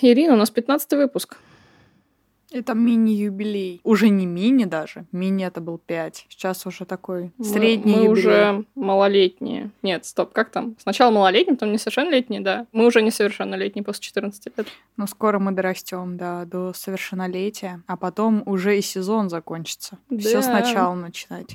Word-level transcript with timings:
Ирина, 0.00 0.34
у 0.34 0.36
нас 0.36 0.50
15 0.50 0.92
выпуск. 0.92 1.36
Это 2.52 2.74
мини-юбилей. 2.74 3.80
Уже 3.82 4.10
не 4.10 4.26
мини 4.26 4.64
даже. 4.64 5.06
Мини 5.10 5.44
это 5.44 5.60
был 5.60 5.76
5. 5.78 6.26
Сейчас 6.28 6.64
уже 6.66 6.84
такой 6.84 7.32
средний 7.42 7.94
мы, 7.94 7.98
мы 7.98 8.04
юбилей. 8.04 8.12
уже 8.12 8.64
малолетние. 8.76 9.70
Нет, 9.82 10.04
стоп, 10.04 10.32
как 10.32 10.50
там? 10.50 10.76
Сначала 10.80 11.10
малолетние, 11.10 11.56
потом 11.56 11.72
несовершеннолетние, 11.72 12.40
да. 12.42 12.66
Мы 12.70 12.86
уже 12.86 13.02
несовершеннолетние 13.02 13.82
после 13.84 14.02
14 14.02 14.52
лет. 14.56 14.68
Но 14.96 15.08
скоро 15.08 15.40
мы 15.40 15.50
дорастем, 15.50 16.16
да, 16.16 16.44
до 16.44 16.72
совершеннолетия. 16.74 17.82
А 17.88 17.96
потом 17.96 18.44
уже 18.46 18.78
и 18.78 18.82
сезон 18.82 19.30
закончится. 19.30 19.98
Все 20.16 20.34
Да. 20.34 20.42
сначала 20.42 20.94
начинать. 20.94 21.54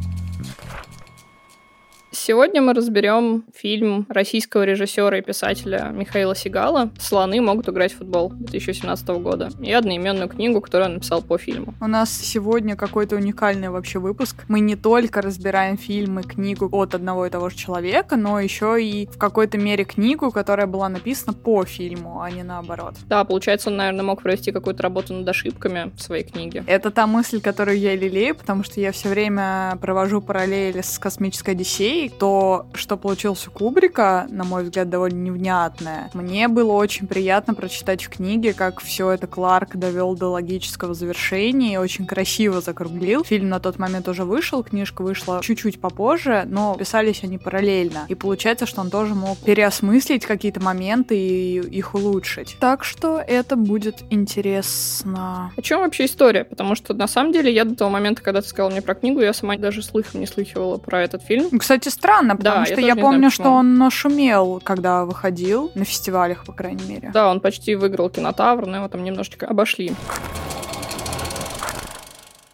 Сегодня 2.23 2.61
мы 2.61 2.75
разберем 2.75 3.45
фильм 3.51 4.05
российского 4.07 4.61
режиссера 4.61 5.17
и 5.17 5.21
писателя 5.23 5.89
Михаила 5.91 6.35
Сигала 6.35 6.91
«Слоны 6.99 7.41
могут 7.41 7.67
играть 7.67 7.93
в 7.93 7.97
футбол» 7.97 8.29
2017 8.29 9.07
года 9.23 9.49
и 9.59 9.71
одноименную 9.71 10.29
книгу, 10.29 10.61
которую 10.61 10.89
он 10.89 10.93
написал 10.93 11.23
по 11.23 11.39
фильму. 11.39 11.73
У 11.81 11.87
нас 11.87 12.15
сегодня 12.15 12.75
какой-то 12.75 13.15
уникальный 13.15 13.69
вообще 13.69 13.97
выпуск. 13.97 14.45
Мы 14.49 14.59
не 14.59 14.75
только 14.75 15.23
разбираем 15.23 15.79
фильмы, 15.79 16.21
книгу 16.21 16.69
от 16.71 16.93
одного 16.93 17.25
и 17.25 17.31
того 17.31 17.49
же 17.49 17.55
человека, 17.55 18.17
но 18.17 18.39
еще 18.39 18.79
и 18.79 19.07
в 19.07 19.17
какой-то 19.17 19.57
мере 19.57 19.83
книгу, 19.83 20.29
которая 20.29 20.67
была 20.67 20.89
написана 20.89 21.33
по 21.33 21.65
фильму, 21.65 22.21
а 22.21 22.29
не 22.29 22.43
наоборот. 22.43 22.97
Да, 23.07 23.23
получается, 23.23 23.71
он, 23.71 23.77
наверное, 23.77 24.05
мог 24.05 24.21
провести 24.21 24.51
какую-то 24.51 24.83
работу 24.83 25.15
над 25.15 25.27
ошибками 25.27 25.91
в 25.95 25.99
своей 25.99 26.23
книге. 26.23 26.63
Это 26.67 26.91
та 26.91 27.07
мысль, 27.07 27.41
которую 27.41 27.79
я 27.79 27.95
лелею, 27.95 28.35
потому 28.35 28.63
что 28.63 28.79
я 28.79 28.91
все 28.91 29.09
время 29.09 29.75
провожу 29.81 30.21
параллели 30.21 30.81
с 30.81 30.99
космической 30.99 31.55
Одиссеей. 31.55 32.10
То, 32.19 32.65
что 32.73 32.97
получилось 32.97 33.47
у 33.47 33.51
Кубрика, 33.51 34.27
на 34.29 34.43
мой 34.43 34.63
взгляд, 34.63 34.89
довольно 34.89 35.17
невнятное. 35.17 36.09
Мне 36.13 36.47
было 36.47 36.73
очень 36.73 37.07
приятно 37.07 37.53
прочитать 37.53 38.03
в 38.03 38.09
книге, 38.09 38.53
как 38.53 38.79
все 38.81 39.11
это 39.11 39.27
Кларк 39.27 39.75
довел 39.75 40.15
до 40.15 40.27
логического 40.27 40.93
завершения 40.93 41.73
и 41.73 41.77
очень 41.77 42.05
красиво 42.05 42.61
закруглил. 42.61 43.23
Фильм 43.23 43.49
на 43.49 43.59
тот 43.59 43.79
момент 43.79 44.07
уже 44.07 44.23
вышел, 44.23 44.63
книжка 44.63 45.01
вышла 45.01 45.41
чуть-чуть 45.41 45.79
попозже, 45.79 46.43
но 46.47 46.75
писались 46.75 47.23
они 47.23 47.37
параллельно. 47.37 48.05
И 48.07 48.15
получается, 48.15 48.65
что 48.65 48.81
он 48.81 48.89
тоже 48.89 49.15
мог 49.15 49.37
переосмыслить 49.39 50.25
какие-то 50.25 50.61
моменты 50.61 51.17
и 51.17 51.59
их 51.59 51.95
улучшить. 51.95 52.57
Так 52.59 52.83
что 52.83 53.19
это 53.19 53.55
будет 53.55 54.03
интересно. 54.09 55.51
О 55.55 55.61
чем 55.61 55.81
вообще 55.81 56.05
история? 56.05 56.43
Потому 56.43 56.75
что, 56.75 56.93
на 56.93 57.07
самом 57.07 57.31
деле, 57.31 57.53
я 57.53 57.65
до 57.65 57.75
того 57.75 57.89
момента, 57.89 58.21
когда 58.21 58.41
ты 58.41 58.47
сказала 58.47 58.71
мне 58.71 58.81
про 58.81 58.95
книгу, 58.95 59.21
я 59.21 59.33
сама 59.33 59.57
даже 59.57 59.81
слыхом 59.81 60.19
не 60.19 60.27
слыхивала 60.27 60.77
про 60.77 61.01
этот 61.01 61.23
фильм. 61.23 61.59
Кстати, 61.59 61.89
странно, 62.01 62.35
потому 62.35 62.55
Да, 62.55 62.59
я 62.61 62.65
что 62.65 62.81
я, 62.81 62.93
знаю, 62.93 63.07
помню, 63.07 63.29
что 63.29 63.49
он 63.49 63.77
нашумел, 63.77 64.59
когда 64.63 65.05
выходил, 65.05 65.71
на 65.75 65.85
фестивалях, 65.85 66.45
по 66.45 66.53
крайней 66.53 66.83
мере. 66.83 67.11
Да, 67.13 67.29
он 67.29 67.39
почти 67.39 67.75
выиграл 67.75 68.09
кинотавр, 68.09 68.65
но 68.65 68.77
его 68.77 68.87
там 68.87 69.03
немножечко 69.03 69.45
обошли. 69.47 69.93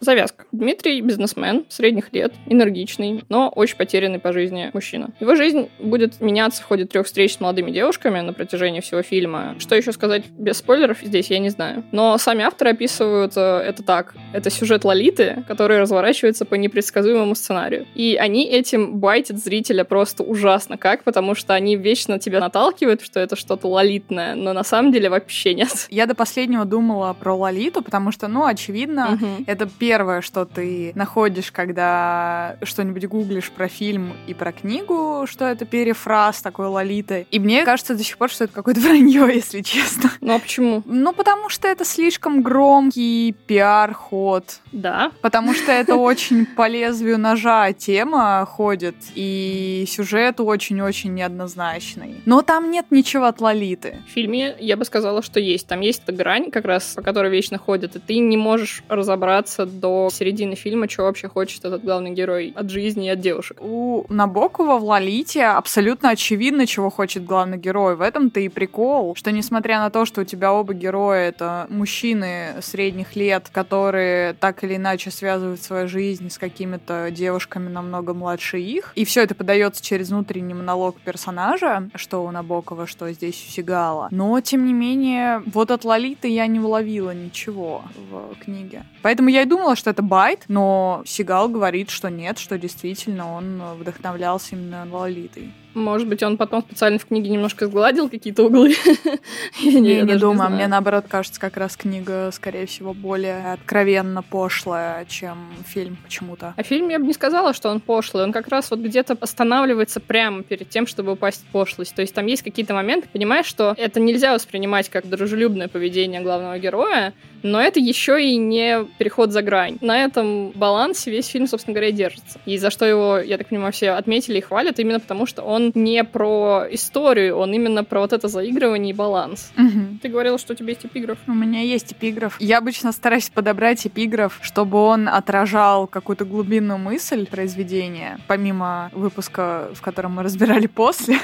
Завязка. 0.00 0.44
Дмитрий 0.52 1.00
бизнесмен, 1.00 1.64
средних 1.68 2.12
лет, 2.12 2.32
энергичный, 2.46 3.24
но 3.28 3.48
очень 3.48 3.76
потерянный 3.76 4.18
по 4.18 4.32
жизни 4.32 4.70
мужчина. 4.72 5.10
Его 5.20 5.34
жизнь 5.34 5.68
будет 5.78 6.20
меняться 6.20 6.62
в 6.62 6.66
ходе 6.66 6.84
трех 6.84 7.06
встреч 7.06 7.34
с 7.34 7.40
молодыми 7.40 7.70
девушками 7.70 8.20
на 8.20 8.32
протяжении 8.32 8.80
всего 8.80 9.02
фильма. 9.02 9.54
Что 9.58 9.74
еще 9.74 9.92
сказать 9.92 10.24
без 10.30 10.58
спойлеров 10.58 10.98
здесь, 11.02 11.30
я 11.30 11.38
не 11.38 11.48
знаю. 11.50 11.84
Но 11.92 12.16
сами 12.18 12.44
авторы 12.44 12.70
описывают 12.70 13.32
э, 13.36 13.40
это 13.40 13.82
так. 13.82 14.14
Это 14.32 14.50
сюжет 14.50 14.84
Лолиты, 14.84 15.44
который 15.48 15.80
разворачивается 15.80 16.44
по 16.44 16.54
непредсказуемому 16.54 17.34
сценарию. 17.34 17.86
И 17.94 18.16
они 18.20 18.46
этим 18.46 18.98
байтят 18.98 19.38
зрителя 19.38 19.84
просто 19.84 20.22
ужасно. 20.22 20.76
Как? 20.78 21.02
Потому 21.04 21.34
что 21.34 21.54
они 21.54 21.76
вечно 21.76 22.18
тебя 22.18 22.40
наталкивают, 22.40 23.02
что 23.02 23.20
это 23.20 23.36
что-то 23.36 23.68
лолитное, 23.68 24.34
но 24.34 24.52
на 24.52 24.64
самом 24.64 24.92
деле 24.92 25.10
вообще 25.10 25.54
нет. 25.54 25.86
Я 25.90 26.06
до 26.06 26.14
последнего 26.14 26.64
думала 26.64 27.12
про 27.18 27.34
Лолиту, 27.34 27.82
потому 27.82 28.12
что, 28.12 28.28
ну, 28.28 28.44
очевидно, 28.46 29.10
Мгм. 29.10 29.44
это 29.46 29.66
первое, 29.88 30.20
что 30.20 30.44
ты 30.44 30.92
находишь, 30.94 31.50
когда 31.50 32.58
что-нибудь 32.62 33.06
гуглишь 33.06 33.50
про 33.50 33.68
фильм 33.68 34.12
и 34.26 34.34
про 34.34 34.52
книгу, 34.52 35.24
что 35.26 35.46
это 35.46 35.64
перефраз 35.64 36.42
такой 36.42 36.66
Лолиты. 36.66 37.26
И 37.30 37.38
мне 37.38 37.64
кажется 37.64 37.94
до 37.94 38.04
сих 38.04 38.18
пор, 38.18 38.28
что 38.28 38.44
это 38.44 38.52
какое-то 38.52 38.80
вранье, 38.86 39.26
если 39.34 39.62
честно. 39.62 40.10
Ну 40.20 40.34
а 40.34 40.38
почему? 40.38 40.82
Ну, 40.84 41.14
потому 41.14 41.48
что 41.48 41.68
это 41.68 41.86
слишком 41.86 42.42
громкий 42.42 43.34
пиар-ход. 43.46 44.60
Да, 44.72 45.10
Потому 45.22 45.54
что 45.54 45.72
это 45.72 45.94
очень 46.10 46.44
по 46.44 46.68
лезвию 46.68 47.18
ножа 47.18 47.72
тема 47.72 48.44
ходит, 48.44 48.96
и 49.14 49.86
сюжет 49.88 50.38
очень-очень 50.40 51.14
неоднозначный. 51.14 52.20
Но 52.26 52.42
там 52.42 52.70
нет 52.70 52.86
ничего 52.90 53.24
от 53.24 53.40
Лолиты. 53.40 54.02
в 54.06 54.10
фильме 54.10 54.54
я 54.60 54.76
бы 54.76 54.84
сказала, 54.84 55.22
что 55.22 55.40
есть. 55.40 55.66
Там 55.66 55.80
есть 55.80 56.02
эта 56.04 56.12
грань, 56.12 56.50
как 56.50 56.66
раз, 56.66 56.92
по 56.94 57.00
которой 57.00 57.30
вечно 57.30 57.56
ходят, 57.56 57.96
и 57.96 57.98
ты 57.98 58.18
не 58.18 58.36
можешь 58.36 58.82
разобраться 58.88 59.64
до 59.78 60.08
середины 60.12 60.54
фильма, 60.54 60.88
что 60.88 61.04
вообще 61.04 61.28
хочет 61.28 61.64
этот 61.64 61.84
главный 61.84 62.10
герой 62.10 62.52
от 62.54 62.70
жизни 62.70 63.06
и 63.06 63.10
от 63.10 63.20
девушек. 63.20 63.58
У 63.60 64.04
Набокова 64.08 64.78
в 64.78 64.84
Лолите 64.84 65.44
абсолютно 65.44 66.10
очевидно, 66.10 66.66
чего 66.66 66.90
хочет 66.90 67.24
главный 67.24 67.58
герой. 67.58 67.96
В 67.96 68.00
этом-то 68.00 68.40
и 68.40 68.48
прикол, 68.48 69.14
что 69.14 69.32
несмотря 69.32 69.78
на 69.80 69.90
то, 69.90 70.04
что 70.04 70.22
у 70.22 70.24
тебя 70.24 70.52
оба 70.52 70.74
героя 70.74 71.28
это 71.28 71.66
мужчины 71.68 72.56
средних 72.60 73.16
лет, 73.16 73.48
которые 73.52 74.34
так 74.34 74.64
или 74.64 74.76
иначе 74.76 75.10
связывают 75.10 75.62
свою 75.62 75.88
жизнь 75.88 76.30
с 76.30 76.38
какими-то 76.38 77.10
девушками 77.10 77.68
намного 77.68 78.14
младше 78.14 78.58
их, 78.58 78.92
и 78.94 79.04
все 79.04 79.22
это 79.22 79.34
подается 79.34 79.82
через 79.82 80.10
внутренний 80.10 80.54
монолог 80.54 80.96
персонажа, 81.04 81.88
что 81.94 82.24
у 82.24 82.30
Набокова, 82.30 82.86
что 82.86 83.10
здесь 83.12 83.34
у 83.46 83.50
Сигала. 83.50 84.08
Но, 84.10 84.40
тем 84.40 84.66
не 84.66 84.72
менее, 84.72 85.42
вот 85.46 85.70
от 85.70 85.84
Лолиты 85.84 86.28
я 86.28 86.46
не 86.46 86.60
уловила 86.60 87.12
ничего 87.12 87.82
в 88.10 88.34
книге. 88.42 88.84
Поэтому 89.02 89.28
я 89.28 89.42
и 89.42 89.46
думала, 89.46 89.67
что 89.76 89.90
это 89.90 90.02
байт, 90.02 90.44
но 90.48 91.02
Сигал 91.06 91.48
говорит, 91.48 91.90
что 91.90 92.10
нет, 92.10 92.38
что 92.38 92.58
действительно 92.58 93.32
он 93.32 93.62
вдохновлялся 93.78 94.54
именно 94.54 94.86
Лолитой. 94.90 95.52
Может 95.78 96.08
быть, 96.08 96.22
он 96.22 96.36
потом 96.36 96.62
специально 96.62 96.98
в 96.98 97.06
книге 97.06 97.30
немножко 97.30 97.66
сгладил 97.66 98.08
какие-то 98.08 98.44
углы. 98.44 98.74
Я 99.60 99.80
Не, 99.80 100.02
не, 100.02 100.16
думаю, 100.16 100.36
знаю. 100.36 100.50
мне 100.52 100.66
наоборот 100.66 101.06
кажется, 101.08 101.40
как 101.40 101.56
раз 101.56 101.76
книга, 101.76 102.30
скорее 102.32 102.66
всего, 102.66 102.92
более 102.94 103.52
откровенно 103.52 104.22
пошлая, 104.22 105.04
чем 105.06 105.38
фильм 105.66 105.96
почему-то. 106.02 106.54
А 106.56 106.62
фильм 106.62 106.88
я 106.88 106.98
бы 106.98 107.06
не 107.06 107.12
сказала, 107.12 107.52
что 107.54 107.68
он 107.70 107.80
пошлый. 107.80 108.24
Он 108.24 108.32
как 108.32 108.48
раз 108.48 108.70
вот 108.70 108.80
где-то 108.80 109.16
останавливается 109.20 110.00
прямо 110.00 110.42
перед 110.42 110.68
тем, 110.68 110.86
чтобы 110.86 111.12
упасть 111.12 111.42
в 111.42 111.52
пошлость. 111.52 111.94
То 111.94 112.02
есть 112.02 112.14
там 112.14 112.26
есть 112.26 112.42
какие-то 112.42 112.74
моменты, 112.74 113.08
понимаешь, 113.12 113.46
что 113.46 113.74
это 113.76 114.00
нельзя 114.00 114.32
воспринимать 114.34 114.88
как 114.88 115.08
дружелюбное 115.08 115.68
поведение 115.68 116.20
главного 116.20 116.58
героя, 116.58 117.12
но 117.42 117.60
это 117.60 117.78
еще 117.78 118.22
и 118.22 118.36
не 118.36 118.84
переход 118.98 119.32
за 119.32 119.42
грань. 119.42 119.78
На 119.80 120.04
этом 120.04 120.50
балансе 120.50 121.10
весь 121.10 121.26
фильм, 121.28 121.46
собственно 121.46 121.74
говоря, 121.74 121.90
и 121.90 121.92
держится. 121.92 122.40
И 122.46 122.58
за 122.58 122.70
что 122.70 122.84
его, 122.84 123.18
я 123.18 123.38
так 123.38 123.48
понимаю, 123.48 123.72
все 123.72 123.90
отметили 123.90 124.38
и 124.38 124.40
хвалят, 124.40 124.78
именно 124.78 124.98
потому 125.00 125.26
что 125.26 125.42
он 125.42 125.67
не 125.74 126.04
про 126.04 126.66
историю, 126.70 127.36
он 127.36 127.52
именно 127.52 127.84
про 127.84 128.00
вот 128.00 128.12
это 128.12 128.28
заигрывание 128.28 128.90
и 128.90 128.96
баланс. 128.96 129.52
Мгм. 129.56 129.98
Ты 130.02 130.08
говорила, 130.08 130.38
что 130.38 130.52
у 130.52 130.56
тебя 130.56 130.70
есть 130.70 130.84
эпиграф. 130.84 131.18
У 131.26 131.32
меня 131.32 131.60
есть 131.60 131.92
эпиграф. 131.92 132.36
Я 132.40 132.58
обычно 132.58 132.92
стараюсь 132.92 133.30
подобрать 133.30 133.86
эпиграф, 133.86 134.38
чтобы 134.42 134.78
он 134.78 135.08
отражал 135.08 135.86
какую-то 135.86 136.24
глубинную 136.24 136.78
мысль 136.78 137.26
произведения, 137.26 138.20
помимо 138.26 138.90
выпуска, 138.92 139.70
в 139.74 139.80
котором 139.80 140.12
мы 140.12 140.22
разбирали 140.22 140.66
после. 140.66 141.18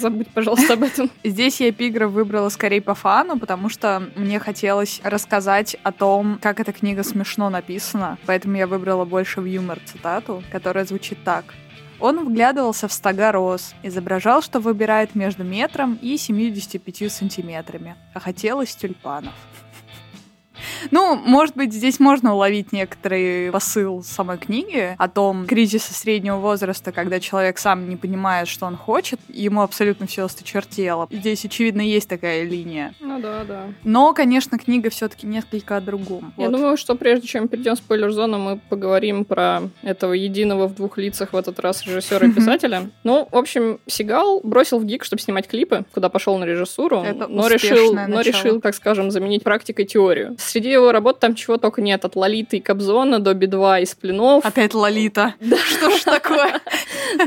Забудь, 0.00 0.28
пожалуйста, 0.28 0.74
об 0.74 0.82
этом. 0.82 1.10
Здесь 1.24 1.60
я 1.60 1.68
эпиграф 1.68 2.10
выбрала 2.10 2.48
скорее 2.48 2.80
по 2.80 2.94
фану, 2.94 3.38
потому 3.38 3.68
что 3.68 4.02
мне 4.16 4.38
хотелось 4.38 5.00
рассказать 5.04 5.76
о 5.82 5.92
том, 5.92 6.38
как 6.40 6.58
эта 6.58 6.72
книга 6.72 7.02
смешно 7.02 7.50
написана, 7.50 8.16
поэтому 8.24 8.56
я 8.56 8.66
выбрала 8.66 9.04
больше 9.04 9.42
в 9.42 9.44
юмор 9.44 9.78
цитату, 9.84 10.42
которая 10.50 10.86
звучит 10.86 11.18
так. 11.22 11.44
Он 12.00 12.24
вглядывался 12.24 12.88
в 12.88 12.92
стога 12.92 13.30
роз, 13.30 13.74
изображал, 13.82 14.40
что 14.40 14.58
выбирает 14.58 15.14
между 15.14 15.44
метром 15.44 15.98
и 16.00 16.16
75 16.16 17.12
сантиметрами, 17.12 17.94
а 18.14 18.20
хотелось 18.20 18.74
тюльпанов. 18.74 19.34
Ну, 20.90 21.14
может 21.16 21.56
быть, 21.56 21.72
здесь 21.72 22.00
можно 22.00 22.34
уловить 22.34 22.72
некоторый 22.72 23.50
посыл 23.50 24.02
самой 24.02 24.38
книги 24.38 24.94
о 24.98 25.08
том 25.08 25.46
кризисе 25.46 25.92
среднего 25.92 26.36
возраста, 26.36 26.92
когда 26.92 27.20
человек 27.20 27.58
сам 27.58 27.88
не 27.88 27.96
понимает, 27.96 28.48
что 28.48 28.66
он 28.66 28.76
хочет, 28.76 29.20
ему 29.28 29.62
абсолютно 29.62 30.06
все 30.06 30.24
осточертело. 30.24 31.08
Здесь, 31.10 31.44
очевидно, 31.44 31.80
есть 31.80 32.08
такая 32.08 32.44
линия. 32.44 32.94
Ну 33.00 33.20
да, 33.20 33.44
да. 33.44 33.66
Но, 33.84 34.12
конечно, 34.12 34.58
книга 34.58 34.90
все-таки 34.90 35.26
несколько 35.26 35.76
о 35.76 35.80
другом. 35.80 36.32
Я 36.36 36.48
Вот. 36.48 36.56
думаю, 36.56 36.76
что 36.76 36.94
прежде 36.94 37.26
чем 37.26 37.48
перейдем 37.48 37.74
в 37.74 37.78
спойлер-зону, 37.78 38.38
мы 38.38 38.60
поговорим 38.68 39.24
про 39.24 39.62
этого 39.82 40.12
единого 40.12 40.66
в 40.68 40.74
двух 40.74 40.98
лицах 40.98 41.32
в 41.32 41.36
этот 41.36 41.60
раз 41.60 41.84
режиссера 41.86 42.26
и 42.26 42.30
писателя. 42.34 42.90
Ну, 43.04 43.28
в 43.30 43.36
общем, 43.36 43.78
Сигал 43.86 44.40
бросил 44.42 44.78
в 44.78 44.84
ГИК, 44.84 45.04
чтобы 45.04 45.20
снимать 45.22 45.48
клипы, 45.48 45.84
куда 45.92 46.08
пошел 46.08 46.38
на 46.38 46.44
режиссуру, 46.44 47.02
Это 47.02 47.26
но 47.26 47.48
решил, 47.48 47.94
но 47.94 48.20
решил, 48.20 48.60
так 48.60 48.74
скажем, 48.74 49.10
заменить 49.10 49.42
практикой 49.42 49.84
теорию. 49.84 50.36
Среди 50.50 50.70
его 50.70 50.90
работ 50.90 51.20
там 51.20 51.36
чего 51.36 51.58
только 51.58 51.80
нет, 51.80 52.04
от 52.04 52.16
Лолиты 52.16 52.56
и 52.56 52.60
Кобзона 52.60 53.20
до 53.20 53.34
Би-2 53.34 53.82
и 53.82 53.86
Сплинов. 53.86 54.44
Опять 54.44 54.74
Лолита. 54.74 55.34
Что 55.40 55.90
ж 55.90 56.00
такое? 56.02 56.60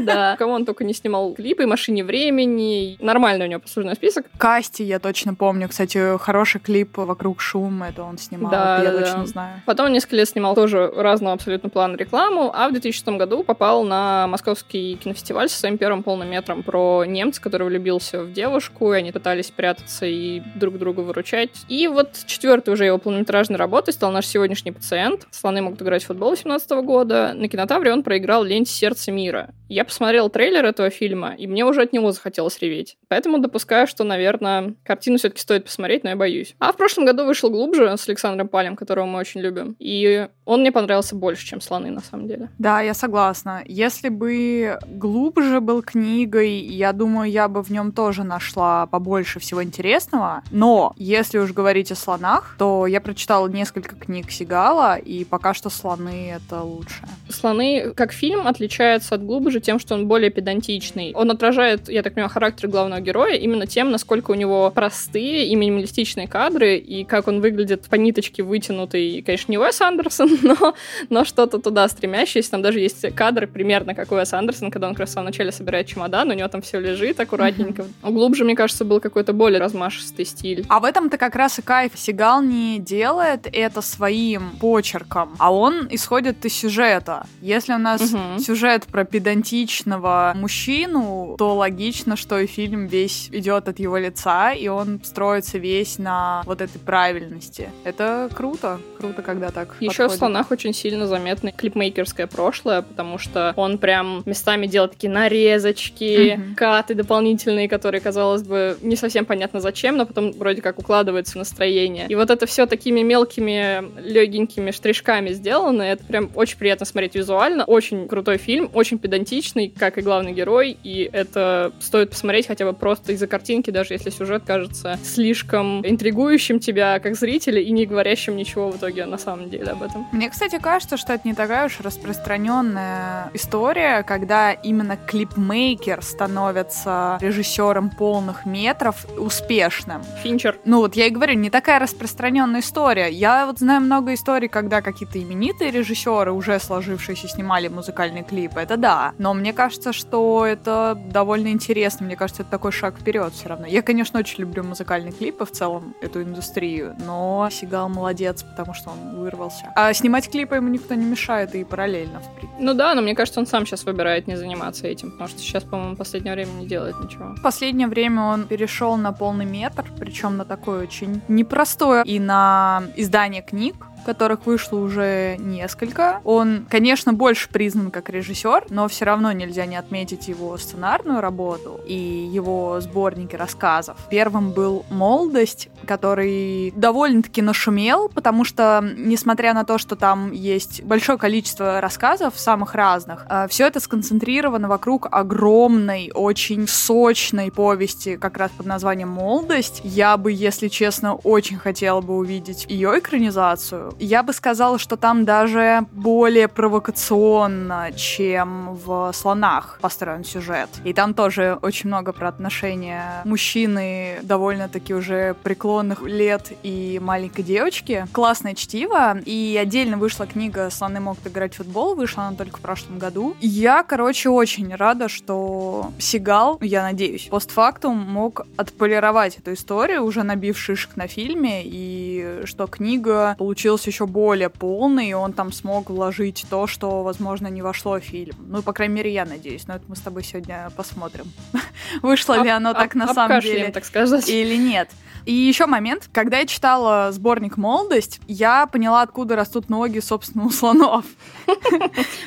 Да. 0.02 0.36
Кого 0.38 0.52
он 0.54 0.66
только 0.66 0.84
не 0.84 0.94
снимал 0.94 1.34
клипы, 1.34 1.66
«Машине 1.66 2.04
времени». 2.04 2.98
Нормальный 3.00 3.46
у 3.46 3.50
него 3.50 3.62
послужной 3.62 3.96
список. 3.96 4.26
Касти 4.38 4.84
я 4.84 5.00
точно 5.00 5.36
помню. 5.36 5.70
Кстати, 5.70 6.18
хороший 6.18 6.60
клип 6.60 6.98
«Вокруг 6.98 7.40
шум» 7.40 7.84
это 7.84 8.04
он 8.04 8.18
снимал. 8.18 8.52
Да, 8.52 8.82
я 8.84 8.92
да, 8.92 9.00
точно 9.00 9.20
да. 9.20 9.26
знаю. 9.26 9.62
Потом 9.66 9.92
несколько 9.94 10.18
лет 10.18 10.28
снимал 10.28 10.54
тоже 10.56 10.92
разного 10.94 11.36
абсолютно 11.36 11.70
плана 11.70 11.96
рекламу, 11.96 12.52
а 12.54 12.68
в 12.68 12.74
2006 12.74 13.08
году 13.18 13.44
попал 13.44 13.84
на 13.84 14.28
московский 14.28 14.96
кинофестиваль 14.96 15.48
со 15.48 15.60
своим 15.60 15.78
первым 15.78 16.04
полным 16.04 16.30
метром 16.30 16.62
про 16.62 17.06
немца, 17.06 17.42
который 17.42 17.68
влюбился 17.68 18.24
в 18.24 18.34
девушку, 18.34 18.94
и 18.94 18.98
они 18.98 19.14
пытались 19.14 19.50
прятаться 19.50 20.06
и 20.06 20.42
друг 20.56 20.78
друга 20.78 21.02
выручать. 21.02 21.52
И 21.70 21.88
вот 21.88 22.10
четвертый 22.26 22.74
уже 22.74 22.86
его 22.86 22.98
полнометражной 23.14 23.60
работой 23.60 23.94
стал 23.94 24.12
наш 24.12 24.26
сегодняшний 24.26 24.72
пациент. 24.72 25.28
Слоны 25.30 25.62
могут 25.62 25.82
играть 25.84 26.04
в 26.04 26.08
футбол 26.08 26.30
2018 26.30 26.72
года. 26.84 27.34
На 27.36 27.48
кинотавре 27.48 27.94
он 27.94 28.02
проиграл 28.02 28.44
лень 28.44 28.66
сердце 28.66 29.12
мира. 29.12 29.52
Я 29.70 29.86
посмотрела 29.86 30.30
трейлер 30.30 30.66
этого 30.66 30.90
фильма, 30.90 31.34
и 31.36 31.48
мне 31.48 31.66
уже 31.66 31.82
от 31.82 31.94
него 31.94 32.12
захотелось 32.12 32.60
реветь. 32.60 32.98
Поэтому 33.08 33.40
допускаю, 33.40 33.88
что, 33.88 34.04
наверное, 34.04 34.76
картину 34.84 35.18
все-таки 35.18 35.42
стоит 35.42 35.66
посмотреть, 35.66 36.04
но 36.04 36.12
я 36.12 36.16
боюсь. 36.16 36.56
А 36.60 36.72
в 36.72 36.78
прошлом 36.78 37.06
году 37.06 37.26
вышел 37.26 37.50
глубже 37.50 37.98
с 37.98 38.08
Александром 38.08 38.48
Палем, 38.48 38.76
которого 38.76 39.06
мы 39.06 39.20
очень 39.20 39.42
любим. 39.42 39.76
И 39.80 40.28
он 40.46 40.62
мне 40.62 40.72
понравился 40.72 41.16
больше, 41.16 41.46
чем 41.46 41.62
слоны, 41.62 41.90
на 41.90 42.02
самом 42.02 42.28
деле. 42.28 42.50
Да, 42.60 42.82
я 42.82 42.94
согласна. 42.94 43.64
Если 43.66 44.10
бы 44.10 44.78
глубже 44.86 45.60
был 45.60 45.82
книгой, 45.82 46.60
я 46.60 46.94
думаю, 46.94 47.32
я 47.32 47.48
бы 47.48 47.64
в 47.64 47.70
нем 47.70 47.92
тоже 47.94 48.24
нашла 48.24 48.86
побольше 48.86 49.40
всего 49.40 49.64
интересного. 49.64 50.44
Но 50.52 50.94
если 50.98 51.40
уж 51.40 51.52
говорить 51.52 51.92
о 51.92 51.96
слонах, 51.96 52.56
то 52.60 52.86
я 52.86 53.02
прочитала 53.04 53.48
несколько 53.48 53.96
книг 53.96 54.32
Сигала, 54.32 54.96
и 54.96 55.26
пока 55.26 55.54
что 55.54 55.70
слоны 55.70 56.32
это 56.36 56.62
лучше. 56.62 57.04
Слоны, 57.30 57.94
как 57.96 58.12
фильм, 58.12 58.48
отличается 58.48 59.16
от 59.16 59.24
глубже 59.24 59.60
тем, 59.60 59.80
что 59.80 59.96
он 59.96 60.08
более 60.08 60.32
педантичный. 60.32 61.14
Он 61.14 61.30
отражает, 61.32 61.90
я 61.90 62.02
так 62.02 62.14
понимаю, 62.14 62.32
характер 62.32 62.68
главного 62.68 63.02
героя 63.02 63.36
именно 63.36 63.68
тем, 63.68 63.92
насколько 63.92 64.32
у 64.32 64.36
него 64.36 64.72
простые 64.72 65.48
и 65.48 65.56
минималистичные 65.56 66.28
кадры, 66.28 66.78
и 66.78 67.04
как 67.04 67.28
он 67.28 67.42
выглядит 67.42 67.84
по 67.90 67.96
ниточке 67.96 68.44
вытянутый. 68.44 69.22
Конечно, 69.22 69.52
не 69.52 69.58
Уэс 69.58 69.82
Андерсон, 69.82 70.40
но, 70.42 70.74
но 71.10 71.26
что-то 71.26 71.60
туда 71.60 71.88
стремящееся. 71.88 72.52
Там 72.52 72.62
даже 72.62 72.80
есть 72.80 73.14
кадры 73.16 73.48
примерно 73.48 73.94
как 73.96 74.12
Уэс 74.12 74.34
Андерсон, 74.34 74.72
когда 74.72 74.88
он 74.88 74.94
как 74.94 75.02
раз 75.02 75.10
в 75.10 75.14
самом 75.14 75.28
начале 75.28 75.52
собирает 75.52 75.88
чемодан, 75.88 76.30
у 76.30 76.34
него 76.34 76.48
там 76.48 76.62
все 76.62 76.80
лежит 76.80 77.20
аккуратненько. 77.20 77.86
У 78.02 78.12
глубже, 78.12 78.44
мне 78.44 78.56
кажется, 78.56 78.86
был 78.86 79.00
какой-то 79.00 79.34
более 79.34 79.60
размашистый 79.60 80.26
стиль. 80.26 80.66
А 80.70 80.80
в 80.80 80.86
этом-то 80.86 81.18
как 81.18 81.36
раз 81.36 81.60
и 81.60 81.62
кайф. 81.62 81.92
Сигал 81.96 82.42
не 82.42 82.80
делает 82.98 83.48
это 83.52 83.82
своим 83.82 84.52
почерком, 84.60 85.36
а 85.40 85.52
он 85.54 85.88
исходит 85.92 86.46
из 86.46 86.54
сюжета. 86.54 87.26
Если 87.42 87.74
у 87.74 87.78
нас 87.78 88.02
Мгм. 88.12 88.40
сюжет 88.40 88.86
про 88.86 89.04
педантичного 89.06 90.34
мужчину, 90.36 91.36
то 91.38 91.56
логично, 91.56 92.16
что 92.16 92.40
и 92.40 92.46
фильм 92.48 92.86
весь 92.88 93.30
идет 93.32 93.68
от 93.68 93.80
его 93.80 93.98
лица, 93.98 94.54
и 94.54 94.68
он 94.68 95.00
строится 95.04 95.58
весь 95.58 95.98
на 95.98 96.44
вот 96.46 96.62
этой 96.62 96.80
правильности. 96.80 97.70
Это 97.84 98.30
круто. 98.34 98.80
Круто, 99.00 99.22
когда 99.22 99.50
так 99.50 99.76
Еще 99.80 99.92
в 99.94 99.98
подходит. 99.98 100.20
слонах 100.20 100.52
очень 100.52 100.74
сильно 100.74 101.08
заметно 101.08 101.52
клипмейкерское 101.52 102.28
прошлое, 102.28 102.82
потому 102.82 103.18
что 103.18 103.54
он 103.56 103.78
прям 103.78 104.24
местами 104.26 104.68
делал 104.68 104.88
такие 104.88 105.12
нарезочки, 105.12 106.36
Мгм. 106.38 106.56
каты 106.56 106.94
дополнительные, 106.96 107.68
которые, 107.68 108.02
казалось 108.02 108.44
бы, 108.44 108.78
не 108.82 108.96
совсем 108.96 109.26
понятно 109.26 109.60
зачем, 109.60 109.98
но 109.98 110.06
потом 110.06 110.32
вроде 110.34 110.62
как 110.62 110.80
укладывается 110.80 111.34
в 111.34 111.36
настроение. 111.38 112.06
И 112.10 112.16
вот 112.16 112.30
это 112.30 112.46
все 112.46 112.66
такими 112.84 113.00
мелкими, 113.02 113.82
легенькими 114.02 114.72
штришками 114.72 115.30
сделано, 115.30 115.84
это 115.84 116.04
прям 116.04 116.30
очень 116.36 116.58
приятно 116.58 116.86
смотреть 116.86 117.16
визуально. 117.16 117.64
Очень 117.64 118.10
крутой 118.10 118.38
фильм, 118.38 118.70
очень 118.74 119.00
педантичный, 119.00 119.70
как 119.70 119.98
и 119.98 120.02
главный 120.02 120.34
герой, 120.34 120.78
и 120.84 121.10
это 121.14 121.72
стоит 121.80 122.10
посмотреть 122.10 122.48
хотя 122.48 122.66
бы 122.66 122.74
просто 122.74 123.14
из-за 123.14 123.28
картинки, 123.28 123.72
даже 123.72 123.94
если 123.94 124.10
сюжет 124.10 124.44
кажется 124.46 125.00
слишком 125.02 125.80
интригующим 125.88 126.60
тебя 126.60 127.00
как 127.00 127.16
зрителя 127.16 127.62
и 127.62 127.72
не 127.72 127.86
говорящим 127.86 128.36
ничего 128.36 128.70
в 128.70 128.76
итоге 128.76 129.06
на 129.06 129.18
самом 129.18 129.50
деле 129.50 129.68
об 129.68 129.82
этом. 129.82 130.06
Мне, 130.12 130.30
кстати, 130.30 130.60
кажется, 130.60 130.98
что 130.98 131.14
это 131.14 131.26
не 131.26 131.34
такая 131.34 131.68
уж 131.68 131.80
распространенная 131.80 133.32
история, 133.34 134.04
когда 134.04 134.52
именно 134.52 134.98
клипмейкер 134.98 136.02
становится 136.02 137.18
режиссером 137.22 137.92
полных 137.92 138.46
метров 138.46 139.06
успешным. 139.18 140.04
Финчер. 140.22 140.58
Ну 140.66 140.80
вот 140.80 140.98
я 140.98 141.06
и 141.06 141.12
говорю, 141.12 141.36
не 141.36 141.50
такая 141.50 141.80
распространенная 141.80 142.60
история. 142.60 142.73
Я 142.76 143.46
вот 143.46 143.60
знаю 143.60 143.82
много 143.82 144.14
историй, 144.14 144.48
когда 144.48 144.82
какие-то 144.82 145.22
именитые 145.22 145.72
режиссеры, 145.72 146.32
уже 146.32 146.60
сложившиеся, 146.60 147.28
снимали 147.28 147.68
музыкальные 147.68 148.24
клипы. 148.24 148.60
Это 148.60 148.78
да. 148.78 149.14
Но 149.18 149.34
мне 149.34 149.54
кажется, 149.54 149.94
что 149.94 150.46
это 150.46 151.00
довольно 151.12 151.50
интересно. 151.50 152.06
Мне 152.06 152.16
кажется, 152.16 152.42
это 152.42 152.52
такой 152.52 152.72
шаг 152.72 152.98
вперед 153.00 153.34
все 153.34 153.50
равно. 153.50 153.68
Я, 153.68 153.82
конечно, 153.82 154.20
очень 154.20 154.42
люблю 154.42 154.64
музыкальные 154.64 155.14
клипы 155.14 155.46
в 155.46 155.52
целом, 155.52 155.96
эту 156.02 156.22
индустрию, 156.24 156.96
но 157.06 157.48
Сигал 157.52 157.90
молодец, 157.90 158.44
потому 158.44 158.74
что 158.74 158.90
он 158.92 159.20
вырвался. 159.20 159.72
А 159.76 159.94
снимать 159.94 160.30
клипы 160.30 160.56
ему 160.56 160.68
никто 160.70 160.94
не 160.96 161.06
мешает 161.06 161.56
и 161.56 161.64
параллельно, 161.64 162.20
в 162.20 162.36
принципе. 162.36 162.64
Ну 162.64 162.74
да, 162.74 162.94
но 162.96 163.02
мне 163.02 163.16
кажется, 163.16 163.40
он 163.40 163.48
сам 163.48 163.66
сейчас 163.66 163.84
выбирает 163.86 164.28
не 164.28 164.36
заниматься 164.36 164.88
этим, 164.88 165.12
потому 165.12 165.30
что 165.30 165.40
сейчас, 165.40 165.64
по-моему, 165.64 165.96
в 165.96 165.98
последнее 165.98 166.34
время 166.34 166.52
не 166.52 166.68
делает 166.68 166.96
ничего. 167.00 167.36
В 167.36 167.42
последнее 167.42 167.88
время 167.88 168.22
он 168.24 168.48
перешел 168.48 168.98
на 168.98 169.12
полный 169.12 169.46
метр, 169.46 169.86
причем 170.00 170.38
на 170.38 170.46
такое 170.46 170.84
очень 170.84 171.22
непростое 171.28 172.04
и 172.06 172.20
на 172.20 172.53
издание 172.96 173.42
книг 173.42 173.76
которых 174.04 174.46
вышло 174.46 174.78
уже 174.78 175.38
несколько. 175.38 176.22
Он, 176.24 176.66
конечно, 176.70 177.14
больше 177.14 177.50
признан 177.50 177.92
как 177.92 178.10
режиссер, 178.10 178.66
но 178.70 178.88
все 178.88 179.06
равно 179.06 179.32
нельзя 179.32 179.66
не 179.66 179.76
отметить 179.76 180.28
его 180.28 180.58
сценарную 180.58 181.22
работу 181.22 181.80
и 181.86 181.94
его 181.94 182.80
сборники 182.82 183.36
рассказов. 183.36 183.98
Первым 184.10 184.52
был 184.52 184.86
«Молодость», 184.90 185.70
который 185.86 186.72
довольно-таки 186.76 187.42
нашумел, 187.42 188.10
потому 188.10 188.44
что, 188.44 188.84
несмотря 188.98 189.54
на 189.54 189.64
то, 189.64 189.78
что 189.78 189.96
там 189.96 190.32
есть 190.32 190.84
большое 190.84 191.18
количество 191.18 191.82
рассказов 191.82 192.38
самых 192.38 192.76
разных, 192.76 193.26
все 193.50 193.68
это 193.68 193.80
сконцентрировано 193.80 194.68
вокруг 194.68 195.08
огромной, 195.12 196.12
очень 196.14 196.68
сочной 196.68 197.52
повести, 197.52 198.18
как 198.18 198.38
раз 198.38 198.52
под 198.52 198.66
названием 198.66 199.10
«Молодость». 199.10 199.82
Я 199.84 200.18
бы, 200.18 200.32
если 200.32 200.68
честно, 200.68 201.16
очень 201.16 201.58
хотела 201.58 202.02
бы 202.02 202.18
увидеть 202.18 202.66
ее 202.70 203.00
экранизацию. 203.00 203.93
Я 204.00 204.24
бы 204.24 204.34
сказала, 204.34 204.78
что 204.78 204.98
там 204.98 205.26
даже 205.26 205.86
более 205.92 206.48
провокационно, 206.48 207.92
чем 207.96 208.76
в 208.76 209.12
«Слонах» 209.14 209.80
построен 209.82 210.24
сюжет. 210.24 210.70
И 210.84 210.94
там 210.94 211.14
тоже 211.14 211.58
очень 211.62 211.88
много 211.88 212.14
про 212.14 212.30
отношения 212.30 213.22
мужчины 213.26 214.20
довольно-таки 214.24 214.94
уже 214.94 215.36
преклонных 215.44 216.02
лет 216.02 216.52
и 216.64 217.00
маленькой 217.02 217.44
девочки. 217.44 218.08
Классное 218.12 218.56
чтиво. 218.56 219.18
И 219.26 219.60
отдельно 219.62 219.98
вышла 219.98 220.26
книга 220.26 220.70
«Слоны 220.70 221.00
могут 221.00 221.26
играть 221.28 221.54
в 221.54 221.58
футбол». 221.58 221.96
Вышла 221.96 222.24
она 222.24 222.36
только 222.36 222.58
в 222.58 222.62
прошлом 222.62 223.00
году. 223.00 223.36
Я, 223.40 223.84
короче, 223.84 224.30
очень 224.30 224.74
рада, 224.76 225.08
что 225.08 225.92
Сигал, 226.00 226.58
я 226.62 226.84
надеюсь, 226.84 227.28
постфактум 227.30 227.98
мог 227.98 228.46
отполировать 228.58 229.38
эту 229.38 229.54
историю, 229.54 230.04
уже 230.04 230.24
набив 230.24 230.58
шишек 230.58 230.96
на 230.96 231.08
фильме, 231.08 231.62
и 231.64 232.42
что 232.46 232.68
книга 232.68 233.36
получилась 233.38 233.83
еще 233.90 234.06
более 234.06 234.50
полной, 234.50 235.10
и 235.10 235.14
он 235.14 235.34
там 235.34 235.52
смог 235.52 235.90
вложить 235.90 236.46
то, 236.50 236.68
что, 236.68 237.04
возможно, 237.04 237.48
не 237.48 237.62
вошло 237.62 238.00
в 238.00 238.04
фильм. 238.04 238.36
Ну, 238.48 238.62
по 238.62 238.74
крайней 238.74 238.96
мере, 238.96 239.14
я 239.14 239.26
надеюсь. 239.26 239.68
Но 239.68 239.76
это 239.76 239.86
мы 239.88 239.96
с 239.96 240.00
тобой 240.00 240.24
сегодня 240.24 240.70
посмотрим. 240.76 241.26
Вышло 242.02 242.42
ли 242.42 242.50
оно 242.50 242.74
так 242.74 242.96
на 242.96 243.14
самом 243.14 243.42
деле 243.42 243.72
так 243.72 243.86
сказать. 243.86 244.30
или 244.30 244.56
нет. 244.56 244.90
И 245.26 245.34
еще 245.34 245.68
момент, 245.68 246.10
когда 246.12 246.40
я 246.40 246.46
читала 246.46 247.12
сборник 247.12 247.56
«Молодость», 247.56 248.20
я 248.28 248.68
поняла, 248.68 249.02
откуда 249.02 249.36
растут 249.38 249.70
ноги, 249.70 250.00
собственно, 250.00 250.46
у 250.46 250.50
слонов. 250.50 251.06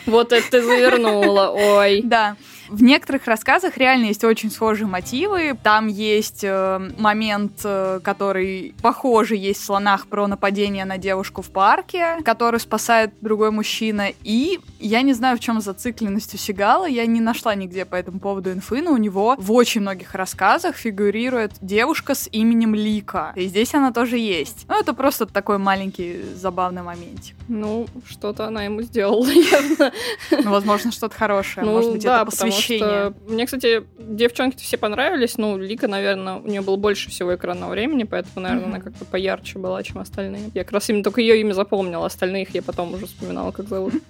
Вот 0.06 0.32
это 0.32 0.50
ты 0.50 0.62
завернула, 0.62 1.50
ой. 1.50 2.00
Да. 2.04 2.36
В 2.68 2.82
некоторых 2.82 3.26
рассказах 3.26 3.76
реально 3.76 4.06
есть 4.06 4.24
очень 4.24 4.50
схожие 4.50 4.86
мотивы. 4.86 5.56
Там 5.62 5.86
есть 5.86 6.42
э, 6.42 6.90
момент, 6.98 7.60
э, 7.64 8.00
который 8.02 8.74
похоже 8.82 9.36
есть 9.36 9.60
в 9.60 9.64
слонах 9.64 10.06
про 10.06 10.26
нападение 10.26 10.84
на 10.84 10.98
девушку 10.98 11.42
в 11.42 11.50
парке, 11.50 12.18
которую 12.24 12.60
спасает 12.60 13.12
другой 13.20 13.50
мужчина. 13.50 14.08
И 14.22 14.58
я 14.80 15.02
не 15.02 15.12
знаю, 15.12 15.36
в 15.36 15.40
чем 15.40 15.60
зацикленность 15.60 16.34
у 16.34 16.38
Сигала, 16.38 16.86
я 16.86 17.06
не 17.06 17.20
нашла 17.20 17.54
нигде 17.54 17.84
по 17.84 17.94
этому 17.94 18.18
поводу 18.18 18.50
инфы, 18.52 18.82
но 18.82 18.92
у 18.92 18.96
него 18.96 19.36
в 19.38 19.52
очень 19.52 19.80
многих 19.80 20.14
рассказах 20.14 20.76
фигурирует 20.76 21.52
девушка 21.60 22.14
с 22.14 22.28
именем 22.32 22.74
Лика. 22.74 23.32
И 23.36 23.46
здесь 23.46 23.74
она 23.74 23.92
тоже 23.92 24.18
есть. 24.18 24.66
Ну, 24.68 24.78
это 24.78 24.92
просто 24.92 25.26
такой 25.26 25.58
маленький 25.58 26.22
забавный 26.34 26.82
моментик. 26.82 27.36
Ну, 27.48 27.86
что-то 28.08 28.46
она 28.46 28.64
ему 28.64 28.82
сделала 28.82 29.26
явно. 29.30 29.92
Ну, 30.30 30.50
возможно, 30.50 30.90
что-то 30.90 31.16
хорошее. 31.16 31.64
Ну, 31.64 31.72
Может 31.72 31.92
быть, 31.92 32.02
да, 32.02 32.22
это 32.22 32.26
посвящение. 32.26 32.55
Что... 32.60 33.14
Мне, 33.26 33.46
кстати, 33.46 33.84
девчонки 33.98 34.62
все 34.62 34.76
понравились. 34.76 35.38
Ну, 35.38 35.58
Лика, 35.58 35.88
наверное, 35.88 36.36
у 36.36 36.46
нее 36.46 36.60
было 36.60 36.76
больше 36.76 37.10
всего 37.10 37.34
экранного 37.34 37.70
времени, 37.70 38.04
поэтому, 38.04 38.40
наверное, 38.40 38.66
mm-hmm. 38.66 38.74
она 38.76 38.80
как-то 38.80 39.04
поярче 39.04 39.58
была, 39.58 39.82
чем 39.82 39.98
остальные. 39.98 40.50
Я 40.54 40.64
как 40.64 40.72
раз 40.72 40.88
именно 40.88 41.04
только 41.04 41.20
ее 41.20 41.40
имя 41.40 41.52
запомнила, 41.52 42.06
остальных 42.06 42.54
я 42.54 42.62
потом 42.62 42.94
уже 42.94 43.06
вспоминала, 43.06 43.52
как 43.52 43.68
зовут. 43.68 43.94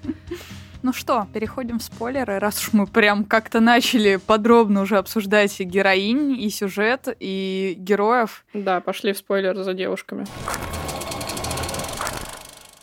Ну 0.83 0.93
что, 0.93 1.27
переходим 1.33 1.81
в 1.81 1.83
спойлеры, 1.83 2.39
раз 2.39 2.63
уж 2.63 2.73
мы 2.73 2.87
прям 2.87 3.25
как-то 3.25 3.59
начали 3.59 4.21
подробно 4.25 4.83
уже 4.83 4.99
обсуждать 4.99 5.61
и 5.61 5.65
героинь, 5.65 6.41
и 6.41 6.49
сюжет, 6.49 7.09
и 7.19 7.75
героев. 7.77 8.45
Да, 8.55 8.81
пошли 8.81 9.13
в 9.13 9.19
спойлеры 9.19 9.65
за 9.65 9.75
девушками. 9.75 10.27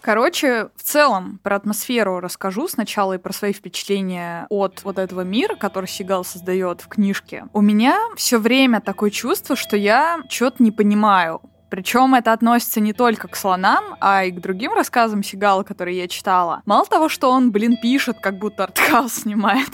Короче, 0.04 0.68
в 0.76 0.84
целом 0.84 1.40
про 1.44 1.56
атмосферу 1.56 2.20
расскажу 2.20 2.68
сначала 2.68 3.14
и 3.14 3.18
про 3.18 3.32
свои 3.32 3.54
впечатления 3.54 4.48
от 4.50 4.84
вот 4.84 5.00
этого 5.00 5.22
мира, 5.22 5.56
который 5.56 5.86
Сигал 5.88 6.26
создает 6.26 6.82
в 6.82 6.90
книжке. 6.90 7.46
У 7.54 7.62
меня 7.62 7.98
все 8.18 8.38
время 8.38 8.82
такое 8.82 9.12
чувство, 9.12 9.56
что 9.56 9.78
я 9.78 10.20
что-то 10.28 10.62
не 10.62 10.72
понимаю. 10.72 11.40
Причем 11.70 12.16
это 12.16 12.34
относится 12.34 12.82
не 12.82 12.92
только 12.92 13.30
к 13.30 13.38
слонам, 13.38 13.96
а 14.02 14.26
и 14.26 14.32
к 14.32 14.42
другим 14.42 14.74
рассказам 14.74 15.24
Сигала, 15.24 15.64
которые 15.64 15.98
я 15.98 16.10
читала. 16.10 16.62
Мало 16.66 16.86
того, 16.86 17.08
что 17.08 17.32
он, 17.32 17.54
блин, 17.54 17.78
пишет, 17.82 18.18
как 18.20 18.38
будто 18.38 18.66
артхаус 18.66 19.14
снимает 19.14 19.70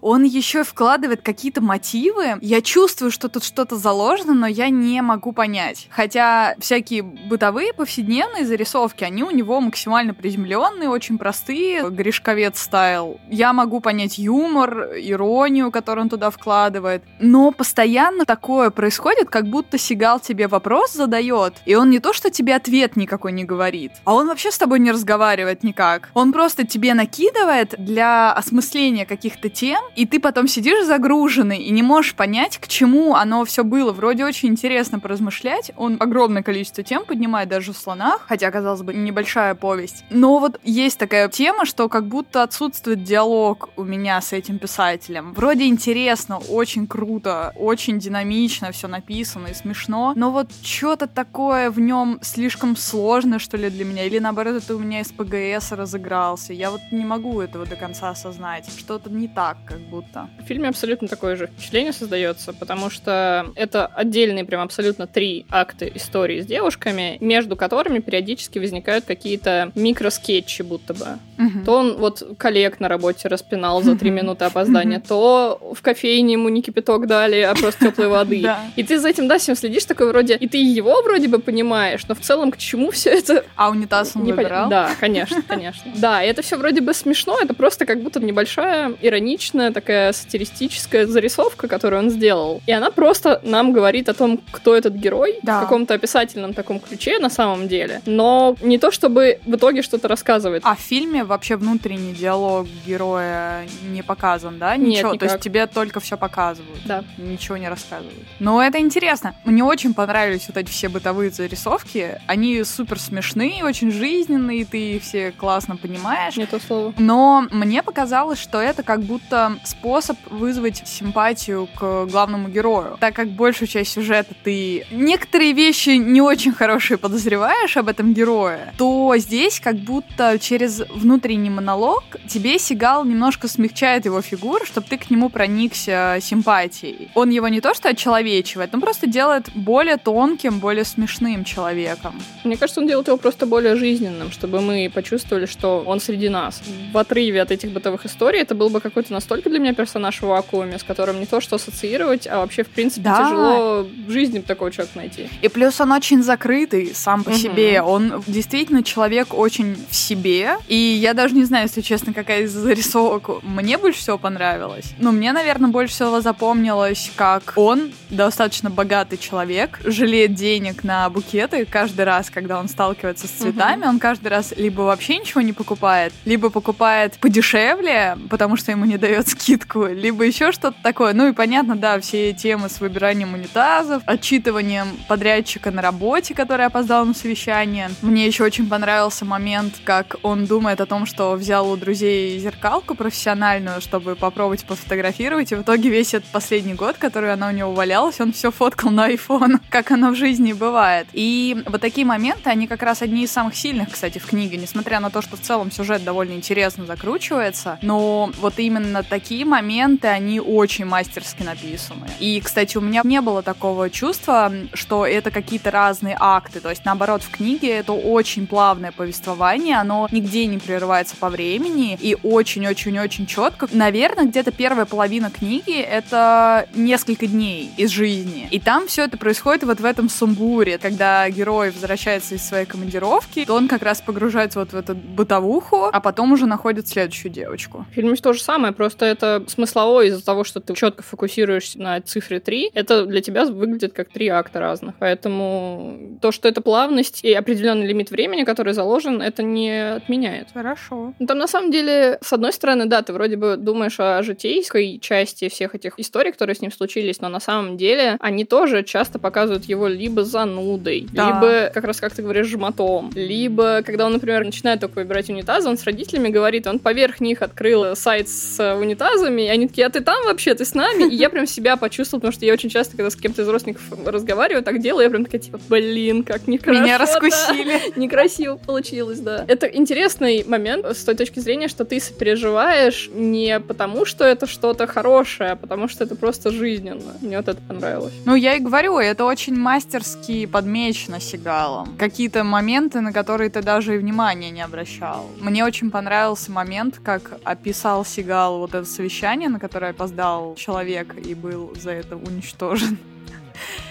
он 0.00 0.24
еще 0.24 0.64
вкладывает 0.64 1.22
какие-то 1.22 1.60
мотивы. 1.60 2.38
Я 2.40 2.62
чувствую, 2.62 3.10
что 3.10 3.28
тут 3.28 3.44
что-то 3.44 3.76
заложено, 3.76 4.34
но 4.34 4.46
я 4.46 4.68
не 4.68 5.02
могу 5.02 5.32
понять. 5.32 5.88
Хотя 5.90 6.54
всякие 6.58 7.02
бытовые 7.02 7.72
повседневные 7.72 8.46
зарисовки, 8.46 9.04
они 9.04 9.22
у 9.22 9.30
него 9.30 9.60
максимально 9.60 10.14
приземленные, 10.14 10.88
очень 10.88 11.18
простые, 11.18 11.90
грешковец 11.90 12.58
стайл. 12.58 13.20
Я 13.28 13.52
могу 13.52 13.80
понять 13.80 14.18
юмор, 14.18 14.90
иронию, 14.96 15.70
которую 15.70 16.04
он 16.04 16.08
туда 16.08 16.30
вкладывает. 16.30 17.02
Но 17.18 17.50
постоянно 17.50 18.24
такое 18.24 18.70
происходит, 18.70 19.28
как 19.28 19.46
будто 19.46 19.78
Сигал 19.78 20.20
тебе 20.20 20.48
вопрос 20.48 20.92
задает, 20.92 21.54
и 21.66 21.74
он 21.74 21.90
не 21.90 21.98
то, 21.98 22.12
что 22.12 22.30
тебе 22.30 22.54
ответ 22.54 22.96
никакой 22.96 23.32
не 23.32 23.44
говорит, 23.44 23.92
а 24.04 24.14
он 24.14 24.28
вообще 24.28 24.50
с 24.50 24.58
тобой 24.58 24.78
не 24.78 24.92
разговаривает 24.92 25.62
никак. 25.62 26.10
Он 26.14 26.32
просто 26.32 26.66
тебе 26.66 26.94
накидывает 26.94 27.74
для 27.78 28.32
осмысления 28.32 29.04
каких-то 29.04 29.49
тем, 29.50 29.82
и 29.96 30.06
ты 30.06 30.20
потом 30.20 30.48
сидишь 30.48 30.86
загруженный 30.86 31.58
и 31.58 31.70
не 31.70 31.82
можешь 31.82 32.14
понять, 32.14 32.58
к 32.58 32.68
чему 32.68 33.14
оно 33.14 33.44
все 33.44 33.64
было. 33.64 33.92
Вроде 33.92 34.24
очень 34.24 34.50
интересно 34.50 34.98
поразмышлять. 35.00 35.72
Он 35.76 35.96
огромное 36.00 36.42
количество 36.42 36.82
тем 36.82 37.04
поднимает 37.04 37.48
даже 37.48 37.72
в 37.72 37.76
слонах, 37.76 38.24
хотя, 38.26 38.50
казалось 38.50 38.82
бы, 38.82 38.94
небольшая 38.94 39.54
повесть. 39.54 40.04
Но 40.10 40.38
вот 40.38 40.60
есть 40.64 40.98
такая 40.98 41.28
тема, 41.28 41.64
что 41.64 41.88
как 41.88 42.06
будто 42.06 42.42
отсутствует 42.42 43.02
диалог 43.02 43.70
у 43.76 43.84
меня 43.84 44.20
с 44.20 44.32
этим 44.32 44.58
писателем. 44.58 45.32
Вроде 45.34 45.66
интересно, 45.66 46.38
очень 46.38 46.86
круто, 46.86 47.52
очень 47.56 47.98
динамично 47.98 48.72
все 48.72 48.88
написано 48.88 49.48
и 49.48 49.54
смешно, 49.54 50.12
но 50.16 50.30
вот 50.30 50.50
что-то 50.62 51.06
такое 51.06 51.70
в 51.70 51.80
нем 51.80 52.18
слишком 52.22 52.76
сложное, 52.76 53.38
что 53.38 53.56
ли, 53.56 53.70
для 53.70 53.84
меня. 53.84 54.04
Или 54.04 54.18
наоборот, 54.18 54.62
это 54.62 54.76
у 54.76 54.78
меня 54.78 55.00
из 55.00 55.08
ПГС 55.12 55.72
разыгрался. 55.72 56.52
Я 56.52 56.70
вот 56.70 56.80
не 56.90 57.04
могу 57.04 57.40
этого 57.40 57.66
до 57.66 57.76
конца 57.76 58.10
осознать. 58.10 58.68
Что-то 58.78 59.10
не 59.10 59.28
так 59.28 59.39
так, 59.40 59.56
как 59.64 59.78
будто. 59.78 60.28
В 60.38 60.46
фильме 60.46 60.68
абсолютно 60.68 61.08
такое 61.08 61.34
же 61.34 61.46
впечатление 61.46 61.94
создается, 61.94 62.52
потому 62.52 62.90
что 62.90 63.46
это 63.54 63.86
отдельные 63.86 64.44
прям 64.44 64.60
абсолютно 64.60 65.06
три 65.06 65.46
акта 65.48 65.86
истории 65.86 66.42
с 66.42 66.46
девушками, 66.46 67.16
между 67.20 67.56
которыми 67.56 68.00
периодически 68.00 68.58
возникают 68.58 69.06
какие-то 69.06 69.72
микроскетчи 69.74 70.60
будто 70.60 70.92
бы. 70.92 71.06
Угу. 71.38 71.64
То 71.64 71.72
он 71.72 71.96
вот 71.96 72.22
коллег 72.36 72.80
на 72.80 72.88
работе 72.88 73.28
распинал 73.28 73.82
за 73.82 73.96
три 73.96 74.10
минуты 74.10 74.44
опоздания, 74.44 75.00
то 75.00 75.58
в 75.74 75.80
кофейне 75.80 76.34
ему 76.34 76.50
не 76.50 76.60
кипяток 76.60 77.06
дали, 77.06 77.40
а 77.40 77.54
просто 77.54 77.86
теплой 77.86 78.08
воды. 78.16 78.46
И 78.76 78.82
ты 78.82 78.98
за 78.98 79.08
этим, 79.08 79.26
да, 79.26 79.38
всем 79.38 79.56
следишь, 79.56 79.86
такой 79.86 80.08
вроде, 80.08 80.36
и 80.36 80.48
ты 80.48 80.58
его 80.58 81.00
вроде 81.00 81.28
бы 81.28 81.38
понимаешь, 81.38 82.02
но 82.08 82.14
в 82.14 82.20
целом 82.20 82.50
к 82.50 82.58
чему 82.58 82.90
все 82.90 83.08
это... 83.08 83.42
А 83.56 83.70
унитаз 83.70 84.16
он 84.16 84.24
выбирал? 84.24 84.68
Да, 84.68 84.90
конечно, 85.00 85.42
конечно. 85.48 85.90
Да, 86.00 86.22
это 86.22 86.42
все 86.42 86.56
вроде 86.56 86.82
бы 86.82 86.92
смешно, 86.92 87.38
это 87.42 87.54
просто 87.54 87.86
как 87.86 88.02
будто 88.02 88.20
небольшая 88.20 88.94
ирония 89.00 89.29
ироничная, 89.30 89.72
такая 89.72 90.12
сатиристическая 90.12 91.06
зарисовка, 91.06 91.68
которую 91.68 92.02
он 92.02 92.10
сделал. 92.10 92.60
И 92.66 92.72
она 92.72 92.90
просто 92.90 93.40
нам 93.44 93.72
говорит 93.72 94.08
о 94.08 94.14
том, 94.14 94.40
кто 94.50 94.74
этот 94.74 94.94
герой 94.94 95.38
да. 95.42 95.58
в 95.58 95.62
каком-то 95.62 95.94
описательном 95.94 96.54
таком 96.54 96.80
ключе 96.80 97.18
на 97.18 97.30
самом 97.30 97.68
деле. 97.68 98.02
Но 98.06 98.56
не 98.60 98.78
то, 98.78 98.90
чтобы 98.90 99.38
в 99.46 99.54
итоге 99.54 99.82
что-то 99.82 100.08
рассказывает. 100.08 100.62
А 100.64 100.74
в 100.74 100.80
фильме 100.80 101.24
вообще 101.24 101.56
внутренний 101.56 102.12
диалог 102.12 102.66
героя 102.86 103.66
не 103.88 104.02
показан, 104.02 104.58
да? 104.58 104.76
Ничего. 104.76 105.12
Нет, 105.12 105.20
То 105.20 105.26
есть 105.26 105.40
тебе 105.40 105.66
только 105.66 106.00
все 106.00 106.16
показывают. 106.16 106.80
Да. 106.84 107.04
Ничего 107.18 107.56
не 107.56 107.68
рассказывают. 107.68 108.26
Но 108.38 108.62
это 108.62 108.78
интересно. 108.78 109.34
Мне 109.44 109.64
очень 109.64 109.94
понравились 109.94 110.46
вот 110.48 110.56
эти 110.56 110.70
все 110.70 110.88
бытовые 110.88 111.30
зарисовки. 111.30 112.20
Они 112.26 112.64
супер 112.64 112.98
смешные, 112.98 113.64
очень 113.64 113.90
жизненные, 113.92 114.64
ты 114.64 114.96
их 114.96 115.02
все 115.02 115.30
классно 115.32 115.76
понимаешь. 115.76 116.36
Не 116.36 116.46
то 116.46 116.58
слово. 116.58 116.94
Но 116.98 117.46
мне 117.50 117.82
показалось, 117.82 118.38
что 118.38 118.60
это 118.60 118.82
как 118.82 119.00
будто 119.02 119.19
способ 119.64 120.16
вызвать 120.30 120.82
симпатию 120.86 121.68
к 121.74 122.06
главному 122.06 122.48
герою. 122.48 122.96
Так 123.00 123.14
как 123.14 123.28
большую 123.28 123.68
часть 123.68 123.92
сюжета 123.92 124.34
ты 124.42 124.86
некоторые 124.90 125.52
вещи 125.52 125.90
не 125.90 126.20
очень 126.20 126.52
хорошие 126.52 126.98
подозреваешь 126.98 127.76
об 127.76 127.88
этом 127.88 128.12
герое, 128.14 128.74
то 128.76 129.14
здесь 129.16 129.60
как 129.60 129.76
будто 129.76 130.38
через 130.38 130.80
внутренний 130.90 131.50
монолог 131.50 132.04
тебе 132.28 132.58
Сигал 132.58 133.04
немножко 133.04 133.48
смягчает 133.48 134.04
его 134.04 134.22
фигуру, 134.22 134.64
чтобы 134.64 134.86
ты 134.88 134.98
к 134.98 135.10
нему 135.10 135.28
проникся 135.28 136.18
симпатией. 136.20 137.10
Он 137.14 137.30
его 137.30 137.48
не 137.48 137.60
то 137.60 137.74
что 137.74 137.88
очеловечивает, 137.88 138.74
он 138.74 138.80
просто 138.80 139.06
делает 139.06 139.50
более 139.54 139.96
тонким, 139.96 140.58
более 140.58 140.84
смешным 140.84 141.44
человеком. 141.44 142.20
Мне 142.44 142.56
кажется, 142.56 142.80
он 142.80 142.86
делает 142.86 143.08
его 143.08 143.16
просто 143.16 143.46
более 143.46 143.76
жизненным, 143.76 144.30
чтобы 144.30 144.60
мы 144.60 144.90
почувствовали, 144.92 145.46
что 145.46 145.82
он 145.86 146.00
среди 146.00 146.28
нас. 146.28 146.60
В 146.92 146.98
отрыве 146.98 147.42
от 147.42 147.50
этих 147.50 147.70
бытовых 147.70 148.06
историй 148.06 148.40
это 148.40 148.54
был 148.54 148.68
бы 148.68 148.80
какой 148.80 148.99
какой-то 149.00 149.14
настолько 149.14 149.48
для 149.48 149.58
меня 149.58 149.72
персонаж 149.72 150.20
в 150.20 150.26
вакууме, 150.26 150.78
с 150.78 150.82
которым 150.82 151.20
не 151.20 151.26
то 151.26 151.40
что 151.40 151.56
ассоциировать, 151.56 152.26
а 152.26 152.38
вообще, 152.38 152.64
в 152.64 152.68
принципе, 152.68 153.04
да. 153.04 153.24
тяжело 153.24 153.86
в 154.06 154.10
жизни 154.10 154.40
такого 154.40 154.70
человека 154.70 154.98
найти. 154.98 155.30
И 155.40 155.48
плюс 155.48 155.80
он 155.80 155.92
очень 155.92 156.22
закрытый 156.22 156.92
сам 156.94 157.24
по 157.24 157.30
угу. 157.30 157.38
себе. 157.38 157.80
Он 157.80 158.22
действительно 158.26 158.82
человек 158.82 159.32
очень 159.32 159.74
в 159.88 159.94
себе. 159.94 160.56
И 160.68 160.76
я 160.76 161.14
даже 161.14 161.34
не 161.34 161.44
знаю, 161.44 161.64
если 161.64 161.80
честно, 161.80 162.12
какая 162.12 162.42
из 162.42 162.52
зарисовок 162.52 163.42
мне 163.42 163.78
больше 163.78 164.00
всего 164.00 164.18
понравилась. 164.18 164.92
Но 164.98 165.12
мне, 165.12 165.32
наверное, 165.32 165.70
больше 165.70 165.94
всего 165.94 166.20
запомнилось, 166.20 167.10
как 167.16 167.54
он, 167.56 167.92
достаточно 168.10 168.68
богатый 168.68 169.16
человек, 169.16 169.80
жалеет 169.84 170.34
денег 170.34 170.84
на 170.84 171.08
букеты 171.08 171.64
каждый 171.64 172.04
раз, 172.04 172.28
когда 172.28 172.60
он 172.60 172.68
сталкивается 172.68 173.26
с 173.26 173.30
цветами. 173.30 173.82
Угу. 173.82 173.88
Он 173.88 173.98
каждый 173.98 174.28
раз 174.28 174.52
либо 174.54 174.82
вообще 174.82 175.16
ничего 175.16 175.40
не 175.40 175.54
покупает, 175.54 176.12
либо 176.26 176.50
покупает 176.50 177.14
подешевле, 177.18 178.18
потому 178.28 178.56
что 178.56 178.72
ему 178.72 178.89
не 178.90 178.98
дает 178.98 179.28
скидку, 179.28 179.86
либо 179.86 180.24
еще 180.24 180.50
что-то 180.52 180.76
такое. 180.82 181.14
Ну 181.14 181.28
и 181.28 181.32
понятно, 181.32 181.76
да, 181.76 182.00
все 182.00 182.32
темы 182.32 182.68
с 182.68 182.80
выбиранием 182.80 183.34
унитазов, 183.34 184.02
отчитыванием 184.04 184.88
подрядчика 185.08 185.70
на 185.70 185.80
работе, 185.80 186.34
который 186.34 186.66
опоздал 186.66 187.06
на 187.06 187.14
совещание. 187.14 187.90
Мне 188.02 188.26
еще 188.26 188.44
очень 188.44 188.68
понравился 188.68 189.24
момент, 189.24 189.74
как 189.84 190.16
он 190.22 190.46
думает 190.46 190.80
о 190.80 190.86
том, 190.86 191.06
что 191.06 191.32
взял 191.32 191.70
у 191.70 191.76
друзей 191.76 192.38
зеркалку 192.38 192.96
профессиональную, 192.96 193.80
чтобы 193.80 194.16
попробовать 194.16 194.64
пофотографировать, 194.64 195.52
и 195.52 195.54
в 195.54 195.62
итоге 195.62 195.88
весь 195.88 196.14
этот 196.14 196.28
последний 196.30 196.74
год, 196.74 196.96
который 196.98 197.32
она 197.32 197.48
у 197.48 197.52
него 197.52 197.72
валялась, 197.72 198.20
он 198.20 198.32
все 198.32 198.50
фоткал 198.50 198.90
на 198.90 199.10
iPhone, 199.12 199.60
как 199.70 199.92
оно 199.92 200.10
в 200.10 200.16
жизни 200.16 200.52
бывает. 200.52 201.06
И 201.12 201.62
вот 201.66 201.80
такие 201.80 202.06
моменты, 202.06 202.50
они 202.50 202.66
как 202.66 202.82
раз 202.82 203.02
одни 203.02 203.22
из 203.22 203.30
самых 203.30 203.54
сильных, 203.54 203.90
кстати, 203.92 204.18
в 204.18 204.26
книге, 204.26 204.56
несмотря 204.56 204.98
на 204.98 205.10
то, 205.10 205.22
что 205.22 205.36
в 205.36 205.40
целом 205.40 205.70
сюжет 205.70 206.02
довольно 206.02 206.32
интересно 206.32 206.86
закручивается, 206.86 207.78
но 207.82 208.32
вот 208.40 208.58
именно 208.58 208.79
именно 208.80 209.02
такие 209.02 209.44
моменты, 209.44 210.08
они 210.08 210.40
очень 210.40 210.84
мастерски 210.84 211.42
написаны. 211.42 212.08
И, 212.18 212.40
кстати, 212.40 212.76
у 212.76 212.80
меня 212.80 213.02
не 213.04 213.20
было 213.20 213.42
такого 213.42 213.90
чувства, 213.90 214.52
что 214.74 215.06
это 215.06 215.30
какие-то 215.30 215.70
разные 215.70 216.16
акты. 216.18 216.60
То 216.60 216.70
есть, 216.70 216.84
наоборот, 216.84 217.22
в 217.22 217.30
книге 217.30 217.70
это 217.70 217.92
очень 217.92 218.46
плавное 218.46 218.92
повествование, 218.92 219.76
оно 219.76 220.08
нигде 220.10 220.46
не 220.46 220.58
прерывается 220.58 221.16
по 221.16 221.28
времени 221.28 221.98
и 222.00 222.16
очень-очень-очень 222.22 223.26
четко. 223.26 223.68
Наверное, 223.72 224.26
где-то 224.26 224.50
первая 224.52 224.86
половина 224.86 225.30
книги— 225.30 225.78
это 225.80 226.68
несколько 226.74 227.26
дней 227.26 227.70
из 227.76 227.90
жизни. 227.90 228.48
И 228.50 228.58
там 228.58 228.86
все 228.86 229.04
это 229.04 229.18
происходит 229.18 229.64
вот 229.64 229.80
в 229.80 229.84
этом 229.84 230.08
сумбуре. 230.08 230.78
Когда 230.78 231.28
герой 231.30 231.70
возвращается 231.70 232.34
из 232.34 232.46
своей 232.46 232.66
командировки, 232.66 233.44
то 233.44 233.54
он 233.54 233.68
как 233.68 233.82
раз 233.82 234.00
погружается 234.00 234.60
вот 234.60 234.72
в 234.72 234.76
эту 234.76 234.94
бытовуху, 234.94 235.88
а 235.92 236.00
потом 236.00 236.32
уже 236.32 236.46
находит 236.46 236.88
следующую 236.88 237.32
девочку. 237.32 237.86
В 237.90 237.94
фильме 237.94 238.16
то 238.20 238.32
же 238.32 238.42
самое, 238.42 238.69
просто 238.72 239.06
это 239.06 239.44
смысловое 239.46 240.06
из-за 240.06 240.24
того, 240.24 240.44
что 240.44 240.60
ты 240.60 240.74
четко 240.74 241.02
фокусируешься 241.02 241.80
на 241.80 242.00
цифре 242.00 242.40
3. 242.40 242.70
Это 242.74 243.06
для 243.06 243.20
тебя 243.20 243.44
выглядит 243.44 243.92
как 243.92 244.08
три 244.08 244.28
акта 244.28 244.60
разных. 244.60 244.94
Поэтому 244.98 246.18
то, 246.20 246.32
что 246.32 246.48
это 246.48 246.60
плавность 246.60 247.24
и 247.24 247.32
определенный 247.32 247.86
лимит 247.86 248.10
времени, 248.10 248.44
который 248.44 248.72
заложен, 248.72 249.22
это 249.22 249.42
не 249.42 249.94
отменяет. 249.96 250.48
Хорошо. 250.52 251.14
Ну, 251.18 251.26
там 251.26 251.38
на 251.38 251.46
самом 251.46 251.70
деле, 251.70 252.18
с 252.22 252.32
одной 252.32 252.52
стороны, 252.52 252.86
да, 252.86 253.02
ты 253.02 253.12
вроде 253.12 253.36
бы 253.36 253.56
думаешь 253.56 253.98
о 253.98 254.22
житейской 254.22 254.98
части 254.98 255.48
всех 255.48 255.74
этих 255.74 255.98
историй, 255.98 256.32
которые 256.32 256.56
с 256.56 256.60
ним 256.60 256.72
случились, 256.72 257.20
но 257.20 257.28
на 257.28 257.40
самом 257.40 257.76
деле 257.76 258.16
они 258.20 258.44
тоже 258.44 258.82
часто 258.84 259.18
показывают 259.18 259.64
его 259.64 259.88
либо 259.88 260.24
занудой, 260.24 261.06
да. 261.12 261.26
либо, 261.26 261.70
как 261.72 261.84
раз 261.84 262.00
как 262.00 262.14
ты 262.14 262.22
говоришь, 262.22 262.46
жмотом, 262.46 263.10
либо, 263.14 263.82
когда 263.82 264.06
он, 264.06 264.12
например, 264.12 264.44
начинает 264.44 264.80
только 264.80 264.96
выбирать 264.96 265.28
унитазы, 265.30 265.68
он 265.68 265.76
с 265.76 265.84
родителями 265.84 266.28
говорит, 266.28 266.66
он 266.66 266.78
поверх 266.78 267.20
них 267.20 267.42
открыл 267.42 267.96
сайт 267.96 268.28
с 268.28 268.59
унитазами, 268.60 269.42
и 269.42 269.48
они 269.48 269.68
такие, 269.68 269.86
а 269.86 269.90
ты 269.90 270.00
там 270.00 270.24
вообще, 270.24 270.54
ты 270.54 270.64
с 270.64 270.74
нами? 270.74 271.10
И 271.12 271.14
я 271.14 271.30
прям 271.30 271.46
себя 271.46 271.76
почувствовала, 271.76 272.20
потому 272.20 272.32
что 272.32 272.44
я 272.44 272.52
очень 272.52 272.70
часто, 272.70 272.96
когда 272.96 273.10
с 273.10 273.16
кем-то 273.16 273.42
из 273.42 273.48
родственников 273.48 273.82
разговариваю, 274.06 274.62
так 274.62 274.80
делаю, 274.80 275.04
я 275.04 275.10
прям 275.10 275.24
такая, 275.24 275.40
типа, 275.40 275.60
блин, 275.68 276.24
как 276.24 276.46
нехорошо. 276.46 276.82
Меня 276.82 276.98
раскусили. 276.98 277.96
Некрасиво 277.98 278.56
получилось, 278.56 279.20
да. 279.20 279.44
Это 279.48 279.66
интересный 279.66 280.44
момент 280.46 280.86
с 280.86 281.04
той 281.04 281.14
точки 281.14 281.40
зрения, 281.40 281.68
что 281.68 281.84
ты 281.84 282.00
сопереживаешь 282.00 283.10
не 283.12 283.60
потому, 283.60 284.04
что 284.04 284.24
это 284.24 284.46
что-то 284.46 284.86
хорошее, 284.86 285.50
а 285.50 285.56
потому 285.56 285.88
что 285.88 286.04
это 286.04 286.14
просто 286.14 286.50
жизненно. 286.50 287.14
Мне 287.20 287.36
вот 287.36 287.48
это 287.48 287.60
понравилось. 287.62 288.12
Ну, 288.24 288.34
я 288.34 288.54
и 288.54 288.60
говорю, 288.60 288.98
это 288.98 289.24
очень 289.24 289.56
мастерски 289.56 290.46
подмечено 290.46 291.20
Сигалом. 291.20 291.96
Какие-то 291.98 292.44
моменты, 292.44 293.00
на 293.00 293.12
которые 293.12 293.50
ты 293.50 293.62
даже 293.62 293.94
и 293.94 293.98
внимания 293.98 294.50
не 294.50 294.62
обращал. 294.62 295.26
Мне 295.40 295.64
очень 295.64 295.90
понравился 295.90 296.50
момент, 296.50 297.00
как 297.02 297.38
описал 297.44 298.04
Сигал 298.04 298.49
вот 298.58 298.74
это 298.74 298.84
совещание, 298.84 299.48
на 299.48 299.58
которое 299.58 299.92
опоздал 299.92 300.54
человек 300.56 301.14
и 301.16 301.34
был 301.34 301.74
за 301.76 301.92
это 301.92 302.16
уничтожен 302.16 302.98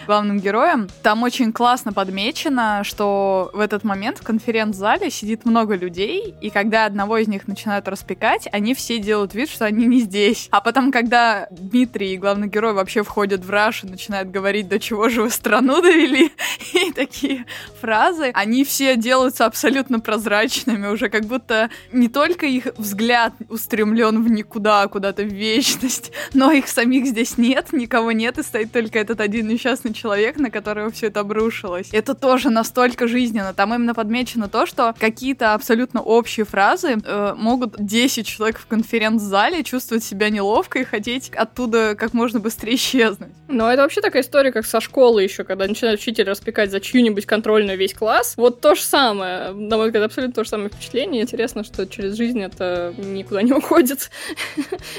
главным 0.10 0.40
героем. 0.40 0.88
Там 1.04 1.22
очень 1.22 1.54
классно 1.54 1.94
подмечено, 1.94 2.82
что 2.84 3.52
в 3.54 3.60
этот 3.60 3.84
момент 3.84 4.18
в 4.18 4.24
конференц-зале 4.24 5.12
сидит 5.12 5.46
много 5.46 5.76
людей, 5.76 6.34
и 6.42 6.50
когда 6.50 6.86
одного 6.86 7.20
из 7.20 7.28
них 7.28 7.48
начинают 7.48 7.88
распекать, 7.88 8.48
они 8.52 8.74
все 8.74 8.98
делают 8.98 9.36
вид, 9.36 9.50
что 9.50 9.66
они 9.66 9.86
не 9.86 10.00
здесь. 10.00 10.48
А 10.50 10.62
потом, 10.62 10.92
когда 10.92 11.48
Дмитрий, 11.52 12.18
главный 12.18 12.48
герой, 12.48 12.74
вообще 12.74 13.04
входит 13.04 13.46
в 13.46 13.52
раш 13.52 13.84
и 13.84 13.88
начинает 13.88 14.32
говорить, 14.32 14.68
до 14.68 14.80
чего 14.80 15.10
же 15.10 15.22
вы 15.22 15.30
страну 15.30 15.80
довели, 15.80 16.32
и 16.74 16.92
такие 16.92 17.46
фразы, 17.80 18.32
они 18.34 18.64
все 18.64 18.96
делаются 18.96 19.46
абсолютно 19.46 20.00
прозрачными, 20.00 20.88
уже 20.88 21.10
как 21.10 21.26
будто 21.26 21.70
не 21.92 22.08
только 22.08 22.48
их 22.48 22.70
взгляд 22.78 23.34
устремлен 23.48 24.24
в 24.24 24.32
никуда, 24.32 24.88
куда-то 24.88 25.22
в 25.22 25.32
вечность, 25.32 26.12
но 26.34 26.52
их 26.52 26.68
самих 26.68 27.06
здесь 27.06 27.38
нет, 27.38 27.74
никого 27.74 28.12
нет, 28.12 28.40
и 28.40 28.44
стоит 28.44 28.72
только 28.72 28.98
этот 28.98 29.22
один 29.22 29.48
несчастный 29.48 29.94
человек, 30.00 30.38
на 30.38 30.50
которого 30.50 30.90
все 30.92 31.08
это 31.08 31.22
обрушилось. 31.22 31.90
Это 31.92 32.14
тоже 32.14 32.50
настолько 32.50 33.08
жизненно. 33.08 33.54
Там 33.54 33.74
именно 33.74 33.94
подмечено 33.94 34.48
то, 34.48 34.66
что 34.66 34.96
какие-то 35.00 35.54
абсолютно 35.54 36.02
общие 36.02 36.46
фразы 36.46 36.98
э, 37.04 37.34
могут 37.38 37.76
10 37.78 38.26
человек 38.26 38.60
в 38.60 38.68
конференц-зале 38.68 39.64
чувствовать 39.64 40.04
себя 40.04 40.30
неловко 40.30 40.80
и 40.80 40.84
хотеть 40.84 41.32
оттуда 41.36 41.96
как 41.96 42.14
можно 42.14 42.40
быстрее 42.40 42.76
исчезнуть. 42.76 43.30
Но 43.48 43.72
это 43.72 43.82
вообще 43.82 44.02
такая 44.02 44.22
история, 44.22 44.52
как 44.52 44.66
со 44.66 44.80
школы 44.80 45.24
еще, 45.24 45.44
когда 45.44 45.68
начинает 45.68 46.00
учитель 46.00 46.26
распекать 46.26 46.72
за 46.72 46.80
чью-нибудь 46.80 47.26
контрольную 47.26 47.78
весь 47.78 47.94
класс. 47.94 48.36
Вот 48.38 48.62
то 48.62 48.76
же 48.76 48.82
самое. 48.82 49.52
На 49.52 49.78
мой 49.78 49.88
взгляд, 49.88 50.04
абсолютно 50.04 50.34
то 50.34 50.44
же 50.44 50.50
самое 50.50 50.70
впечатление. 50.70 51.24
Интересно, 51.24 51.64
что 51.64 51.86
через 51.88 52.16
жизнь 52.16 52.42
это 52.42 52.94
никуда 52.98 53.42
не 53.42 53.52
уходит. 53.60 54.12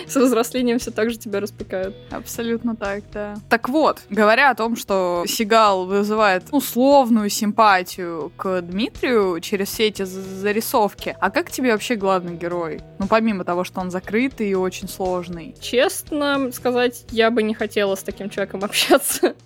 С 0.06 0.16
взрослением 0.16 0.78
все 0.78 0.90
так 0.90 1.10
же 1.10 1.16
тебя 1.16 1.40
распекают. 1.40 1.94
Абсолютно 2.10 2.76
так, 2.76 3.04
да. 3.12 3.36
Так 3.48 3.68
вот, 3.68 4.00
говоря 4.10 4.50
о 4.50 4.54
том, 4.54 4.76
что 4.76 4.89
что 4.90 5.24
Сигал 5.24 5.86
вызывает 5.86 6.46
условную 6.50 7.30
симпатию 7.30 8.32
к 8.36 8.60
Дмитрию 8.60 9.38
через 9.38 9.68
все 9.68 9.86
эти 9.86 10.02
зарисовки. 10.02 11.16
А 11.20 11.30
как 11.30 11.52
тебе 11.52 11.70
вообще 11.70 11.94
главный 11.94 12.36
герой? 12.36 12.80
Ну, 12.98 13.06
помимо 13.06 13.44
того, 13.44 13.62
что 13.62 13.80
он 13.80 13.92
закрытый 13.92 14.50
и 14.50 14.54
очень 14.54 14.88
сложный. 14.88 15.54
Честно 15.60 16.50
сказать, 16.50 17.04
я 17.12 17.30
бы 17.30 17.44
не 17.44 17.54
хотела 17.54 17.94
с 17.94 18.02
таким 18.02 18.30
человеком 18.30 18.64
общаться. 18.64 19.36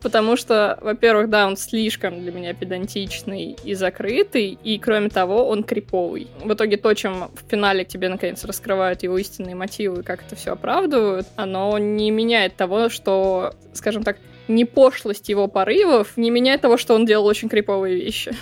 Потому 0.00 0.36
что, 0.36 0.78
во-первых, 0.80 1.28
да, 1.28 1.48
он 1.48 1.56
слишком 1.56 2.20
для 2.20 2.30
меня 2.30 2.54
педантичный 2.54 3.56
и 3.64 3.74
закрытый, 3.74 4.56
и, 4.62 4.78
кроме 4.78 5.08
того, 5.08 5.48
он 5.48 5.64
криповый. 5.64 6.28
В 6.44 6.52
итоге 6.52 6.76
то, 6.76 6.94
чем 6.94 7.32
в 7.34 7.50
финале 7.50 7.84
тебе, 7.84 8.08
наконец, 8.08 8.44
раскрывают 8.44 9.02
его 9.02 9.18
истинные 9.18 9.56
мотивы, 9.56 10.04
как 10.04 10.22
это 10.24 10.36
все 10.36 10.52
оправдывают, 10.52 11.26
оно 11.34 11.76
не 11.78 12.12
меняет 12.12 12.54
того, 12.54 12.88
что, 12.90 13.54
скажем 13.74 14.04
так, 14.04 14.18
не 14.48 14.64
пошлость 14.64 15.28
его 15.28 15.46
порывов 15.46 16.16
не 16.16 16.30
меняет 16.30 16.62
того, 16.62 16.76
что 16.76 16.94
он 16.94 17.06
делал 17.06 17.26
очень 17.26 17.48
криповые 17.48 17.96
вещи. 17.96 18.34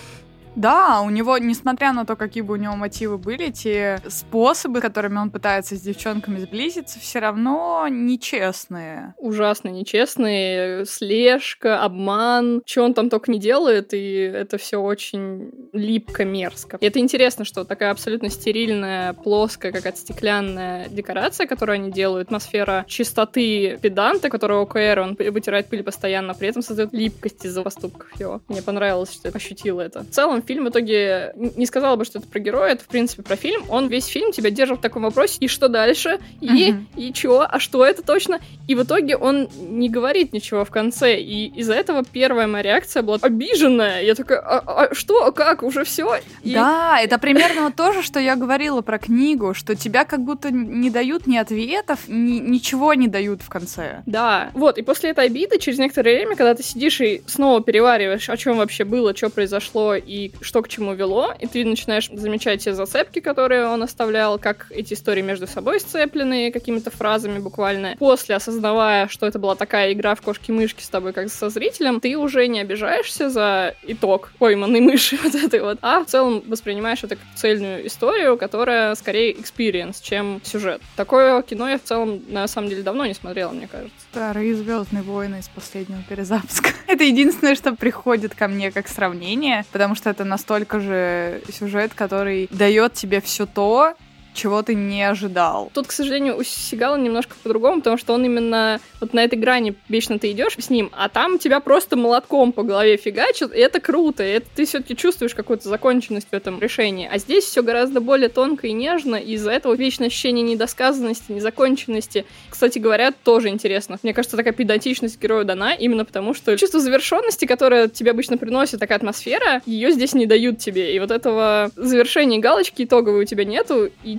Да, 0.56 1.02
у 1.02 1.10
него, 1.10 1.36
несмотря 1.36 1.92
на 1.92 2.06
то, 2.06 2.16
какие 2.16 2.42
бы 2.42 2.54
у 2.54 2.56
него 2.56 2.76
мотивы 2.76 3.18
были, 3.18 3.50
те 3.50 4.00
способы, 4.08 4.80
которыми 4.80 5.18
он 5.18 5.30
пытается 5.30 5.76
с 5.76 5.80
девчонками 5.82 6.38
сблизиться, 6.38 6.98
все 6.98 7.18
равно 7.18 7.86
нечестные. 7.88 9.14
Ужасно 9.18 9.68
нечестные. 9.68 10.86
Слежка, 10.86 11.82
обман, 11.82 12.62
что 12.64 12.84
он 12.84 12.94
там 12.94 13.10
только 13.10 13.30
не 13.30 13.38
делает, 13.38 13.92
и 13.92 14.14
это 14.20 14.56
все 14.56 14.78
очень 14.78 15.50
липко, 15.74 16.24
мерзко. 16.24 16.78
И 16.80 16.86
это 16.86 17.00
интересно, 17.00 17.44
что 17.44 17.64
такая 17.64 17.90
абсолютно 17.90 18.30
стерильная, 18.30 19.12
плоская, 19.12 19.72
какая-то 19.72 19.98
стеклянная 19.98 20.88
декорация, 20.88 21.46
которую 21.46 21.74
они 21.74 21.92
делают, 21.92 22.28
атмосфера 22.28 22.84
чистоты 22.88 23.78
педанта, 23.82 24.30
которого 24.30 24.62
ОКР, 24.62 25.00
он 25.00 25.16
вытирает 25.16 25.68
пыль 25.68 25.82
постоянно, 25.82 26.32
при 26.32 26.48
этом 26.48 26.62
создает 26.62 26.94
липкость 26.94 27.44
из-за 27.44 27.62
поступков 27.62 28.08
его. 28.18 28.40
Мне 28.48 28.62
понравилось, 28.62 29.12
что 29.12 29.28
я 29.28 29.34
ощутила 29.34 29.82
это. 29.82 30.00
В 30.00 30.10
целом, 30.10 30.42
фильм 30.46 30.64
в 30.64 30.68
итоге 30.70 31.32
не 31.34 31.66
сказала 31.66 31.96
бы, 31.96 32.04
что 32.04 32.18
это 32.18 32.28
про 32.28 32.38
героя, 32.38 32.72
это 32.72 32.84
в 32.84 32.88
принципе 32.88 33.22
про 33.22 33.36
фильм. 33.36 33.64
Он 33.68 33.88
весь 33.88 34.06
фильм 34.06 34.32
тебя 34.32 34.50
держит 34.50 34.78
в 34.78 34.80
таком 34.80 35.02
вопросе, 35.02 35.38
и 35.40 35.48
что 35.48 35.68
дальше? 35.68 36.18
И, 36.40 36.46
uh-huh. 36.46 36.84
и 36.96 37.12
чё? 37.12 37.46
А 37.48 37.58
что 37.58 37.84
это 37.84 38.02
точно? 38.02 38.40
И 38.68 38.74
в 38.74 38.82
итоге 38.82 39.16
он 39.16 39.48
не 39.60 39.88
говорит 39.88 40.32
ничего 40.32 40.64
в 40.64 40.70
конце. 40.70 41.18
И 41.20 41.46
из-за 41.56 41.74
этого 41.74 42.04
первая 42.04 42.46
моя 42.46 42.62
реакция 42.62 43.02
была 43.02 43.18
обиженная. 43.20 44.02
Я 44.02 44.14
такая, 44.14 44.40
а, 44.40 44.84
а 44.84 44.94
что? 44.94 45.24
А 45.24 45.32
как? 45.32 45.62
Уже 45.62 45.84
все? 45.84 46.18
И... 46.42 46.54
Да, 46.54 46.98
это 47.00 47.18
примерно 47.18 47.62
вот 47.62 47.76
то 47.76 47.92
же, 47.92 48.02
что 48.02 48.20
я 48.20 48.36
говорила 48.36 48.82
про 48.82 48.98
книгу, 48.98 49.54
что 49.54 49.74
тебя 49.74 50.04
как 50.04 50.20
будто 50.20 50.50
не 50.50 50.90
дают 50.90 51.26
ни 51.26 51.36
ответов, 51.36 52.00
ни, 52.08 52.38
ничего 52.38 52.94
не 52.94 53.08
дают 53.08 53.42
в 53.42 53.48
конце. 53.48 54.02
Да. 54.06 54.50
Вот, 54.54 54.78
и 54.78 54.82
после 54.82 55.10
этой 55.10 55.26
обиды, 55.26 55.58
через 55.58 55.78
некоторое 55.78 56.16
время, 56.16 56.36
когда 56.36 56.54
ты 56.54 56.62
сидишь 56.62 57.00
и 57.00 57.22
снова 57.26 57.62
перевариваешь, 57.62 58.28
о 58.28 58.36
чем 58.36 58.58
вообще 58.58 58.84
было, 58.84 59.14
что 59.16 59.30
произошло, 59.30 59.94
и 59.94 60.30
что 60.40 60.62
к 60.62 60.68
чему 60.68 60.94
вело, 60.94 61.34
и 61.38 61.46
ты 61.46 61.64
начинаешь 61.64 62.08
замечать 62.12 62.60
все 62.60 62.74
зацепки, 62.74 63.20
которые 63.20 63.66
он 63.66 63.82
оставлял, 63.82 64.38
как 64.38 64.66
эти 64.70 64.94
истории 64.94 65.22
между 65.22 65.46
собой 65.46 65.80
сцеплены 65.80 66.50
какими-то 66.50 66.90
фразами 66.90 67.38
буквально. 67.38 67.96
После, 67.98 68.36
осознавая, 68.36 69.08
что 69.08 69.26
это 69.26 69.38
была 69.38 69.54
такая 69.54 69.92
игра 69.92 70.14
в 70.14 70.22
кошки-мышки 70.22 70.82
с 70.82 70.88
тобой, 70.88 71.12
как 71.12 71.28
со 71.30 71.48
зрителем, 71.50 72.00
ты 72.00 72.16
уже 72.16 72.46
не 72.48 72.60
обижаешься 72.60 73.30
за 73.30 73.74
итог 73.82 74.32
пойманной 74.38 74.80
мыши 74.80 75.18
вот 75.22 75.34
этой 75.34 75.60
вот, 75.60 75.78
а 75.82 76.04
в 76.04 76.06
целом 76.06 76.42
воспринимаешь 76.46 77.02
это 77.02 77.16
как 77.16 77.24
цельную 77.34 77.86
историю, 77.86 78.36
которая 78.36 78.94
скорее 78.94 79.34
experience, 79.34 79.96
чем 80.02 80.40
сюжет. 80.44 80.80
Такое 80.96 81.42
кино 81.42 81.68
я 81.68 81.78
в 81.78 81.82
целом 81.82 82.22
на 82.28 82.46
самом 82.48 82.68
деле 82.68 82.82
давно 82.82 83.06
не 83.06 83.14
смотрела, 83.14 83.50
мне 83.50 83.68
кажется. 83.68 84.05
Старые 84.16 84.56
Звездные 84.56 85.02
войны 85.02 85.40
из 85.40 85.48
последнего 85.48 86.00
перезапуска. 86.08 86.70
это 86.86 87.04
единственное, 87.04 87.54
что 87.54 87.76
приходит 87.76 88.34
ко 88.34 88.48
мне 88.48 88.72
как 88.72 88.88
сравнение, 88.88 89.66
потому 89.72 89.94
что 89.94 90.08
это 90.08 90.24
настолько 90.24 90.80
же 90.80 91.42
сюжет, 91.52 91.92
который 91.92 92.48
дает 92.50 92.94
тебе 92.94 93.20
все 93.20 93.44
то, 93.44 93.92
чего 94.36 94.62
ты 94.62 94.74
не 94.74 95.02
ожидал. 95.02 95.70
Тут, 95.74 95.88
к 95.88 95.92
сожалению, 95.92 96.36
у 96.36 96.44
Сигала 96.44 96.96
немножко 96.96 97.34
по-другому, 97.42 97.78
потому 97.78 97.96
что 97.98 98.12
он 98.12 98.24
именно 98.24 98.80
вот 99.00 99.12
на 99.14 99.24
этой 99.24 99.38
грани 99.38 99.74
вечно 99.88 100.18
ты 100.18 100.30
идешь 100.30 100.54
с 100.58 100.70
ним, 100.70 100.90
а 100.92 101.08
там 101.08 101.38
тебя 101.38 101.60
просто 101.60 101.96
молотком 101.96 102.52
по 102.52 102.62
голове 102.62 102.96
фигачат, 102.96 103.54
и 103.54 103.58
это 103.58 103.80
круто, 103.80 104.22
и 104.22 104.28
это 104.28 104.46
ты 104.54 104.66
все-таки 104.66 104.96
чувствуешь 104.96 105.34
какую-то 105.34 105.68
законченность 105.68 106.28
в 106.30 106.34
этом 106.34 106.60
решении. 106.60 107.08
А 107.10 107.18
здесь 107.18 107.44
все 107.44 107.62
гораздо 107.62 108.00
более 108.00 108.28
тонко 108.28 108.66
и 108.66 108.72
нежно, 108.72 109.16
и 109.16 109.32
из-за 109.32 109.50
этого 109.50 109.74
вечное 109.74 110.08
ощущение 110.08 110.44
недосказанности, 110.44 111.32
незаконченности. 111.32 112.26
Кстати 112.50 112.78
говоря, 112.78 113.12
тоже 113.24 113.48
интересно. 113.48 113.98
Мне 114.02 114.14
кажется, 114.14 114.36
такая 114.36 114.52
педантичность 114.52 115.20
героя 115.20 115.44
дана 115.44 115.74
именно 115.74 116.04
потому, 116.04 116.34
что 116.34 116.56
чувство 116.56 116.80
завершенности, 116.80 117.46
которое 117.46 117.88
тебе 117.88 118.10
обычно 118.10 118.36
приносит 118.36 118.80
такая 118.80 118.98
атмосфера, 118.98 119.62
ее 119.66 119.92
здесь 119.92 120.14
не 120.14 120.26
дают 120.26 120.58
тебе. 120.58 120.94
И 120.94 121.00
вот 121.00 121.10
этого 121.10 121.70
завершения 121.76 122.38
галочки 122.38 122.82
итоговой 122.82 123.22
у 123.22 123.24
тебя 123.24 123.44
нету, 123.44 123.90
и 124.04 124.18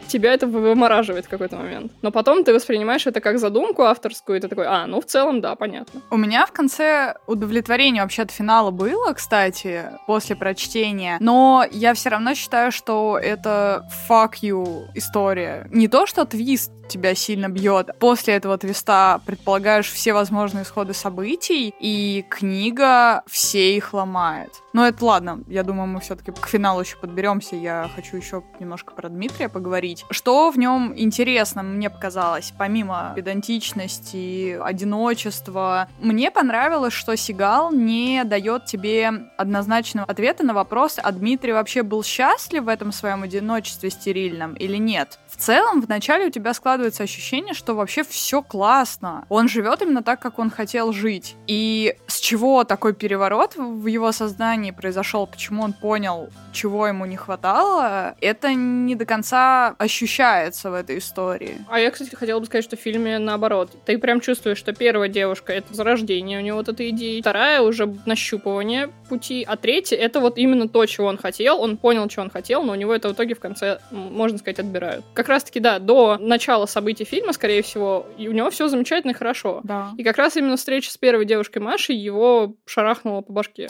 тебя 0.11 0.33
это 0.33 0.47
вымораживает 0.47 1.25
в 1.25 1.29
какой-то 1.29 1.55
момент. 1.55 1.91
Но 2.01 2.11
потом 2.11 2.43
ты 2.43 2.53
воспринимаешь 2.53 3.07
это 3.07 3.21
как 3.21 3.39
задумку 3.39 3.83
авторскую, 3.83 4.37
и 4.37 4.41
ты 4.41 4.47
такой, 4.47 4.65
а, 4.67 4.85
ну 4.87 5.01
в 5.01 5.05
целом, 5.05 5.41
да, 5.41 5.55
понятно. 5.55 6.01
У 6.09 6.17
меня 6.17 6.45
в 6.45 6.51
конце 6.51 7.15
удовлетворение 7.27 8.03
вообще 8.03 8.23
от 8.23 8.31
финала 8.31 8.71
было, 8.71 9.13
кстати, 9.13 9.91
после 10.07 10.35
прочтения, 10.35 11.17
но 11.19 11.65
я 11.71 11.93
все 11.93 12.09
равно 12.09 12.33
считаю, 12.33 12.71
что 12.71 13.17
это 13.17 13.87
fuck 14.09 14.33
you 14.41 14.85
история. 14.95 15.67
Не 15.71 15.87
то, 15.87 16.05
что 16.05 16.25
твист 16.25 16.71
тебя 16.91 17.15
сильно 17.15 17.47
бьет. 17.47 17.89
После 17.99 18.35
этого 18.35 18.57
твиста 18.57 19.21
предполагаешь 19.25 19.89
все 19.89 20.13
возможные 20.13 20.63
исходы 20.63 20.93
событий, 20.93 21.73
и 21.79 22.25
книга 22.29 23.23
все 23.27 23.75
их 23.77 23.93
ломает. 23.93 24.51
Но 24.73 24.85
это 24.85 25.03
ладно, 25.05 25.43
я 25.47 25.63
думаю, 25.63 25.87
мы 25.87 25.99
все-таки 26.01 26.31
к 26.31 26.47
финалу 26.47 26.81
еще 26.81 26.97
подберемся. 26.97 27.55
Я 27.55 27.89
хочу 27.95 28.17
еще 28.17 28.43
немножко 28.59 28.93
про 28.93 29.09
Дмитрия 29.09 29.49
поговорить. 29.49 30.00
Что 30.09 30.49
в 30.51 30.57
нем 30.57 30.93
интересно, 30.95 31.63
мне 31.63 31.89
показалось, 31.89 32.53
помимо 32.57 33.13
педантичности, 33.15 34.57
одиночества, 34.61 35.87
мне 35.99 36.31
понравилось, 36.31 36.93
что 36.93 37.15
Сигал 37.15 37.71
не 37.71 38.23
дает 38.23 38.65
тебе 38.65 39.11
однозначного 39.37 40.07
ответа 40.07 40.43
на 40.43 40.53
вопрос, 40.53 40.99
а 41.01 41.11
Дмитрий 41.11 41.53
вообще 41.53 41.83
был 41.83 42.03
счастлив 42.03 42.63
в 42.63 42.67
этом 42.67 42.91
своем 42.91 43.23
одиночестве 43.23 43.89
стерильном 43.89 44.53
или 44.53 44.77
нет. 44.77 45.19
В 45.27 45.37
целом, 45.37 45.81
вначале 45.81 46.27
у 46.27 46.29
тебя 46.29 46.53
складывается 46.53 47.03
ощущение, 47.03 47.53
что 47.53 47.73
вообще 47.73 48.03
все 48.03 48.41
классно. 48.41 49.25
Он 49.29 49.47
живет 49.47 49.81
именно 49.81 50.03
так, 50.03 50.19
как 50.19 50.39
он 50.39 50.49
хотел 50.49 50.93
жить. 50.93 51.35
И 51.47 51.95
с 52.07 52.19
чего 52.19 52.63
такой 52.63 52.93
переворот 52.93 53.55
в 53.55 53.87
его 53.87 54.11
сознании 54.11 54.71
произошел, 54.71 55.25
почему 55.27 55.63
он 55.63 55.73
понял, 55.73 56.29
чего 56.51 56.87
ему 56.87 57.05
не 57.05 57.15
хватало, 57.15 58.15
это 58.21 58.53
не 58.53 58.95
до 58.95 59.05
конца 59.05 59.75
ощущается 59.81 60.69
в 60.69 60.75
этой 60.75 60.99
истории. 60.99 61.57
А 61.67 61.79
я, 61.79 61.89
кстати, 61.89 62.13
хотела 62.13 62.39
бы 62.39 62.45
сказать, 62.45 62.63
что 62.63 62.77
в 62.77 62.79
фильме 62.79 63.17
наоборот. 63.17 63.71
Ты 63.85 63.97
прям 63.97 64.21
чувствуешь, 64.21 64.59
что 64.59 64.73
первая 64.73 65.09
девушка— 65.09 65.53
это 65.53 65.73
зарождение 65.73 66.37
у 66.37 66.41
него 66.41 66.57
вот 66.57 66.69
этой 66.69 66.91
идеи, 66.91 67.21
вторая— 67.21 67.61
уже 67.61 67.91
нащупывание 68.05 68.89
пути, 69.09 69.43
а 69.47 69.57
третья— 69.57 69.95
это 69.97 70.19
вот 70.19 70.37
именно 70.37 70.69
то, 70.69 70.85
чего 70.85 71.07
он 71.07 71.17
хотел, 71.17 71.59
он 71.59 71.77
понял, 71.77 72.07
что 72.11 72.21
он 72.21 72.29
хотел, 72.29 72.63
но 72.63 72.73
у 72.73 72.75
него 72.75 72.93
это 72.93 73.09
в 73.09 73.13
итоге 73.13 73.33
в 73.33 73.39
конце, 73.39 73.79
можно 73.89 74.37
сказать, 74.37 74.59
отбирают. 74.59 75.03
Как 75.15 75.27
раз-таки, 75.27 75.59
да, 75.59 75.79
до 75.79 76.17
начала 76.19 76.67
событий 76.67 77.03
фильма, 77.03 77.33
скорее 77.33 77.63
всего, 77.63 78.05
и 78.19 78.27
у 78.27 78.33
него 78.33 78.51
все 78.51 78.67
замечательно 78.67 79.11
и 79.11 79.15
хорошо. 79.15 79.61
Да. 79.63 79.93
И 79.97 80.03
как 80.03 80.17
раз 80.17 80.37
именно 80.37 80.57
встреча 80.57 80.91
с 80.91 80.97
первой 80.97 81.25
девушкой 81.25 81.59
Машей 81.59 81.95
его 81.95 82.55
шарахнула 82.65 83.21
по 83.21 83.33
башке. 83.33 83.67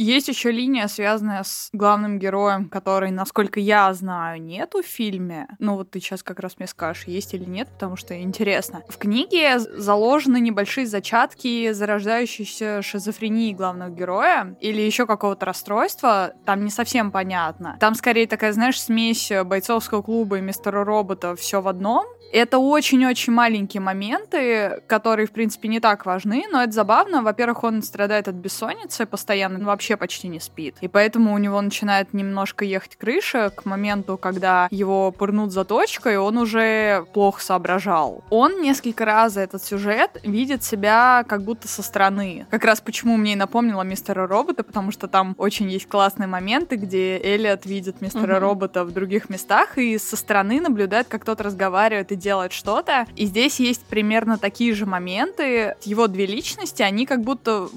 Есть 0.00 0.28
еще 0.28 0.50
линия, 0.50 0.88
связанная 0.88 1.42
с 1.42 1.68
главным 1.74 2.18
героем, 2.18 2.70
который, 2.70 3.10
насколько 3.10 3.60
я 3.60 3.92
знаю, 3.92 4.42
нету 4.42 4.82
в 4.82 4.86
фильме. 4.86 5.46
Ну 5.58 5.74
вот 5.76 5.90
ты 5.90 6.00
сейчас 6.00 6.22
как 6.22 6.40
раз 6.40 6.58
мне 6.58 6.66
скажешь, 6.66 7.04
есть 7.04 7.34
или 7.34 7.44
нет, 7.44 7.68
потому 7.68 7.96
что 7.96 8.18
интересно. 8.18 8.82
В 8.88 8.96
книге 8.96 9.58
заложены 9.58 10.40
небольшие 10.40 10.86
зачатки 10.86 11.70
зарождающейся 11.72 12.80
шизофрении 12.80 13.52
главного 13.52 13.90
героя 13.90 14.56
или 14.62 14.80
еще 14.80 15.06
какого-то 15.06 15.44
расстройства. 15.44 16.32
Там 16.46 16.64
не 16.64 16.70
совсем 16.70 17.12
понятно. 17.12 17.76
Там 17.78 17.94
скорее 17.94 18.26
такая, 18.26 18.54
знаешь, 18.54 18.80
смесь 18.80 19.30
бойцовского 19.44 20.00
клуба 20.00 20.38
и 20.38 20.40
мистера 20.40 20.82
робота 20.82 21.36
все 21.36 21.60
в 21.60 21.68
одном. 21.68 22.06
Это 22.32 22.58
очень-очень 22.58 23.32
маленькие 23.32 23.80
моменты, 23.80 24.82
которые, 24.86 25.26
в 25.26 25.32
принципе, 25.32 25.68
не 25.68 25.80
так 25.80 26.06
важны, 26.06 26.44
но 26.50 26.62
это 26.62 26.72
забавно. 26.72 27.22
Во-первых, 27.22 27.64
он 27.64 27.82
страдает 27.82 28.28
от 28.28 28.36
бессонницы 28.36 29.06
постоянно, 29.06 29.58
ну, 29.58 29.66
вообще 29.66 29.96
почти 29.96 30.28
не 30.28 30.38
спит. 30.38 30.76
И 30.80 30.88
поэтому 30.88 31.34
у 31.34 31.38
него 31.38 31.60
начинает 31.60 32.14
немножко 32.14 32.64
ехать 32.64 32.96
крыша 32.96 33.50
к 33.50 33.64
моменту, 33.64 34.16
когда 34.16 34.68
его 34.70 35.10
пырнут 35.10 35.52
заточкой, 35.52 36.18
он 36.18 36.38
уже 36.38 37.04
плохо 37.12 37.42
соображал. 37.42 38.24
Он 38.30 38.60
несколько 38.60 39.04
раз 39.04 39.34
за 39.34 39.40
этот 39.40 39.64
сюжет 39.64 40.20
видит 40.22 40.62
себя 40.62 41.24
как 41.26 41.42
будто 41.42 41.66
со 41.68 41.82
стороны. 41.82 42.46
Как 42.50 42.64
раз 42.64 42.80
почему 42.80 43.16
мне 43.16 43.32
и 43.32 43.36
напомнила 43.36 43.82
мистера 43.82 44.26
робота, 44.26 44.62
потому 44.62 44.92
что 44.92 45.08
там 45.08 45.34
очень 45.38 45.68
есть 45.70 45.88
классные 45.88 46.26
моменты, 46.28 46.76
где 46.76 47.18
Элliot 47.18 47.66
видит 47.66 48.00
мистера 48.00 48.36
угу. 48.36 48.40
робота 48.40 48.84
в 48.84 48.92
других 48.92 49.28
местах 49.30 49.78
и 49.78 49.98
со 49.98 50.16
стороны 50.16 50.60
наблюдает, 50.60 51.08
как 51.08 51.24
тот 51.24 51.40
разговаривает 51.40 52.12
и 52.12 52.16
делает 52.20 52.52
что-то. 52.52 53.06
И 53.16 53.26
здесь 53.26 53.58
есть 53.58 53.84
примерно 53.84 54.38
такие 54.38 54.74
же 54.74 54.86
моменты. 54.86 55.76
Его 55.84 56.06
две 56.06 56.26
личности, 56.26 56.82
они 56.82 57.06
как 57.06 57.22
будто 57.22 57.62
в 57.62 57.70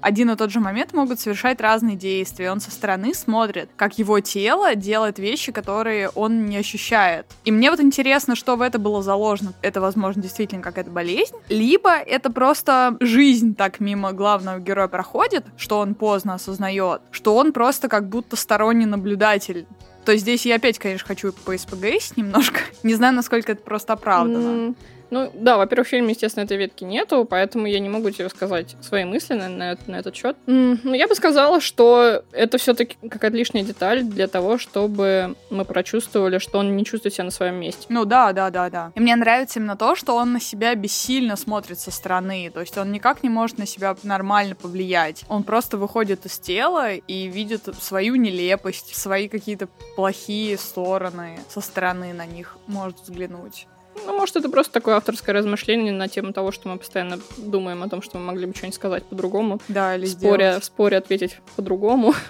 один 0.00 0.30
и 0.30 0.36
тот 0.36 0.50
же 0.50 0.60
момент 0.60 0.92
могут 0.92 1.18
совершать 1.20 1.60
разные 1.60 1.96
действия. 1.96 2.50
Он 2.50 2.60
со 2.60 2.70
стороны 2.70 3.14
смотрит, 3.14 3.70
как 3.76 3.98
его 3.98 4.20
тело 4.20 4.74
делает 4.74 5.18
вещи, 5.18 5.50
которые 5.50 6.10
он 6.10 6.44
не 6.44 6.58
ощущает. 6.58 7.26
И 7.44 7.50
мне 7.50 7.70
вот 7.70 7.80
интересно, 7.80 8.36
что 8.36 8.56
в 8.56 8.60
это 8.60 8.78
было 8.78 9.02
заложено. 9.02 9.54
Это, 9.62 9.80
возможно, 9.80 10.20
действительно 10.20 10.62
какая-то 10.62 10.90
болезнь. 10.90 11.34
Либо 11.48 11.90
это 11.92 12.30
просто 12.30 12.96
жизнь 13.00 13.54
так 13.54 13.80
мимо 13.80 14.12
главного 14.12 14.58
героя 14.58 14.88
проходит, 14.88 15.46
что 15.56 15.78
он 15.78 15.94
поздно 15.94 16.34
осознает, 16.34 17.00
что 17.10 17.34
он 17.36 17.52
просто 17.52 17.88
как 17.88 18.08
будто 18.08 18.36
сторонний 18.36 18.86
наблюдатель 18.86 19.66
то 20.04 20.16
здесь 20.16 20.46
я 20.46 20.56
опять, 20.56 20.78
конечно, 20.78 21.06
хочу 21.06 21.32
по 21.32 21.56
СПГС 21.56 22.16
немножко. 22.16 22.60
Не 22.82 22.94
знаю, 22.94 23.14
насколько 23.14 23.52
это 23.52 23.62
просто 23.62 23.94
оправдано. 23.94 24.68
Mm. 24.68 24.74
Ну, 25.14 25.30
да, 25.32 25.56
во-первых, 25.58 25.86
в 25.86 25.90
фильме, 25.90 26.10
естественно, 26.10 26.42
этой 26.42 26.56
ветки 26.56 26.82
нету, 26.82 27.24
поэтому 27.24 27.68
я 27.68 27.78
не 27.78 27.88
могу 27.88 28.10
тебе 28.10 28.28
сказать 28.28 28.74
свои 28.80 29.04
мысли 29.04 29.34
на, 29.34 29.48
на, 29.48 29.78
на 29.86 29.94
этот 29.94 30.16
счет. 30.16 30.36
Ну, 30.46 30.92
я 30.92 31.06
бы 31.06 31.14
сказала, 31.14 31.60
что 31.60 32.24
это 32.32 32.58
все-таки 32.58 32.96
какая-то 33.08 33.36
лишняя 33.36 33.64
деталь 33.64 34.02
для 34.02 34.26
того, 34.26 34.58
чтобы 34.58 35.36
мы 35.50 35.64
прочувствовали, 35.64 36.38
что 36.38 36.58
он 36.58 36.74
не 36.74 36.84
чувствует 36.84 37.14
себя 37.14 37.26
на 37.26 37.30
своем 37.30 37.54
месте. 37.54 37.86
Ну, 37.90 38.04
да, 38.04 38.32
да, 38.32 38.50
да, 38.50 38.68
да. 38.68 38.90
И 38.96 38.98
мне 38.98 39.14
нравится 39.14 39.60
именно 39.60 39.76
то, 39.76 39.94
что 39.94 40.16
он 40.16 40.32
на 40.32 40.40
себя 40.40 40.74
бессильно 40.74 41.36
смотрит 41.36 41.78
со 41.78 41.92
стороны. 41.92 42.50
То 42.52 42.58
есть 42.58 42.76
он 42.76 42.90
никак 42.90 43.22
не 43.22 43.28
может 43.28 43.56
на 43.56 43.66
себя 43.66 43.94
нормально 44.02 44.56
повлиять. 44.56 45.24
Он 45.28 45.44
просто 45.44 45.76
выходит 45.76 46.26
из 46.26 46.40
тела 46.40 46.92
и 46.92 47.28
видит 47.28 47.68
свою 47.80 48.16
нелепость, 48.16 48.96
свои 48.96 49.28
какие-то 49.28 49.68
плохие 49.94 50.58
стороны 50.58 51.38
со 51.48 51.60
стороны 51.60 52.12
на 52.12 52.26
них 52.26 52.56
может 52.66 52.98
взглянуть. 52.98 53.68
Ну, 54.06 54.16
может, 54.16 54.36
это 54.36 54.48
просто 54.48 54.72
такое 54.72 54.96
авторское 54.96 55.34
размышление 55.34 55.92
на 55.92 56.08
тему 56.08 56.32
того, 56.32 56.52
что 56.52 56.68
мы 56.68 56.78
постоянно 56.78 57.18
думаем 57.36 57.82
о 57.82 57.88
том, 57.88 58.02
что 58.02 58.18
мы 58.18 58.24
могли 58.24 58.46
бы 58.46 58.54
что-нибудь 58.54 58.74
сказать 58.74 59.04
по-другому. 59.04 59.60
Да, 59.68 59.96
или 59.96 60.06
споря, 60.06 60.58
В 60.60 60.64
споре 60.64 60.96
ответить 60.96 61.38
по-другому. 61.56 62.14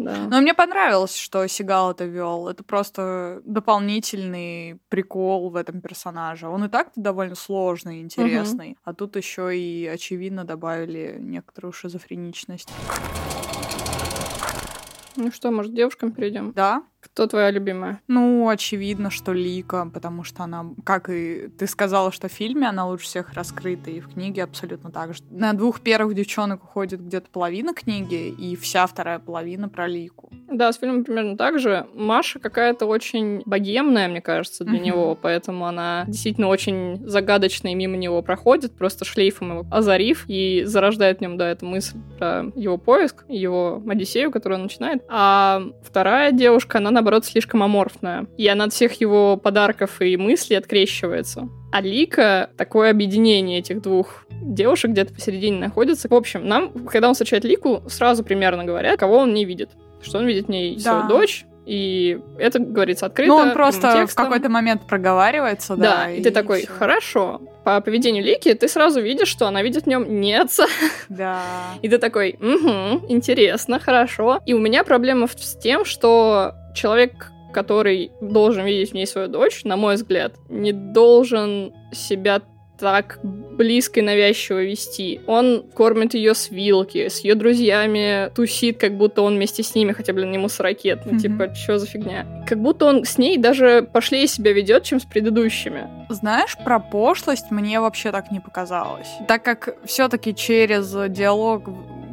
Да. 0.00 0.16
Но 0.30 0.40
мне 0.40 0.54
понравилось, 0.54 1.14
что 1.14 1.46
Сигал 1.46 1.90
это 1.90 2.06
вел. 2.06 2.48
Это 2.48 2.64
просто 2.64 3.42
дополнительный 3.44 4.80
прикол 4.88 5.50
в 5.50 5.56
этом 5.56 5.82
персонаже. 5.82 6.48
Он 6.48 6.64
и 6.64 6.68
так-то 6.68 6.98
довольно 6.98 7.34
сложный 7.34 7.98
и 7.98 8.00
интересный. 8.00 8.70
Угу. 8.70 8.78
А 8.84 8.94
тут 8.94 9.16
еще 9.16 9.54
и 9.54 9.86
очевидно 9.86 10.44
добавили 10.44 11.18
некоторую 11.20 11.72
шизофреничность. 11.72 12.70
Ну 15.16 15.32
что, 15.32 15.50
может, 15.50 15.74
девушкам 15.74 16.12
перейдем? 16.12 16.52
Да. 16.52 16.82
Кто 17.00 17.26
твоя 17.26 17.50
любимая? 17.50 18.00
Ну, 18.08 18.48
очевидно, 18.48 19.10
что 19.10 19.32
Лика, 19.32 19.90
потому 19.92 20.22
что 20.22 20.42
она, 20.42 20.66
как 20.84 21.08
и 21.08 21.48
ты 21.48 21.66
сказала, 21.66 22.12
что 22.12 22.28
в 22.28 22.32
фильме 22.32 22.68
она 22.68 22.86
лучше 22.86 23.04
всех 23.04 23.32
раскрыта, 23.32 23.90
и 23.90 24.00
в 24.00 24.12
книге 24.12 24.44
абсолютно 24.44 24.90
так 24.90 25.14
же. 25.14 25.22
На 25.30 25.54
двух 25.54 25.80
первых 25.80 26.14
девчонок 26.14 26.62
уходит 26.64 27.00
где-то 27.00 27.30
половина 27.30 27.72
книги, 27.72 28.28
и 28.28 28.54
вся 28.54 28.86
вторая 28.86 29.18
половина 29.18 29.68
про 29.68 29.86
Лику. 29.86 30.30
Да, 30.50 30.72
с 30.72 30.78
фильмом 30.78 31.04
примерно 31.04 31.36
так 31.36 31.58
же. 31.58 31.86
Маша 31.94 32.40
какая-то 32.40 32.86
очень 32.86 33.42
богемная, 33.46 34.08
мне 34.08 34.20
кажется, 34.20 34.64
для 34.64 34.78
него, 34.78 35.16
поэтому 35.20 35.66
она 35.66 36.04
действительно 36.08 36.48
очень 36.48 37.00
загадочная 37.06 37.72
и 37.72 37.74
мимо 37.76 37.96
него 37.96 38.20
проходит, 38.22 38.76
просто 38.76 39.04
шлейфом 39.04 39.50
его 39.50 39.66
озарив, 39.70 40.24
и 40.26 40.62
зарождает 40.64 41.18
в 41.18 41.20
нем, 41.20 41.36
да, 41.36 41.50
эту 41.50 41.66
мысль 41.66 41.96
про 42.18 42.50
его 42.56 42.78
поиск, 42.78 43.24
его 43.28 43.82
Одиссею, 43.88 44.30
которую 44.30 44.58
он 44.58 44.64
начинает. 44.64 45.02
А 45.08 45.62
вторая 45.82 46.32
девушка, 46.32 46.78
она, 46.78 46.90
наоборот, 46.90 47.24
слишком 47.24 47.62
аморфная. 47.62 48.26
И 48.36 48.46
она 48.48 48.64
от 48.64 48.72
всех 48.72 49.00
его 49.00 49.36
подарков 49.36 50.00
и 50.00 50.16
мыслей 50.16 50.56
открещивается. 50.56 51.48
А 51.72 51.80
Лика— 51.80 52.50
такое 52.56 52.90
объединение 52.90 53.60
этих 53.60 53.80
двух 53.82 54.24
девушек 54.42 54.90
где-то 54.90 55.14
посередине 55.14 55.58
находится. 55.58 56.08
В 56.08 56.14
общем, 56.14 56.46
нам, 56.46 56.72
когда 56.86 57.08
он 57.08 57.14
встречает 57.14 57.44
Лику, 57.44 57.82
сразу 57.88 58.24
примерно 58.24 58.64
говорят, 58.64 58.98
кого 58.98 59.18
он 59.18 59.34
не 59.34 59.44
видит. 59.44 59.70
Что 60.02 60.18
он 60.18 60.26
видит 60.26 60.46
в 60.46 60.48
ней 60.48 60.76
да. 60.76 60.82
свою 60.82 61.08
дочь, 61.08 61.44
И 61.66 62.18
это 62.38 62.58
говорится 62.58 63.06
открыто. 63.06 63.28
Ну, 63.28 63.36
он 63.36 63.52
просто 63.52 64.06
в 64.06 64.14
какой-то 64.14 64.48
момент 64.48 64.86
проговаривается, 64.86 65.76
да. 65.76 66.04
Да, 66.04 66.10
и, 66.10 66.20
и 66.20 66.22
ты 66.22 66.30
такой, 66.30 66.62
всё. 66.62 66.72
хорошо. 66.72 67.40
По 67.64 67.80
поведению 67.80 68.24
Лики 68.24 68.54
ты 68.54 68.66
сразу 68.66 69.00
видишь, 69.00 69.28
что 69.28 69.46
она 69.46 69.62
видит 69.62 69.84
в 69.84 69.86
нем 69.86 70.20
не 70.20 70.34
отца. 70.34 70.66
Да. 71.08 71.40
И 71.82 71.88
ты 71.88 71.98
такой, 71.98 72.36
угу, 72.40 73.06
интересно, 73.08 73.78
хорошо. 73.78 74.40
И 74.46 74.54
у 74.54 74.58
меня 74.58 74.84
проблема 74.84 75.26
с 75.26 75.56
тем, 75.56 75.84
что 75.84 76.54
человек 76.74 77.30
который 77.52 78.12
должен 78.20 78.64
видеть 78.64 78.90
в 78.90 78.94
ней 78.94 79.06
свою 79.06 79.28
дочь, 79.28 79.64
на 79.64 79.76
мой 79.76 79.96
взгляд, 79.96 80.34
не 80.48 80.72
должен 80.72 81.72
себя 81.92 82.42
так 82.80 83.20
близко 83.22 84.00
и 84.00 84.02
навязчиво 84.02 84.62
вести. 84.62 85.20
Он 85.26 85.62
кормит 85.74 86.14
ее 86.14 86.34
с 86.34 86.50
вилки, 86.50 87.08
с 87.08 87.20
ее 87.20 87.34
друзьями 87.34 88.30
тусит, 88.34 88.78
как 88.78 88.96
будто 88.96 89.22
он 89.22 89.36
вместе 89.36 89.62
с 89.62 89.74
ними, 89.74 89.92
хотя, 89.92 90.12
блин, 90.12 90.32
ему 90.32 90.48
40 90.48 90.84
лет. 90.84 91.00
Ну, 91.04 91.12
mm-hmm. 91.12 91.20
типа, 91.20 91.54
что 91.54 91.78
за 91.78 91.86
фигня? 91.86 92.44
Как 92.48 92.58
будто 92.60 92.86
он 92.86 93.04
с 93.04 93.18
ней 93.18 93.36
даже 93.36 93.86
пошлее 93.92 94.26
себя 94.26 94.52
ведет, 94.52 94.84
чем 94.84 94.98
с 94.98 95.04
предыдущими. 95.04 95.88
Знаешь, 96.08 96.56
про 96.64 96.80
пошлость 96.80 97.50
мне 97.50 97.80
вообще 97.80 98.10
так 98.12 98.30
не 98.30 98.40
показалось. 98.40 99.08
Так 99.28 99.42
как 99.44 99.76
все-таки 99.84 100.34
через 100.34 100.90
диалог 101.10 101.68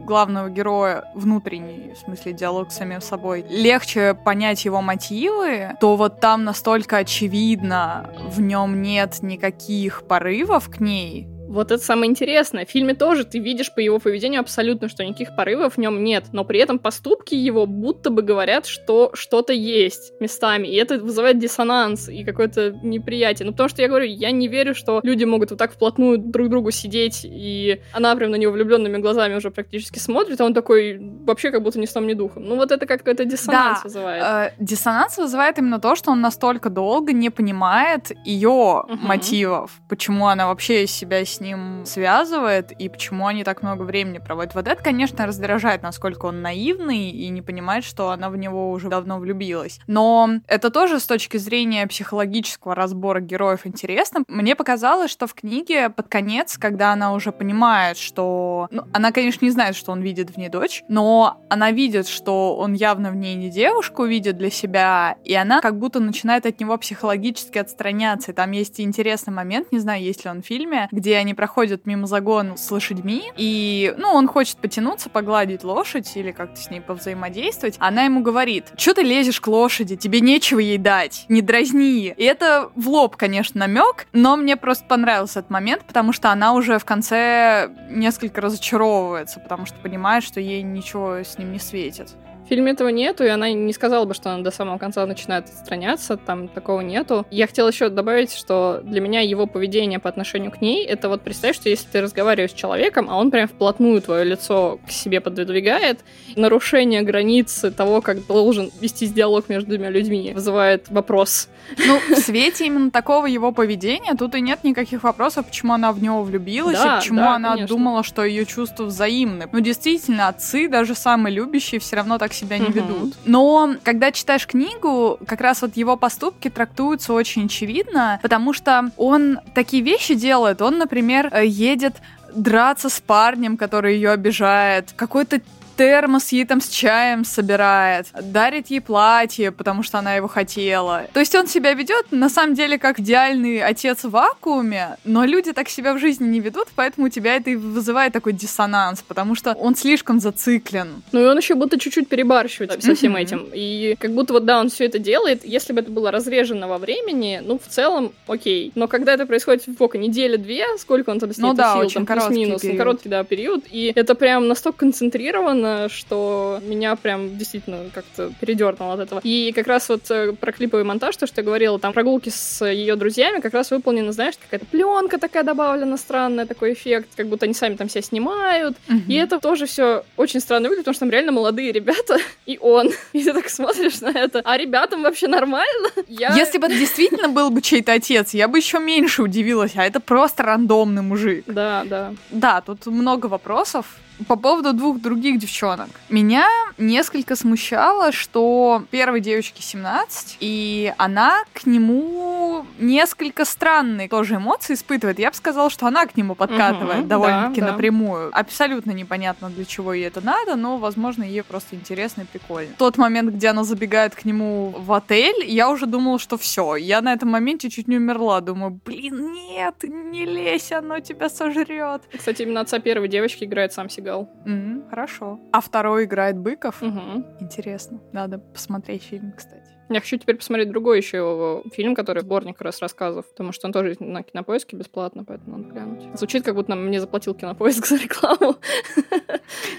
главного 0.07 0.49
героя 0.49 1.03
внутренний, 1.13 1.93
в 1.93 1.97
смысле 1.99 2.33
диалог 2.33 2.71
с 2.71 2.77
самим 2.77 3.01
собой, 3.01 3.45
легче 3.49 4.15
понять 4.15 4.65
его 4.65 4.81
мотивы, 4.81 5.75
то 5.79 5.95
вот 5.95 6.19
там 6.19 6.45
настолько 6.45 6.97
очевидно, 6.97 8.09
в 8.31 8.41
нем 8.41 8.81
нет 8.81 9.21
никаких 9.21 10.07
порывов 10.07 10.69
к 10.69 10.79
ней, 10.79 11.27
вот 11.47 11.71
это 11.71 11.83
самое 11.83 12.09
интересное. 12.09 12.65
В 12.65 12.69
фильме 12.69 12.93
тоже 12.93 13.23
ты 13.23 13.39
видишь 13.39 13.73
по 13.73 13.79
его 13.79 13.99
поведению 13.99 14.41
абсолютно, 14.41 14.89
что 14.89 15.03
никаких 15.03 15.35
порывов 15.35 15.75
в 15.75 15.77
нем 15.77 16.03
нет, 16.03 16.25
но 16.31 16.43
при 16.43 16.59
этом 16.59 16.79
поступки 16.79 17.35
его 17.35 17.65
будто 17.65 18.09
бы 18.09 18.21
говорят, 18.21 18.65
что 18.65 19.11
что-то 19.13 19.53
есть 19.53 20.13
местами, 20.19 20.67
и 20.67 20.75
это 20.75 20.97
вызывает 20.97 21.39
диссонанс 21.39 22.09
и 22.09 22.23
какое-то 22.23 22.71
неприятие. 22.83 23.45
Ну, 23.45 23.51
потому 23.51 23.69
что 23.69 23.81
я 23.81 23.87
говорю, 23.87 24.05
я 24.05 24.31
не 24.31 24.47
верю, 24.47 24.75
что 24.75 24.99
люди 25.03 25.23
могут 25.23 25.51
вот 25.51 25.59
так 25.59 25.73
вплотную 25.73 26.17
друг 26.17 26.47
к 26.47 26.49
другу 26.49 26.71
сидеть, 26.71 27.21
и 27.23 27.81
она 27.93 28.15
прям 28.15 28.31
на 28.31 28.35
него 28.35 28.51
влюбленными 28.51 28.97
глазами 28.97 29.35
уже 29.35 29.51
практически 29.51 29.99
смотрит, 29.99 30.39
а 30.41 30.45
он 30.45 30.53
такой 30.53 30.99
вообще 31.25 31.51
как 31.51 31.63
будто 31.63 31.79
ни 31.79 31.85
сном, 31.85 32.07
ни 32.07 32.13
духом. 32.13 32.43
Ну, 32.45 32.55
вот 32.55 32.71
это 32.71 32.85
как-то 32.85 33.13
диссонанс 33.25 33.79
да, 33.79 33.83
вызывает. 33.83 34.23
Э, 34.23 34.53
диссонанс 34.59 35.17
вызывает 35.17 35.57
именно 35.57 35.79
то, 35.79 35.95
что 35.95 36.11
он 36.11 36.21
настолько 36.21 36.69
долго 36.69 37.13
не 37.13 37.29
понимает 37.29 38.11
ее 38.25 38.47
uh-huh. 38.49 38.97
мотивов, 39.01 39.71
почему 39.89 40.27
она 40.27 40.47
вообще 40.47 40.87
себя 40.87 41.23
ним 41.39 41.85
связывает 41.85 42.71
и 42.71 42.89
почему 42.89 43.27
они 43.27 43.43
так 43.43 43.61
много 43.61 43.83
времени 43.83 44.19
проводят. 44.19 44.55
Вот 44.55 44.67
это, 44.67 44.81
конечно, 44.81 45.25
раздражает, 45.25 45.81
насколько 45.81 46.25
он 46.27 46.41
наивный 46.41 47.09
и 47.09 47.29
не 47.29 47.41
понимает, 47.41 47.83
что 47.83 48.11
она 48.11 48.29
в 48.29 48.37
него 48.37 48.71
уже 48.71 48.89
давно 48.89 49.19
влюбилась. 49.19 49.79
Но 49.87 50.29
это 50.47 50.69
тоже 50.69 50.99
с 50.99 51.05
точки 51.05 51.37
зрения 51.37 51.87
психологического 51.87 52.75
разбора 52.75 53.19
героев 53.19 53.65
интересно. 53.65 54.23
Мне 54.27 54.55
показалось, 54.55 55.11
что 55.11 55.27
в 55.27 55.33
книге 55.33 55.89
под 55.89 56.07
конец, 56.07 56.57
когда 56.57 56.93
она 56.93 57.13
уже 57.13 57.31
понимает, 57.31 57.97
что... 57.97 58.67
Ну, 58.71 58.83
она, 58.93 59.11
конечно, 59.11 59.45
не 59.45 59.51
знает, 59.51 59.75
что 59.75 59.91
он 59.91 60.01
видит 60.01 60.31
в 60.31 60.37
ней 60.37 60.49
дочь, 60.49 60.83
но 60.87 61.41
она 61.49 61.71
видит, 61.71 62.07
что 62.07 62.55
он 62.55 62.73
явно 62.73 63.11
в 63.11 63.15
ней 63.15 63.35
не 63.35 63.49
девушку 63.49 64.05
видит 64.05 64.37
для 64.37 64.49
себя, 64.49 65.17
и 65.23 65.33
она 65.33 65.61
как 65.61 65.77
будто 65.77 65.99
начинает 65.99 66.45
от 66.45 66.59
него 66.59 66.77
психологически 66.77 67.57
отстраняться. 67.57 68.31
И 68.31 68.35
там 68.35 68.51
есть 68.51 68.79
интересный 68.79 69.33
момент, 69.33 69.71
не 69.71 69.79
знаю, 69.79 70.01
есть 70.01 70.23
ли 70.23 70.31
он 70.31 70.41
в 70.41 70.45
фильме, 70.45 70.87
где 70.91 71.17
они 71.17 71.26
проходят 71.33 71.85
мимо 71.85 72.07
загона 72.07 72.57
с 72.57 72.69
лошадьми, 72.71 73.31
и, 73.35 73.93
ну, 73.97 74.09
он 74.09 74.27
хочет 74.27 74.57
потянуться, 74.57 75.09
погладить 75.09 75.63
лошадь 75.63 76.15
или 76.15 76.31
как-то 76.31 76.59
с 76.59 76.69
ней 76.69 76.81
повзаимодействовать. 76.81 77.75
Она 77.79 78.03
ему 78.03 78.21
говорит, 78.21 78.71
что 78.77 78.93
ты 78.93 79.03
лезешь 79.03 79.41
к 79.41 79.47
лошади, 79.47 79.95
тебе 79.95 80.21
нечего 80.21 80.59
ей 80.59 80.77
дать, 80.77 81.25
не 81.29 81.41
дразни. 81.41 82.13
И 82.17 82.23
это 82.23 82.69
в 82.75 82.89
лоб, 82.89 83.15
конечно, 83.15 83.59
намек, 83.59 84.07
но 84.13 84.35
мне 84.35 84.57
просто 84.57 84.85
понравился 84.85 85.39
этот 85.39 85.51
момент, 85.51 85.83
потому 85.85 86.13
что 86.13 86.31
она 86.31 86.53
уже 86.53 86.79
в 86.79 86.85
конце 86.85 87.69
несколько 87.89 88.41
разочаровывается, 88.41 89.39
потому 89.39 89.65
что 89.65 89.75
понимает, 89.77 90.23
что 90.23 90.39
ей 90.39 90.61
ничего 90.61 91.17
с 91.17 91.37
ним 91.37 91.51
не 91.51 91.59
светит. 91.59 92.15
В 92.47 92.49
фильме 92.49 92.71
этого 92.71 92.87
нету, 92.87 93.25
и 93.25 93.27
она 93.27 93.51
не 93.51 93.73
сказала 93.73 94.05
бы, 94.05 94.13
что 94.13 94.31
она 94.31 94.41
до 94.41 94.51
самого 94.51 94.77
конца 94.77 95.05
начинает 95.05 95.49
отстраняться, 95.49 96.15
там 96.15 96.47
такого 96.47 96.79
нету. 96.79 97.25
Я 97.29 97.45
хотела 97.45 97.67
еще 97.67 97.89
добавить, 97.89 98.33
что 98.33 98.79
для 98.85 99.01
меня 99.01 99.19
его 99.19 99.47
поведение 99.47 99.99
по 99.99 100.07
отношению 100.07 100.51
к 100.51 100.61
ней, 100.61 100.85
это 100.85 101.09
вот 101.09 101.23
представь, 101.23 101.57
что 101.57 101.67
если 101.67 101.89
ты 101.89 101.99
разговариваешь 101.99 102.51
с 102.51 102.53
человеком, 102.53 103.07
а 103.09 103.17
он 103.17 103.31
прям 103.31 103.49
вплотную 103.49 104.01
твое 104.01 104.23
лицо 104.23 104.79
к 104.87 104.91
себе 104.91 105.19
подвигает, 105.19 105.99
нарушение 106.37 107.01
границы 107.01 107.69
того, 107.69 107.99
как 107.99 108.25
должен 108.25 108.71
вестись 108.79 109.11
диалог 109.11 109.49
между 109.49 109.71
двумя 109.71 109.89
людьми, 109.89 110.31
вызывает 110.33 110.89
вопрос. 110.89 111.49
Ну, 111.85 111.99
в 111.99 112.15
свете 112.15 112.67
именно 112.67 112.91
такого 112.91 113.25
его 113.25 113.51
поведения 113.51 114.15
тут 114.15 114.35
и 114.35 114.39
нет 114.39 114.63
никаких 114.63 115.03
вопросов, 115.03 115.47
почему 115.47 115.73
она 115.73 115.91
в 115.91 116.01
него 116.01 116.23
влюбилась, 116.23 116.77
да, 116.77 116.95
и 116.95 116.99
почему 117.01 117.19
да, 117.19 117.35
она 117.35 117.49
конечно. 117.55 117.75
думала, 117.75 118.03
что 118.03 118.23
ее 118.23 118.45
чувства 118.45 118.85
взаимны. 118.85 119.49
Ну, 119.51 119.59
действительно, 119.59 120.29
отцы, 120.29 120.69
даже 120.69 120.95
самые 120.95 121.35
любящие, 121.35 121.81
все 121.81 121.97
равно 121.97 122.17
так 122.17 122.36
себя 122.37 122.57
не 122.57 122.69
ведут. 122.69 123.15
Но 123.25 123.75
когда 123.83 124.11
читаешь 124.11 124.47
книгу, 124.47 125.19
как 125.25 125.41
раз 125.41 125.61
вот 125.61 125.75
его 125.75 125.97
поступки 125.97 126.49
трактуются 126.49 127.13
очень 127.13 127.45
очевидно, 127.45 128.19
потому 128.21 128.53
что 128.53 128.91
он 128.97 129.39
такие 129.53 129.83
вещи 129.83 130.15
делает. 130.15 130.61
Он, 130.61 130.77
например, 130.77 131.29
э, 131.31 131.45
едет 131.45 131.95
драться 132.33 132.89
с 132.89 132.99
парнем, 133.01 133.57
который 133.57 133.95
ее 133.95 134.11
обижает, 134.11 134.93
какой-то 134.95 135.41
термос 135.77 136.31
ей 136.31 136.45
там 136.45 136.59
с 136.59 136.67
чаем 136.67 137.23
собирает, 137.23 138.07
дарит 138.21 138.67
ей 138.67 138.81
платье, 138.81 139.51
потому 139.51 139.83
что 139.83 139.99
она 139.99 140.15
его 140.15 140.27
хотела. 140.27 141.05
То 141.13 141.19
есть 141.19 141.35
он 141.35 141.47
себя 141.47 141.73
ведет 141.73 142.11
на 142.11 142.29
самом 142.29 142.55
деле 142.55 142.77
как 142.77 142.99
идеальный 142.99 143.61
отец 143.61 144.03
в 144.03 144.09
вакууме, 144.09 144.97
но 145.05 145.23
люди 145.23 145.53
так 145.53 145.69
себя 145.69 145.93
в 145.93 145.99
жизни 145.99 146.27
не 146.27 146.39
ведут, 146.39 146.67
поэтому 146.75 147.07
у 147.07 147.09
тебя 147.09 147.35
это 147.35 147.51
и 147.51 147.55
вызывает 147.55 148.13
такой 148.13 148.33
диссонанс, 148.33 149.03
потому 149.07 149.35
что 149.35 149.53
он 149.53 149.75
слишком 149.75 150.19
зациклен. 150.19 151.03
Ну 151.11 151.21
и 151.21 151.25
он 151.25 151.37
еще 151.37 151.55
будто 151.55 151.79
чуть-чуть 151.79 152.09
перебарщивает 152.09 152.83
со 152.83 152.95
всем 152.95 153.15
этим. 153.15 153.47
И 153.53 153.95
как 153.99 154.11
будто 154.11 154.33
вот 154.33 154.45
да, 154.45 154.59
он 154.59 154.69
все 154.69 154.85
это 154.85 154.99
делает, 154.99 155.45
если 155.45 155.73
бы 155.73 155.81
это 155.81 155.91
было 155.91 156.11
разрежено 156.11 156.67
во 156.67 156.79
времени, 156.79 157.41
ну 157.43 157.59
в 157.59 157.67
целом 157.67 158.11
окей. 158.27 158.71
Но 158.75 158.87
когда 158.87 159.13
это 159.13 159.25
происходит 159.25 159.63
сколько, 159.73 159.97
неделя-две, 159.97 160.77
сколько 160.77 161.11
он 161.11 161.19
там 161.19 161.33
с 161.33 161.37
ну, 161.37 161.53
да, 161.53 161.73
сил, 161.73 161.81
очень 161.81 162.05
там 162.05 162.17
плюс-минус, 162.17 162.61
короткий 162.77 163.09
да, 163.09 163.23
период, 163.23 163.65
и 163.71 163.91
это 163.95 164.15
прям 164.15 164.47
настолько 164.47 164.79
концентрировано 164.79 165.66
забавно, 165.67 165.89
что 165.89 166.59
меня 166.63 166.95
прям 166.95 167.37
действительно 167.37 167.89
как-то 167.93 168.31
передернуло 168.39 168.93
от 168.93 168.99
этого. 169.01 169.21
И 169.23 169.51
как 169.53 169.67
раз 169.67 169.89
вот 169.89 170.09
э, 170.09 170.33
про 170.33 170.51
клиповый 170.51 170.83
монтаж, 170.83 171.15
то, 171.17 171.27
что 171.27 171.41
я 171.41 171.45
говорила, 171.45 171.79
там 171.79 171.93
прогулки 171.93 172.29
с 172.29 172.65
ее 172.65 172.95
друзьями 172.95 173.39
как 173.39 173.53
раз 173.53 173.71
выполнены, 173.71 174.11
знаешь, 174.11 174.35
какая-то 174.37 174.65
пленка 174.65 175.17
такая 175.17 175.43
добавлена 175.43 175.97
странная, 175.97 176.45
такой 176.45 176.73
эффект, 176.73 177.09
как 177.15 177.27
будто 177.27 177.45
они 177.45 177.53
сами 177.53 177.75
там 177.75 177.89
себя 177.89 178.01
снимают. 178.01 178.77
Угу. 178.89 179.01
И 179.07 179.15
это 179.15 179.39
тоже 179.39 179.65
все 179.65 180.03
очень 180.15 180.39
странно 180.39 180.69
выглядит, 180.69 180.85
потому 180.85 180.93
что 180.93 181.01
там 181.01 181.11
реально 181.11 181.31
молодые 181.31 181.71
ребята, 181.71 182.17
и 182.45 182.57
он. 182.59 182.91
И 183.13 183.23
ты 183.23 183.33
так 183.33 183.49
смотришь 183.49 184.01
на 184.01 184.09
это. 184.09 184.41
А 184.43 184.57
ребятам 184.57 185.03
вообще 185.03 185.27
нормально? 185.27 185.89
Я... 186.07 186.35
Если 186.35 186.57
бы 186.57 186.67
это 186.67 186.77
действительно 186.77 187.29
был 187.29 187.49
бы 187.49 187.61
чей-то 187.61 187.93
отец, 187.93 188.33
я 188.33 188.47
бы 188.47 188.57
еще 188.57 188.79
меньше 188.79 189.23
удивилась, 189.23 189.73
а 189.75 189.83
это 189.83 189.99
просто 189.99 190.43
рандомный 190.43 191.01
мужик. 191.01 191.43
Да, 191.47 191.83
да. 191.85 192.13
Да, 192.31 192.61
тут 192.61 192.85
много 192.85 193.27
вопросов 193.27 193.85
по 194.25 194.35
поводу 194.35 194.73
двух 194.73 194.99
других 194.99 195.39
девчонок. 195.39 195.89
Меня 196.09 196.47
несколько 196.77 197.35
смущало, 197.35 198.11
что 198.11 198.83
первой 198.89 199.19
девочке 199.21 199.61
17, 199.61 200.37
и 200.39 200.93
она 200.97 201.43
к 201.53 201.65
нему 201.65 202.65
несколько 202.79 203.45
странные 203.45 204.09
тоже 204.09 204.35
эмоции 204.35 204.73
испытывает. 204.73 205.19
Я 205.19 205.29
бы 205.29 205.35
сказала, 205.35 205.69
что 205.69 205.87
она 205.87 206.05
к 206.05 206.15
нему 206.17 206.35
подкатывает 206.35 207.01
угу, 207.01 207.07
довольно-таки 207.07 207.61
да, 207.61 207.71
напрямую. 207.71 208.31
Да. 208.31 208.39
Абсолютно 208.39 208.91
непонятно, 208.91 209.49
для 209.49 209.65
чего 209.65 209.93
ей 209.93 210.07
это 210.07 210.21
надо, 210.21 210.55
но, 210.55 210.77
возможно, 210.77 211.23
ей 211.23 211.43
просто 211.43 211.75
интересно 211.75 212.21
и 212.21 212.25
прикольно. 212.25 212.73
Тот 212.77 212.97
момент, 212.97 213.33
где 213.33 213.49
она 213.49 213.63
забегает 213.63 214.15
к 214.15 214.25
нему 214.25 214.73
в 214.77 214.91
отель, 214.93 215.45
я 215.45 215.69
уже 215.69 215.85
думала, 215.85 216.19
что 216.19 216.37
все. 216.37 216.75
Я 216.75 217.01
на 217.01 217.13
этом 217.13 217.29
моменте 217.29 217.69
чуть 217.69 217.87
не 217.87 217.97
умерла. 217.97 218.41
Думаю, 218.41 218.79
блин, 218.85 219.31
нет, 219.33 219.75
не 219.83 220.25
лезь, 220.25 220.71
оно 220.71 220.99
тебя 220.99 221.29
сожрет. 221.29 222.01
Кстати, 222.17 222.43
именно 222.43 222.61
отца 222.61 222.79
первой 222.79 223.07
девочки 223.07 223.43
играет 223.43 223.73
сам 223.73 223.89
Сигал 223.89 224.06
Сигал. 224.07 224.29
Mm-hmm, 224.45 224.89
хорошо. 224.89 225.39
А 225.51 225.59
второй 225.59 226.05
играет 226.05 226.37
Быков? 226.37 226.81
Угу. 226.81 227.25
Интересно. 227.41 227.99
Надо 228.13 228.37
посмотреть 228.37 229.03
фильм, 229.03 229.33
кстати. 229.35 229.67
Я 229.89 229.99
хочу 229.99 230.17
теперь 230.17 230.37
посмотреть 230.37 230.69
другой 230.69 230.97
еще 230.97 231.63
фильм, 231.73 231.93
который 231.93 232.21
сборник 232.21 232.61
раз 232.61 232.81
рассказов, 232.81 233.29
потому 233.29 233.51
что 233.51 233.67
он 233.67 233.73
тоже 233.73 233.95
на 233.99 234.23
кинопоиске 234.23 234.75
бесплатно, 234.77 235.23
поэтому 235.25 235.57
надо 235.57 235.73
глянуть. 235.73 236.17
Звучит, 236.17 236.43
как 236.43 236.55
будто 236.55 236.75
мне 236.75 236.99
заплатил 236.99 237.33
кинопоиск 237.33 237.85
за 237.87 237.97
рекламу. 237.97 238.55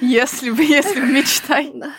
Если 0.00 0.50
бы, 0.50 0.62
если 0.62 1.00
бы 1.00 1.06
мечтай. 1.06 1.72
Да, 1.74 1.92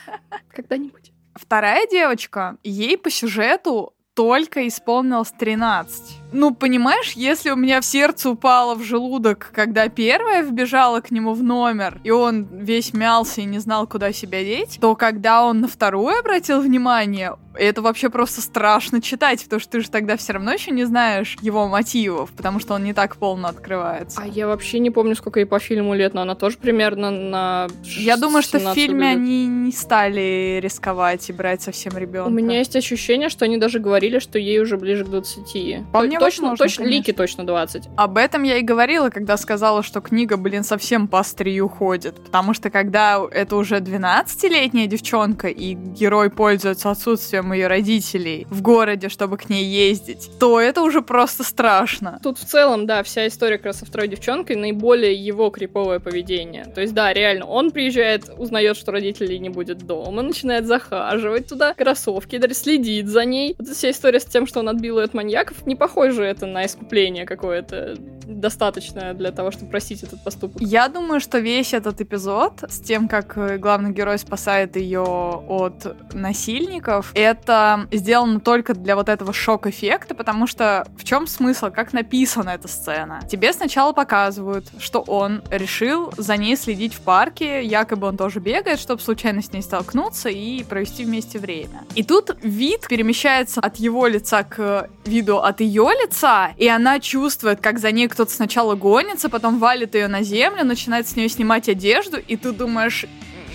когда-нибудь. 0.49 1.11
Вторая 1.33 1.87
девочка, 1.87 2.57
ей 2.63 2.97
по 2.97 3.09
сюжету 3.09 3.93
только 4.13 4.67
исполнилось 4.67 5.31
13. 5.31 6.28
Ну, 6.31 6.53
понимаешь, 6.53 7.13
если 7.13 7.49
у 7.49 7.55
меня 7.55 7.81
в 7.81 7.85
сердце 7.85 8.29
упало 8.29 8.75
в 8.75 8.83
желудок, 8.83 9.51
когда 9.53 9.87
первая 9.89 10.43
вбежала 10.43 11.01
к 11.01 11.11
нему 11.11 11.33
в 11.33 11.43
номер, 11.43 11.99
и 12.03 12.11
он 12.11 12.47
весь 12.51 12.93
мялся 12.93 13.41
и 13.41 13.45
не 13.45 13.59
знал, 13.59 13.87
куда 13.87 14.11
себя 14.13 14.43
деть, 14.43 14.77
то 14.79 14.95
когда 14.95 15.43
он 15.43 15.61
на 15.61 15.67
вторую 15.67 16.17
обратил 16.19 16.61
внимание, 16.61 17.35
это 17.55 17.81
вообще 17.81 18.09
просто 18.09 18.41
страшно 18.41 19.01
читать, 19.01 19.43
потому 19.43 19.59
что 19.59 19.71
ты 19.71 19.81
же 19.81 19.89
тогда 19.89 20.17
все 20.17 20.33
равно 20.33 20.53
еще 20.53 20.71
не 20.71 20.85
знаешь 20.85 21.35
его 21.41 21.67
мотивов, 21.67 22.31
потому 22.31 22.59
что 22.59 22.75
он 22.75 22.83
не 22.83 22.93
так 22.93 23.17
полно 23.17 23.47
открывается. 23.49 24.21
А 24.21 24.27
я 24.27 24.47
вообще 24.47 24.79
не 24.79 24.91
помню, 24.91 25.15
сколько 25.15 25.39
ей 25.39 25.45
по 25.45 25.59
фильму 25.59 25.93
лет, 25.93 26.13
но 26.13 26.21
она 26.21 26.35
тоже 26.35 26.57
примерно 26.57 27.11
на 27.11 27.67
Я 27.83 28.17
думаю, 28.17 28.43
что 28.43 28.59
в 28.59 28.73
фильме 28.73 29.09
лет. 29.09 29.17
они 29.17 29.47
не 29.47 29.71
стали 29.71 30.59
рисковать 30.61 31.29
и 31.29 31.33
брать 31.33 31.61
совсем 31.61 31.97
ребенка. 31.97 32.27
У 32.27 32.31
меня 32.31 32.59
есть 32.59 32.75
ощущение, 32.75 33.29
что 33.29 33.45
они 33.45 33.57
даже 33.57 33.79
говорили, 33.79 34.19
что 34.19 34.37
ей 34.39 34.59
уже 34.59 34.77
ближе 34.77 35.03
к 35.03 35.09
20. 35.09 35.87
Вполне 35.89 36.18
точно, 36.19 36.55
точно, 36.55 36.84
Лики 36.84 37.12
точно 37.12 37.45
20. 37.45 37.89
Об 37.95 38.17
этом 38.17 38.43
я 38.43 38.58
и 38.58 38.62
говорила, 38.62 39.10
когда 39.10 39.38
сказала, 39.38 39.84
что 39.84 40.01
книга, 40.01 40.38
блин, 40.38 40.63
совсем 40.63 41.08
по 41.08 41.19
острию 41.19 41.67
ходит. 41.67 42.15
Потому 42.15 42.53
что 42.53 42.69
когда 42.69 43.21
это 43.32 43.55
уже 43.55 43.77
12-летняя 43.77 44.88
девчонка, 44.88 45.47
и 45.47 45.73
герой 45.73 46.29
пользуется 46.29 46.91
отсутствием 46.91 47.51
ее 47.53 47.67
родителей 47.67 48.45
в 48.49 48.62
городе, 48.62 49.10
чтобы 49.10 49.38
к 49.38 49.49
ней 49.49 49.65
ездить, 49.65 50.29
то 50.39 50.60
это 50.60 50.82
уже 50.82 51.01
просто 51.01 51.43
страшно. 51.43 52.19
Тут 52.21 52.38
в 52.38 52.45
целом, 52.45 52.86
да, 52.86 53.03
вся 53.03 53.27
история 53.27 53.58
как 53.58 53.67
раз 53.67 53.79
со 53.79 53.86
второй 53.86 54.08
девчонкой, 54.08 54.55
наиболее 54.55 55.13
его 55.13 55.49
криповое 55.49 55.99
поведение. 55.99 56.65
То 56.65 56.82
есть, 56.82 56.93
да, 56.93 57.13
реально, 57.13 57.45
он 57.45 57.71
приезжает, 57.71 58.29
узнает, 58.38 58.77
что 58.77 58.91
родителей 58.91 59.39
не 59.39 59.49
будет 59.49 59.79
дома, 59.79 60.21
начинает 60.21 60.65
захаживать 60.65 61.47
туда 61.47 61.73
кроссовки, 61.73 62.38
даже 62.38 62.53
следит 62.53 63.08
за 63.08 63.25
ней. 63.25 63.55
Вот 63.58 63.67
вся 63.67 63.91
история 63.91 64.19
с 64.19 64.25
тем, 64.25 64.47
что 64.47 64.60
он 64.60 64.69
отбил 64.69 64.99
ее 64.99 65.05
от 65.05 65.13
маньяков, 65.13 65.65
не 65.65 65.75
похоже 66.09 66.25
это 66.25 66.45
на 66.47 66.65
искупление 66.65 67.25
какое-то 67.25 67.95
достаточное 68.29 69.13
для 69.13 69.31
того, 69.31 69.51
чтобы 69.51 69.71
простить 69.71 70.03
этот 70.03 70.23
поступок. 70.23 70.61
Я 70.61 70.87
думаю, 70.87 71.19
что 71.19 71.39
весь 71.39 71.73
этот 71.73 71.99
эпизод 72.01 72.63
с 72.67 72.79
тем, 72.79 73.07
как 73.07 73.37
э, 73.37 73.57
главный 73.57 73.91
герой 73.91 74.17
спасает 74.17 74.75
ее 74.75 75.01
от 75.01 76.13
насильников, 76.13 77.11
это 77.15 77.87
сделано 77.91 78.39
только 78.39 78.73
для 78.73 78.95
вот 78.95 79.09
этого 79.09 79.33
шок-эффекта, 79.33 80.15
потому 80.15 80.47
что 80.47 80.87
в 80.97 81.03
чем 81.03 81.27
смысл, 81.27 81.71
как 81.71 81.93
написана 81.93 82.49
эта 82.51 82.67
сцена? 82.67 83.21
Тебе 83.29 83.53
сначала 83.53 83.93
показывают, 83.93 84.67
что 84.79 85.01
он 85.01 85.41
решил 85.49 86.13
за 86.17 86.37
ней 86.37 86.55
следить 86.55 86.93
в 86.93 87.01
парке, 87.01 87.63
якобы 87.63 88.07
он 88.07 88.17
тоже 88.17 88.39
бегает, 88.39 88.79
чтобы 88.79 89.01
случайно 89.01 89.41
с 89.41 89.51
ней 89.51 89.61
столкнуться 89.61 90.29
и 90.29 90.63
провести 90.63 91.05
вместе 91.05 91.39
время. 91.39 91.85
И 91.95 92.03
тут 92.03 92.35
вид 92.41 92.87
перемещается 92.87 93.61
от 93.61 93.77
его 93.77 94.07
лица 94.07 94.43
к 94.43 94.89
виду 95.05 95.37
от 95.37 95.61
ее 95.61 95.89
лица, 96.01 96.51
и 96.57 96.67
она 96.67 96.99
чувствует, 96.99 97.59
как 97.61 97.79
за 97.79 97.91
ней 97.91 98.07
кто-то 98.19 98.34
сначала 98.34 98.75
гонится, 98.75 99.29
потом 99.29 99.60
валит 99.60 99.95
ее 99.95 100.10
на 100.10 100.23
землю, 100.23 100.65
начинает 100.65 101.08
с 101.08 101.15
нее 101.15 101.29
снимать 101.29 101.69
одежду, 101.69 102.17
и 102.17 102.36
ты 102.36 102.51
думаешь, 102.51 103.05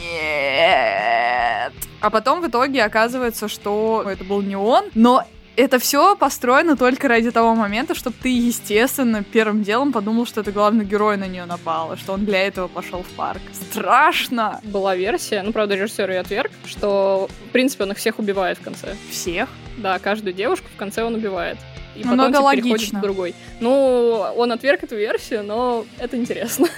нет. 0.03 1.73
А 2.01 2.09
потом 2.11 2.41
в 2.41 2.49
итоге 2.49 2.83
оказывается, 2.83 3.47
что 3.47 4.03
это 4.11 4.25
был 4.25 4.41
не 4.41 4.57
он, 4.57 4.87
но 4.95 5.23
это 5.57 5.79
все 5.79 6.17
построено 6.17 6.79
только 6.79 7.09
ради 7.09 7.31
того 7.31 7.55
момента, 7.55 7.95
чтобы 7.95 8.17
ты, 8.23 8.31
естественно, 8.31 9.23
первым 9.23 9.65
делом 9.65 9.93
подумал, 9.93 10.25
что 10.25 10.41
это 10.41 10.51
главный 10.51 10.87
герой 10.87 11.19
на 11.19 11.27
нее 11.27 11.45
напал, 11.45 11.93
и 11.93 11.97
что 11.99 12.15
он 12.15 12.25
для 12.25 12.47
этого 12.47 12.67
пошел 12.67 13.03
в 13.03 13.17
парк. 13.17 13.43
Страшно! 13.53 14.63
Была 14.63 14.97
версия, 14.97 15.43
ну, 15.43 15.53
правда, 15.53 15.75
режиссер 15.75 16.11
и 16.11 16.15
отверг, 16.15 16.53
что, 16.65 17.29
в 17.49 17.53
принципе, 17.53 17.85
он 17.85 17.93
их 17.93 17.99
всех 17.99 18.19
убивает 18.19 18.57
в 18.57 18.63
конце. 18.63 18.97
Всех? 19.11 19.51
Да, 19.77 19.99
каждую 19.99 20.33
девушку 20.33 20.69
в 20.75 20.79
конце 20.79 21.05
он 21.05 21.17
убивает 21.17 21.59
и 21.95 22.03
потом 22.03 22.19
Много 22.19 22.39
типа, 22.39 22.51
переходит 22.53 22.91
к 22.91 23.01
другой. 23.01 23.35
Ну, 23.61 24.25
он 24.37 24.53
отверг 24.53 24.83
эту 24.83 24.97
версию, 24.97 25.45
но 25.45 25.85
это 25.99 26.17
интересно. 26.17 26.69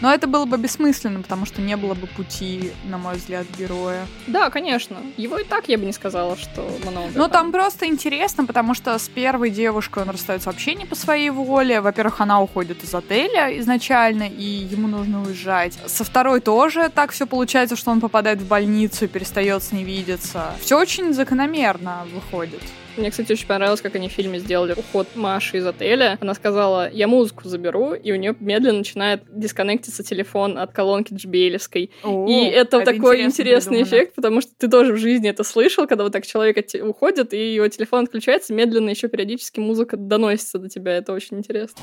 Но 0.00 0.12
это 0.12 0.26
было 0.26 0.46
бы 0.46 0.56
бессмысленно, 0.56 1.20
потому 1.20 1.44
что 1.44 1.60
не 1.60 1.76
было 1.76 1.94
бы 1.94 2.06
пути, 2.06 2.72
на 2.84 2.96
мой 2.96 3.16
взгляд, 3.16 3.46
героя. 3.58 4.06
Да, 4.26 4.48
конечно. 4.50 4.96
Его 5.16 5.38
и 5.38 5.44
так 5.44 5.68
я 5.68 5.76
бы 5.76 5.84
не 5.84 5.92
сказала, 5.92 6.36
что 6.36 6.62
много. 6.82 7.10
Ну, 7.14 7.24
там. 7.24 7.30
там 7.30 7.52
просто 7.52 7.86
интересно, 7.86 8.46
потому 8.46 8.74
что 8.74 8.98
с 8.98 9.08
первой 9.08 9.50
девушкой 9.50 10.04
он 10.04 10.10
расстается 10.10 10.48
вообще 10.48 10.74
не 10.74 10.86
по 10.86 10.94
своей 10.94 11.30
воле. 11.30 11.80
Во-первых, 11.80 12.20
она 12.20 12.40
уходит 12.40 12.82
из 12.82 12.94
отеля 12.94 13.58
изначально, 13.60 14.24
и 14.26 14.42
ему 14.42 14.88
нужно 14.88 15.22
уезжать. 15.22 15.78
Со 15.86 16.04
второй 16.04 16.40
тоже 16.40 16.90
так 16.94 17.12
все 17.12 17.26
получается, 17.26 17.76
что 17.76 17.90
он 17.90 18.00
попадает 18.00 18.40
в 18.40 18.48
больницу 18.48 19.04
и 19.04 19.08
перестает 19.08 19.62
с 19.62 19.72
ней 19.72 19.84
видеться. 19.84 20.54
Все 20.62 20.78
очень 20.78 21.12
закономерно 21.12 22.06
выходит. 22.14 22.62
Мне, 22.96 23.10
кстати, 23.10 23.32
очень 23.32 23.46
понравилось, 23.46 23.80
как 23.80 23.94
они 23.94 24.08
в 24.08 24.12
фильме 24.12 24.38
сделали 24.38 24.72
уход 24.72 25.08
Маши 25.14 25.58
из 25.58 25.66
отеля. 25.66 26.18
Она 26.20 26.34
сказала, 26.34 26.90
я 26.90 27.08
музыку 27.08 27.48
заберу, 27.48 27.94
и 27.94 28.12
у 28.12 28.16
нее 28.16 28.34
медленно 28.40 28.78
начинает 28.78 29.22
дисконнектиться 29.28 30.02
телефон 30.02 30.58
от 30.58 30.72
колонки 30.72 31.14
джбелевской. 31.14 31.90
и 32.04 32.44
это, 32.44 32.78
это 32.78 32.92
такой 32.92 33.22
интересный 33.22 33.82
эффект, 33.82 34.14
потому 34.14 34.40
что 34.40 34.52
ты 34.56 34.68
тоже 34.68 34.92
в 34.92 34.96
жизни 34.96 35.30
это 35.30 35.44
слышал, 35.44 35.86
когда 35.86 36.04
вот 36.04 36.12
так 36.12 36.26
человек 36.26 36.58
уходит, 36.82 37.32
и 37.32 37.54
его 37.54 37.68
телефон 37.68 38.04
отключается, 38.04 38.52
медленно 38.52 38.90
еще 38.90 39.08
периодически 39.08 39.60
музыка 39.60 39.96
доносится 39.96 40.58
до 40.58 40.68
тебя. 40.68 40.92
Это 40.96 41.12
очень 41.12 41.38
интересно. 41.38 41.80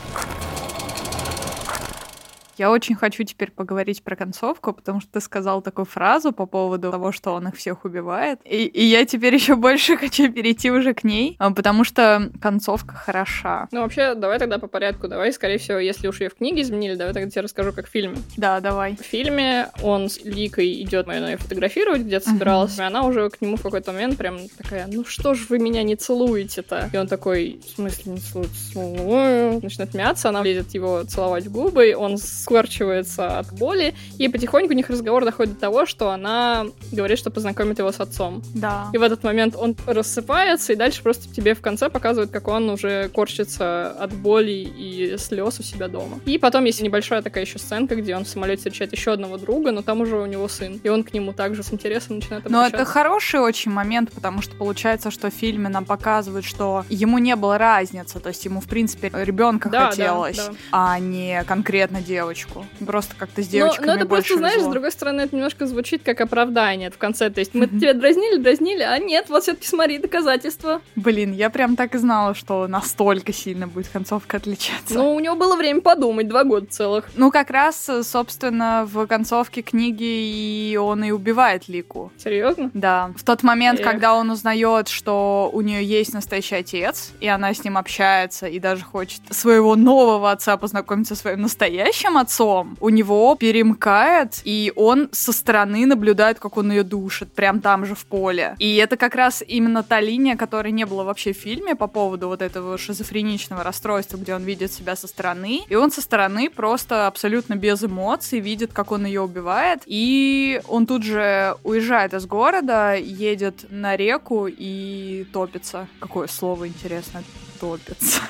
Я 2.57 2.71
очень 2.71 2.95
хочу 2.95 3.23
теперь 3.23 3.51
поговорить 3.51 4.01
про 4.01 4.15
концовку, 4.15 4.73
потому 4.73 4.99
что 4.99 5.11
ты 5.11 5.21
сказал 5.21 5.61
такую 5.61 5.85
фразу 5.85 6.31
по 6.31 6.47
поводу 6.47 6.91
того, 6.91 7.11
что 7.11 7.33
он 7.33 7.47
их 7.47 7.55
всех 7.55 7.85
убивает. 7.85 8.39
И, 8.45 8.65
и 8.65 8.83
я 8.83 9.05
теперь 9.05 9.35
еще 9.35 9.55
больше 9.55 9.95
хочу 9.97 10.31
перейти 10.31 10.71
уже 10.71 10.93
к 10.93 11.03
ней, 11.03 11.35
а, 11.39 11.51
потому 11.51 11.83
что 11.83 12.31
концовка 12.41 12.95
хороша. 12.95 13.67
Ну, 13.71 13.81
вообще, 13.81 14.15
давай 14.15 14.39
тогда 14.39 14.57
по 14.57 14.67
порядку. 14.67 15.07
Давай, 15.07 15.31
скорее 15.31 15.59
всего, 15.59 15.77
если 15.77 16.07
уж 16.07 16.19
ее 16.19 16.29
в 16.29 16.35
книге 16.35 16.63
изменили, 16.63 16.95
давай 16.95 17.13
тогда 17.13 17.29
тебе 17.29 17.41
расскажу, 17.41 17.73
как 17.73 17.87
в 17.87 17.91
фильме. 17.91 18.17
Да, 18.37 18.59
давай. 18.59 18.95
В 18.95 19.05
фильме 19.05 19.69
он 19.83 20.09
с 20.09 20.19
Ликой 20.23 20.81
идет 20.81 21.07
ее 21.07 21.37
фотографировать, 21.37 22.01
где-то 22.01 22.29
собиралась, 22.31 22.77
uh-huh. 22.77 22.83
и 22.83 22.87
она 22.87 23.03
уже 23.03 23.29
к 23.29 23.39
нему 23.39 23.57
в 23.57 23.61
какой-то 23.61 23.91
момент 23.91 24.17
прям 24.17 24.39
такая, 24.57 24.87
ну 24.87 25.05
что 25.05 25.35
ж 25.35 25.45
вы 25.49 25.59
меня 25.59 25.83
не 25.83 25.95
целуете-то? 25.95 26.89
И 26.91 26.97
он 26.97 27.07
такой, 27.07 27.61
в 27.65 27.75
смысле 27.75 28.13
не 28.13 28.19
целуете? 28.19 28.53
Целую. 28.73 29.61
Начинает 29.61 29.93
мяться, 29.93 30.29
она 30.29 30.41
лезет 30.43 30.73
его 30.73 31.03
целовать 31.03 31.45
в 31.45 31.51
губы, 31.51 31.95
он 31.95 32.17
скорчивается 32.47 33.39
от 33.39 33.51
боли, 33.51 33.93
и 34.17 34.29
потихоньку 34.29 34.71
у 34.71 34.75
них 34.75 34.89
разговор 34.89 35.25
доходит 35.25 35.55
до 35.55 35.59
того, 35.59 35.85
что 35.85 36.11
она 36.11 36.65
говорит, 36.93 37.19
что 37.19 37.29
познакомит 37.29 37.79
его 37.79 37.91
с 37.91 37.99
отцом. 37.99 38.41
Да. 38.55 38.87
И 38.93 38.97
в 38.97 39.03
этот 39.03 39.23
момент 39.23 39.55
он 39.57 39.75
рассыпается, 39.85 40.71
и 40.71 40.75
дальше 40.77 41.03
просто 41.03 41.27
тебе 41.33 41.55
в 41.55 41.61
конце 41.61 41.89
показывают, 41.89 42.31
как 42.31 42.47
он 42.47 42.69
уже 42.69 43.09
корчится 43.09 43.91
от 43.91 44.13
боли 44.13 44.51
и 44.51 45.17
слез 45.17 45.59
у 45.59 45.63
себя 45.63 45.89
дома. 45.89 46.19
И 46.25 46.37
потом 46.37 46.63
есть 46.63 46.81
небольшая 46.81 47.21
такая 47.21 47.43
еще 47.43 47.59
сценка, 47.59 47.97
где 47.97 48.15
он 48.15 48.23
в 48.23 48.29
самолете 48.29 48.57
встречает 48.57 48.93
еще 48.93 49.11
одного 49.11 49.37
друга, 49.37 49.71
но 49.71 49.81
там 49.81 49.99
уже 49.99 50.15
у 50.17 50.25
него 50.25 50.47
сын. 50.47 50.79
И 50.81 50.87
он 50.87 51.03
к 51.03 51.13
нему 51.13 51.33
также 51.33 51.63
с 51.63 51.73
интересом 51.73 52.17
начинает 52.17 52.45
обращаться. 52.45 52.77
Но 52.77 52.81
это 52.81 52.89
хороший 52.89 53.41
очень 53.41 53.71
момент, 53.71 54.13
потому 54.13 54.41
что 54.41 54.55
получается, 54.55 55.11
что 55.11 55.29
в 55.29 55.33
фильме 55.33 55.67
нам 55.67 55.83
показывают, 55.83 56.45
что 56.45 56.85
ему 56.87 57.17
не 57.17 57.35
было 57.35 57.57
разницы, 57.57 58.21
то 58.21 58.29
есть 58.29 58.45
ему, 58.45 58.61
в 58.61 58.67
принципе, 58.67 59.11
ребенка 59.13 59.69
да, 59.69 59.89
хотелось, 59.89 60.37
да, 60.37 60.47
да. 60.47 60.55
а 60.71 60.99
не 60.99 61.43
конкретно 61.43 62.01
девочку 62.01 62.36
девочку. 62.37 62.65
Просто 62.85 63.15
как-то 63.15 63.41
с 63.41 63.47
девочками 63.47 63.85
Но, 63.85 63.93
но 63.93 63.97
это 63.97 64.07
больше 64.07 64.33
просто, 64.33 64.37
знаешь, 64.37 64.61
с 64.61 64.71
другой 64.71 64.91
стороны, 64.91 65.21
это 65.21 65.35
немножко 65.35 65.65
звучит 65.65 66.03
как 66.03 66.21
оправдание 66.21 66.91
в 66.91 66.97
конце. 66.97 67.29
То 67.29 67.39
есть 67.39 67.53
мы 67.53 67.67
тебя 67.67 67.93
дразнили, 67.93 68.37
дразнили, 68.37 68.83
а 68.83 68.97
нет, 68.99 69.29
вот 69.29 69.43
все-таки 69.43 69.67
смотри, 69.67 69.97
доказательства. 69.97 70.81
Блин, 70.95 71.33
я 71.33 71.49
прям 71.49 71.75
так 71.75 71.95
и 71.95 71.97
знала, 71.97 72.33
что 72.35 72.67
настолько 72.67 73.33
сильно 73.33 73.67
будет 73.67 73.87
концовка 73.87 74.37
отличаться. 74.37 74.93
Ну, 74.93 75.15
у 75.15 75.19
него 75.19 75.35
было 75.35 75.55
время 75.55 75.81
подумать, 75.81 76.27
два 76.27 76.43
года 76.43 76.67
целых. 76.67 77.05
Ну, 77.15 77.31
как 77.31 77.49
раз, 77.49 77.89
собственно, 78.03 78.87
в 78.91 79.07
концовке 79.07 79.61
книги 79.61 80.03
и 80.03 80.77
он 80.77 81.03
и 81.03 81.11
убивает 81.11 81.67
Лику. 81.67 82.11
Серьезно? 82.17 82.71
Да. 82.73 83.11
В 83.15 83.23
тот 83.23 83.43
момент, 83.43 83.79
Эх. 83.79 83.85
когда 83.85 84.15
он 84.15 84.29
узнает, 84.29 84.87
что 84.87 85.49
у 85.53 85.61
нее 85.61 85.83
есть 85.83 86.13
настоящий 86.13 86.55
отец, 86.55 87.11
и 87.19 87.27
она 87.27 87.53
с 87.53 87.63
ним 87.63 87.77
общается, 87.77 88.47
и 88.47 88.59
даже 88.59 88.83
хочет 88.83 89.21
своего 89.31 89.75
нового 89.75 90.31
отца 90.31 90.57
познакомиться 90.57 91.15
со 91.15 91.21
своим 91.21 91.41
настоящим 91.41 92.17
отцом, 92.17 92.26
отцом. 92.27 92.77
У 92.81 92.89
него 92.89 93.35
перемкает, 93.35 94.41
и 94.43 94.73
он 94.75 95.09
со 95.11 95.31
стороны 95.31 95.85
наблюдает, 95.85 96.39
как 96.39 96.57
он 96.57 96.71
ее 96.71 96.83
душит, 96.83 97.31
прям 97.31 97.61
там 97.61 97.85
же 97.85 97.95
в 97.95 98.05
поле. 98.05 98.55
И 98.59 98.75
это 98.75 98.97
как 98.97 99.15
раз 99.15 99.43
именно 99.47 99.83
та 99.83 100.01
линия, 100.01 100.35
которой 100.35 100.73
не 100.73 100.85
было 100.85 101.03
вообще 101.03 101.31
в 101.33 101.37
фильме 101.37 101.75
по 101.75 101.87
поводу 101.87 102.27
вот 102.27 102.41
этого 102.41 102.77
шизофреничного 102.77 103.63
расстройства, 103.63 104.17
где 104.17 104.35
он 104.35 104.43
видит 104.43 104.73
себя 104.73 104.95
со 104.95 105.07
стороны. 105.07 105.61
И 105.69 105.75
он 105.75 105.91
со 105.91 106.01
стороны 106.01 106.49
просто 106.49 107.07
абсолютно 107.07 107.55
без 107.55 107.83
эмоций 107.83 108.39
видит, 108.39 108.73
как 108.73 108.91
он 108.91 109.05
ее 109.05 109.21
убивает. 109.21 109.81
И 109.85 110.61
он 110.67 110.85
тут 110.85 111.03
же 111.03 111.55
уезжает 111.63 112.13
из 112.13 112.25
города, 112.25 112.95
едет 112.95 113.65
на 113.69 113.95
реку 113.95 114.47
и 114.47 115.25
топится. 115.31 115.87
Какое 115.99 116.27
слово 116.27 116.67
интересно? 116.67 117.23
Топится. 117.59 118.21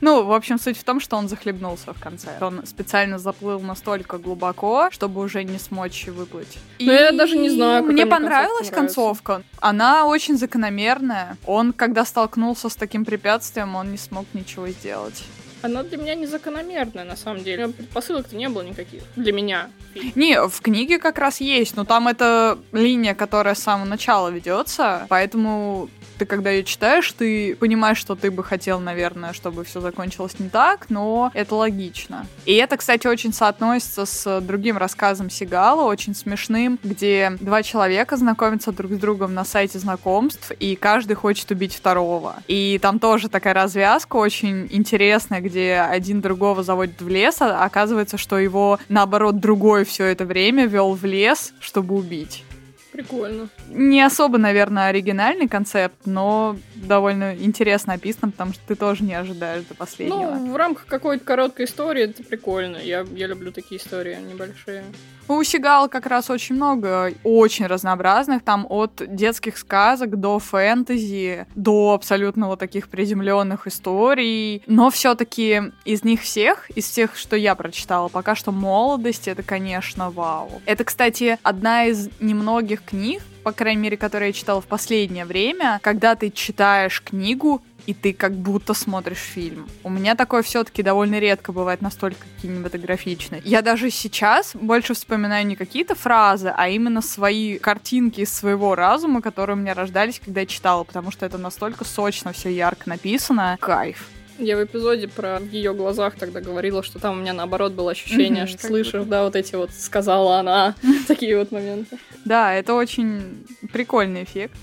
Ну, 0.00 0.24
в 0.24 0.32
общем, 0.32 0.58
суть 0.58 0.78
в 0.78 0.84
том, 0.84 1.00
что 1.00 1.16
он 1.16 1.28
захлебнулся 1.28 1.92
в 1.92 2.00
конце. 2.00 2.38
Он 2.40 2.66
специально 2.66 3.18
заплыл 3.18 3.60
настолько 3.60 4.18
глубоко, 4.18 4.88
чтобы 4.90 5.20
уже 5.20 5.44
не 5.44 5.58
смочь 5.58 6.06
выплыть. 6.06 6.58
Ну, 6.78 6.92
я 6.92 7.12
даже 7.12 7.36
не 7.36 7.50
знаю, 7.50 7.84
Мне 7.84 8.06
понравилась 8.06 8.70
концовка. 8.70 9.42
Она 9.60 10.06
очень 10.06 10.38
закономерная. 10.38 11.36
Он, 11.46 11.72
когда 11.72 12.04
столкнулся 12.04 12.68
с 12.68 12.76
таким 12.76 13.04
препятствием, 13.04 13.74
он 13.76 13.90
не 13.90 13.98
смог 13.98 14.26
ничего 14.34 14.68
сделать. 14.68 15.24
Она 15.62 15.82
для 15.82 15.98
меня 15.98 16.14
не 16.14 16.26
закономерная, 16.26 17.04
на 17.04 17.16
самом 17.16 17.44
деле. 17.44 17.68
Предпосылок-то 17.68 18.34
не 18.34 18.48
было 18.48 18.62
никаких. 18.62 19.02
Для 19.16 19.32
меня. 19.32 19.68
Не, 20.14 20.40
в 20.46 20.60
книге 20.60 20.98
как 20.98 21.18
раз 21.18 21.40
есть, 21.40 21.76
но 21.76 21.84
там 21.84 22.08
это 22.08 22.58
линия, 22.72 23.14
которая 23.14 23.54
с 23.54 23.62
самого 23.62 23.86
начала 23.86 24.28
ведется, 24.28 25.06
поэтому 25.08 25.90
ты, 26.20 26.26
когда 26.26 26.50
ее 26.50 26.64
читаешь, 26.64 27.10
ты 27.12 27.56
понимаешь, 27.56 27.96
что 27.96 28.14
ты 28.14 28.30
бы 28.30 28.44
хотел, 28.44 28.78
наверное, 28.78 29.32
чтобы 29.32 29.64
все 29.64 29.80
закончилось 29.80 30.38
не 30.38 30.50
так, 30.50 30.90
но 30.90 31.30
это 31.32 31.54
логично. 31.54 32.26
И 32.44 32.54
это, 32.56 32.76
кстати, 32.76 33.06
очень 33.06 33.32
соотносится 33.32 34.04
с 34.04 34.40
другим 34.42 34.76
рассказом 34.76 35.30
Сигала, 35.30 35.84
очень 35.84 36.14
смешным, 36.14 36.78
где 36.82 37.32
два 37.40 37.62
человека 37.62 38.18
знакомятся 38.18 38.70
друг 38.70 38.92
с 38.92 38.98
другом 38.98 39.32
на 39.32 39.46
сайте 39.46 39.78
знакомств, 39.78 40.52
и 40.60 40.76
каждый 40.76 41.14
хочет 41.14 41.50
убить 41.50 41.74
второго. 41.74 42.36
И 42.48 42.78
там 42.82 42.98
тоже 42.98 43.30
такая 43.30 43.54
развязка 43.54 44.16
очень 44.16 44.68
интересная, 44.70 45.40
где 45.40 45.76
один 45.76 46.20
другого 46.20 46.62
заводит 46.62 47.00
в 47.00 47.08
лес, 47.08 47.40
а 47.40 47.64
оказывается, 47.64 48.18
что 48.18 48.38
его, 48.38 48.78
наоборот, 48.90 49.40
другой 49.40 49.86
все 49.86 50.04
это 50.04 50.26
время 50.26 50.66
вел 50.66 50.92
в 50.92 51.04
лес, 51.06 51.54
чтобы 51.60 51.94
убить. 51.94 52.44
Прикольно. 52.92 53.48
Не 53.68 54.02
особо, 54.02 54.38
наверное, 54.38 54.88
оригинальный 54.88 55.48
концепт, 55.48 55.96
но 56.06 56.56
довольно 56.74 57.36
интересно 57.36 57.92
описан, 57.92 58.32
потому 58.32 58.52
что 58.52 58.62
ты 58.66 58.74
тоже 58.74 59.04
не 59.04 59.14
ожидаешь 59.14 59.64
до 59.64 59.74
последнего. 59.74 60.34
Ну, 60.34 60.52
в 60.52 60.56
рамках 60.56 60.86
какой-то 60.86 61.24
короткой 61.24 61.66
истории 61.66 62.04
это 62.04 62.24
прикольно. 62.24 62.78
Я, 62.78 63.06
я 63.14 63.26
люблю 63.26 63.52
такие 63.52 63.80
истории 63.80 64.16
небольшие. 64.16 64.84
У 65.30 65.44
Сигала 65.44 65.86
как 65.86 66.06
раз 66.06 66.28
очень 66.28 66.56
много, 66.56 67.12
очень 67.22 67.66
разнообразных, 67.66 68.42
там 68.42 68.66
от 68.68 69.00
детских 69.06 69.58
сказок 69.58 70.18
до 70.18 70.40
фэнтези, 70.40 71.46
до 71.54 71.92
абсолютно 71.94 72.48
вот 72.48 72.58
таких 72.58 72.88
приземленных 72.88 73.68
историй. 73.68 74.64
Но 74.66 74.90
все-таки 74.90 75.62
из 75.84 76.02
них 76.02 76.22
всех, 76.22 76.68
из 76.70 76.86
всех, 76.86 77.14
что 77.14 77.36
я 77.36 77.54
прочитала, 77.54 78.08
пока 78.08 78.34
что 78.34 78.50
молодость, 78.50 79.28
это, 79.28 79.44
конечно, 79.44 80.10
вау. 80.10 80.60
Это, 80.66 80.82
кстати, 80.82 81.38
одна 81.44 81.84
из 81.84 82.08
немногих 82.18 82.82
книг, 82.82 83.22
по 83.50 83.56
крайней 83.56 83.82
мере, 83.82 83.96
которые 83.96 84.28
я 84.28 84.32
читала 84.32 84.60
в 84.60 84.66
последнее 84.66 85.24
время, 85.24 85.80
когда 85.82 86.14
ты 86.14 86.30
читаешь 86.30 87.02
книгу, 87.02 87.60
и 87.84 87.94
ты 87.94 88.12
как 88.12 88.32
будто 88.32 88.74
смотришь 88.74 89.18
фильм. 89.18 89.68
У 89.82 89.90
меня 89.90 90.14
такое 90.14 90.42
все-таки 90.42 90.84
довольно 90.84 91.18
редко 91.18 91.50
бывает 91.50 91.82
настолько 91.82 92.24
кинематографичное. 92.40 93.42
Я 93.44 93.62
даже 93.62 93.90
сейчас 93.90 94.52
больше 94.54 94.94
вспоминаю 94.94 95.44
не 95.46 95.56
какие-то 95.56 95.96
фразы, 95.96 96.52
а 96.56 96.68
именно 96.68 97.02
свои 97.02 97.58
картинки 97.58 98.20
из 98.20 98.32
своего 98.32 98.76
разума, 98.76 99.20
которые 99.20 99.56
у 99.56 99.58
меня 99.58 99.74
рождались, 99.74 100.20
когда 100.24 100.42
я 100.42 100.46
читала, 100.46 100.84
потому 100.84 101.10
что 101.10 101.26
это 101.26 101.36
настолько 101.36 101.84
сочно, 101.84 102.32
все 102.32 102.50
ярко 102.50 102.88
написано. 102.88 103.58
Кайф. 103.60 104.06
Я 104.40 104.56
в 104.56 104.64
эпизоде 104.64 105.06
про 105.06 105.38
ее 105.38 105.74
глазах 105.74 106.14
тогда 106.16 106.40
говорила, 106.40 106.82
что 106.82 106.98
там 106.98 107.18
у 107.18 107.20
меня 107.20 107.32
наоборот 107.32 107.72
было 107.72 107.90
ощущение, 107.90 108.46
что 108.46 108.66
слышишь, 108.66 109.04
да, 109.04 109.24
вот 109.24 109.36
эти 109.36 109.54
вот 109.54 109.70
сказала 109.72 110.38
она, 110.38 110.74
такие 111.08 111.38
вот 111.38 111.52
моменты. 111.52 111.98
Да, 112.24 112.52
это 112.54 112.74
очень 112.74 113.46
прикольный 113.72 114.24
эффект. 114.24 114.56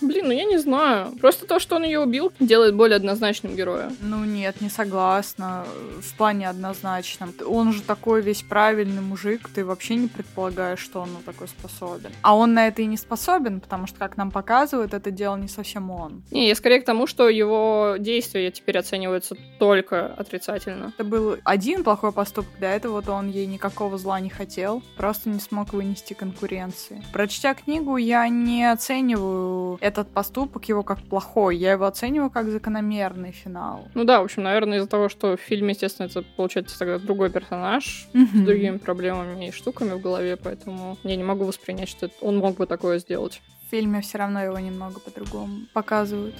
Блин, 0.00 0.26
ну 0.26 0.32
я 0.32 0.44
не 0.44 0.58
знаю. 0.58 1.12
Просто 1.20 1.46
то, 1.46 1.58
что 1.58 1.76
он 1.76 1.84
ее 1.84 2.00
убил, 2.00 2.32
делает 2.40 2.74
более 2.74 2.96
однозначным 2.96 3.54
героя. 3.54 3.92
Ну 4.00 4.24
нет, 4.24 4.60
не 4.60 4.68
согласна. 4.68 5.64
В 6.00 6.16
плане 6.16 6.48
однозначном. 6.48 7.32
Он 7.46 7.72
же 7.72 7.82
такой 7.82 8.22
весь 8.22 8.42
правильный 8.42 9.02
мужик, 9.02 9.48
ты 9.54 9.64
вообще 9.64 9.96
не 9.96 10.08
предполагаешь, 10.08 10.78
что 10.78 11.00
он 11.00 11.12
на 11.12 11.20
такой 11.20 11.48
способен. 11.48 12.10
А 12.22 12.36
он 12.36 12.54
на 12.54 12.66
это 12.66 12.82
и 12.82 12.86
не 12.86 12.96
способен, 12.96 13.60
потому 13.60 13.86
что, 13.86 13.98
как 13.98 14.16
нам 14.16 14.30
показывают, 14.30 14.94
это 14.94 15.10
дело 15.10 15.36
не 15.36 15.48
совсем 15.48 15.90
он. 15.90 16.22
Не, 16.30 16.48
я 16.48 16.54
скорее 16.54 16.80
к 16.80 16.84
тому, 16.84 17.06
что 17.06 17.28
его 17.28 17.96
действия 17.98 18.50
теперь 18.50 18.78
оцениваются 18.78 19.36
только 19.58 20.06
отрицательно. 20.06 20.92
Это 20.94 21.04
был 21.04 21.36
один 21.44 21.84
плохой 21.84 22.12
поступок, 22.12 22.52
до 22.58 22.66
этого 22.66 22.94
вот 22.94 23.08
он 23.08 23.28
ей 23.28 23.46
никакого 23.46 23.98
зла 23.98 24.20
не 24.20 24.30
хотел, 24.30 24.82
просто 24.96 25.28
не 25.28 25.40
смог 25.40 25.72
вынести 25.72 26.14
конкуренции. 26.14 27.02
Прочтя 27.12 27.54
книгу, 27.54 27.96
я 27.96 28.28
не 28.28 28.70
оцениваю 28.70 29.78
этот 29.84 30.08
поступок 30.08 30.64
его 30.64 30.82
как 30.82 31.02
плохой. 31.02 31.58
Я 31.58 31.72
его 31.72 31.84
оцениваю 31.84 32.30
как 32.30 32.48
закономерный 32.48 33.32
финал. 33.32 33.86
Ну 33.92 34.04
да, 34.04 34.20
в 34.20 34.24
общем, 34.24 34.42
наверное, 34.42 34.78
из-за 34.78 34.88
того, 34.88 35.10
что 35.10 35.36
в 35.36 35.40
фильме, 35.40 35.74
естественно, 35.74 36.06
это 36.06 36.22
получается 36.36 36.78
тогда 36.78 36.98
другой 36.98 37.30
персонаж 37.30 38.08
mm-hmm. 38.14 38.42
с 38.42 38.44
другими 38.46 38.78
проблемами 38.78 39.48
и 39.48 39.52
штуками 39.52 39.90
в 39.90 40.00
голове, 40.00 40.36
поэтому 40.36 40.96
я 41.02 41.16
не 41.16 41.22
могу 41.22 41.44
воспринять, 41.44 41.90
что 41.90 42.10
он 42.22 42.38
мог 42.38 42.56
бы 42.56 42.66
такое 42.66 42.98
сделать. 42.98 43.42
В 43.66 43.70
фильме 43.70 44.00
все 44.00 44.16
равно 44.16 44.42
его 44.42 44.58
немного 44.58 45.00
по-другому 45.00 45.66
показывают. 45.74 46.34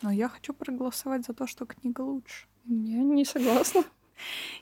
Но 0.00 0.10
я 0.10 0.30
хочу 0.30 0.54
проголосовать 0.54 1.26
за 1.26 1.34
то, 1.34 1.46
что 1.46 1.66
книга 1.66 2.00
лучше. 2.00 2.46
Я 2.64 3.02
не 3.02 3.26
согласна. 3.26 3.84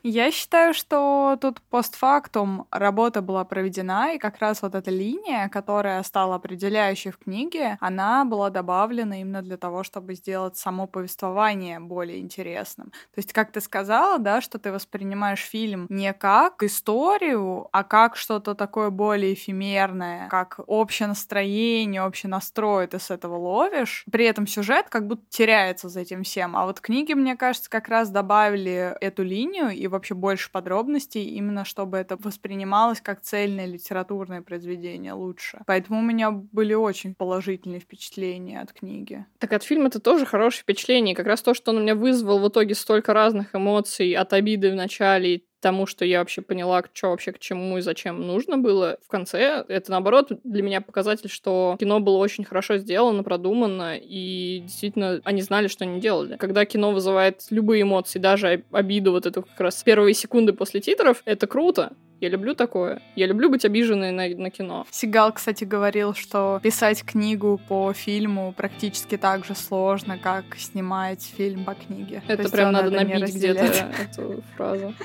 Я 0.02 0.30
считаю, 0.30 0.72
что 0.74 1.36
тут 1.40 1.60
постфактум 1.62 2.66
работа 2.70 3.20
была 3.20 3.44
проведена, 3.44 4.14
и 4.14 4.18
как 4.18 4.38
раз 4.38 4.62
вот 4.62 4.74
эта 4.74 4.90
линия, 4.90 5.48
которая 5.48 6.02
стала 6.02 6.36
определяющей 6.36 7.10
в 7.10 7.18
книге, 7.18 7.76
она 7.80 8.24
была 8.24 8.50
добавлена 8.50 9.20
именно 9.20 9.42
для 9.42 9.56
того, 9.56 9.82
чтобы 9.82 10.14
сделать 10.14 10.56
само 10.56 10.86
повествование 10.86 11.80
более 11.80 12.18
интересным. 12.20 12.90
То 12.90 13.18
есть, 13.18 13.32
как 13.32 13.52
ты 13.52 13.60
сказала, 13.60 14.18
да, 14.18 14.40
что 14.40 14.58
ты 14.58 14.72
воспринимаешь 14.72 15.40
фильм 15.40 15.86
не 15.90 16.12
как 16.14 16.62
историю, 16.62 17.68
а 17.72 17.84
как 17.84 18.16
что-то 18.16 18.54
такое 18.54 18.90
более 18.90 19.34
эфемерное, 19.34 20.28
как 20.28 20.60
общее 20.66 21.08
настроение, 21.08 22.02
общий 22.02 22.28
настрой 22.28 22.86
ты 22.86 22.98
с 22.98 23.10
этого 23.10 23.36
ловишь. 23.36 24.04
При 24.10 24.24
этом 24.24 24.46
сюжет 24.46 24.88
как 24.88 25.06
будто 25.06 25.24
теряется 25.28 25.88
за 25.88 26.00
этим 26.00 26.22
всем. 26.22 26.56
А 26.56 26.64
вот 26.64 26.80
книги, 26.80 27.12
мне 27.12 27.36
кажется, 27.36 27.68
как 27.68 27.88
раз 27.88 28.10
добавили 28.10 28.96
эту 29.00 29.22
линию 29.22 29.49
линию 29.50 29.70
и 29.70 29.86
вообще 29.86 30.14
больше 30.14 30.50
подробностей, 30.50 31.24
именно 31.24 31.64
чтобы 31.64 31.98
это 31.98 32.16
воспринималось 32.16 33.00
как 33.00 33.20
цельное 33.20 33.66
литературное 33.66 34.42
произведение 34.42 35.12
лучше. 35.12 35.60
Поэтому 35.66 36.00
у 36.00 36.02
меня 36.02 36.30
были 36.30 36.74
очень 36.74 37.14
положительные 37.14 37.80
впечатления 37.80 38.60
от 38.60 38.72
книги. 38.72 39.26
Так 39.38 39.52
от 39.52 39.62
фильма 39.62 39.88
это 39.88 40.00
тоже 40.00 40.26
хорошее 40.26 40.62
впечатление. 40.62 41.14
Как 41.14 41.26
раз 41.26 41.42
то, 41.42 41.54
что 41.54 41.70
он 41.70 41.78
у 41.78 41.80
меня 41.80 41.94
вызвал 41.94 42.40
в 42.40 42.48
итоге 42.48 42.74
столько 42.74 43.12
разных 43.12 43.54
эмоций 43.54 44.12
от 44.12 44.32
обиды 44.32 44.70
в 44.70 44.74
начале 44.74 45.42
тому, 45.60 45.86
что 45.86 46.04
я 46.04 46.18
вообще 46.18 46.42
поняла, 46.42 46.82
что 46.92 47.10
вообще 47.10 47.32
к 47.32 47.38
чему 47.38 47.78
и 47.78 47.80
зачем 47.80 48.26
нужно 48.26 48.58
было 48.58 48.98
в 49.04 49.08
конце. 49.08 49.64
Это, 49.68 49.90
наоборот, 49.90 50.32
для 50.44 50.62
меня 50.62 50.80
показатель, 50.80 51.28
что 51.28 51.76
кино 51.78 52.00
было 52.00 52.16
очень 52.16 52.44
хорошо 52.44 52.78
сделано, 52.78 53.22
продумано, 53.22 53.96
и 53.96 54.60
действительно 54.62 55.20
они 55.24 55.42
знали, 55.42 55.68
что 55.68 55.84
они 55.84 56.00
делали. 56.00 56.36
Когда 56.36 56.64
кино 56.64 56.92
вызывает 56.92 57.42
любые 57.50 57.82
эмоции, 57.82 58.18
даже 58.18 58.64
обиду, 58.72 59.12
вот 59.12 59.26
эту 59.26 59.42
как 59.42 59.60
раз 59.60 59.82
первые 59.82 60.14
секунды 60.14 60.52
после 60.52 60.80
титров, 60.80 61.22
это 61.24 61.46
круто. 61.46 61.92
Я 62.20 62.28
люблю 62.28 62.54
такое. 62.54 63.00
Я 63.16 63.26
люблю 63.26 63.48
быть 63.48 63.64
обиженной 63.64 64.12
на, 64.12 64.28
на 64.28 64.50
кино. 64.50 64.86
Сигал, 64.90 65.32
кстати, 65.32 65.64
говорил, 65.64 66.14
что 66.14 66.60
писать 66.62 67.02
книгу 67.02 67.58
по 67.66 67.94
фильму 67.94 68.52
практически 68.54 69.16
так 69.16 69.46
же 69.46 69.54
сложно, 69.54 70.18
как 70.18 70.44
снимать 70.58 71.22
фильм 71.22 71.64
по 71.64 71.74
книге. 71.74 72.22
Это 72.28 72.50
прям 72.50 72.72
надо 72.72 72.90
набить 72.90 73.34
где-то 73.34 73.64
эту 73.64 74.42
фразу. 74.54 74.94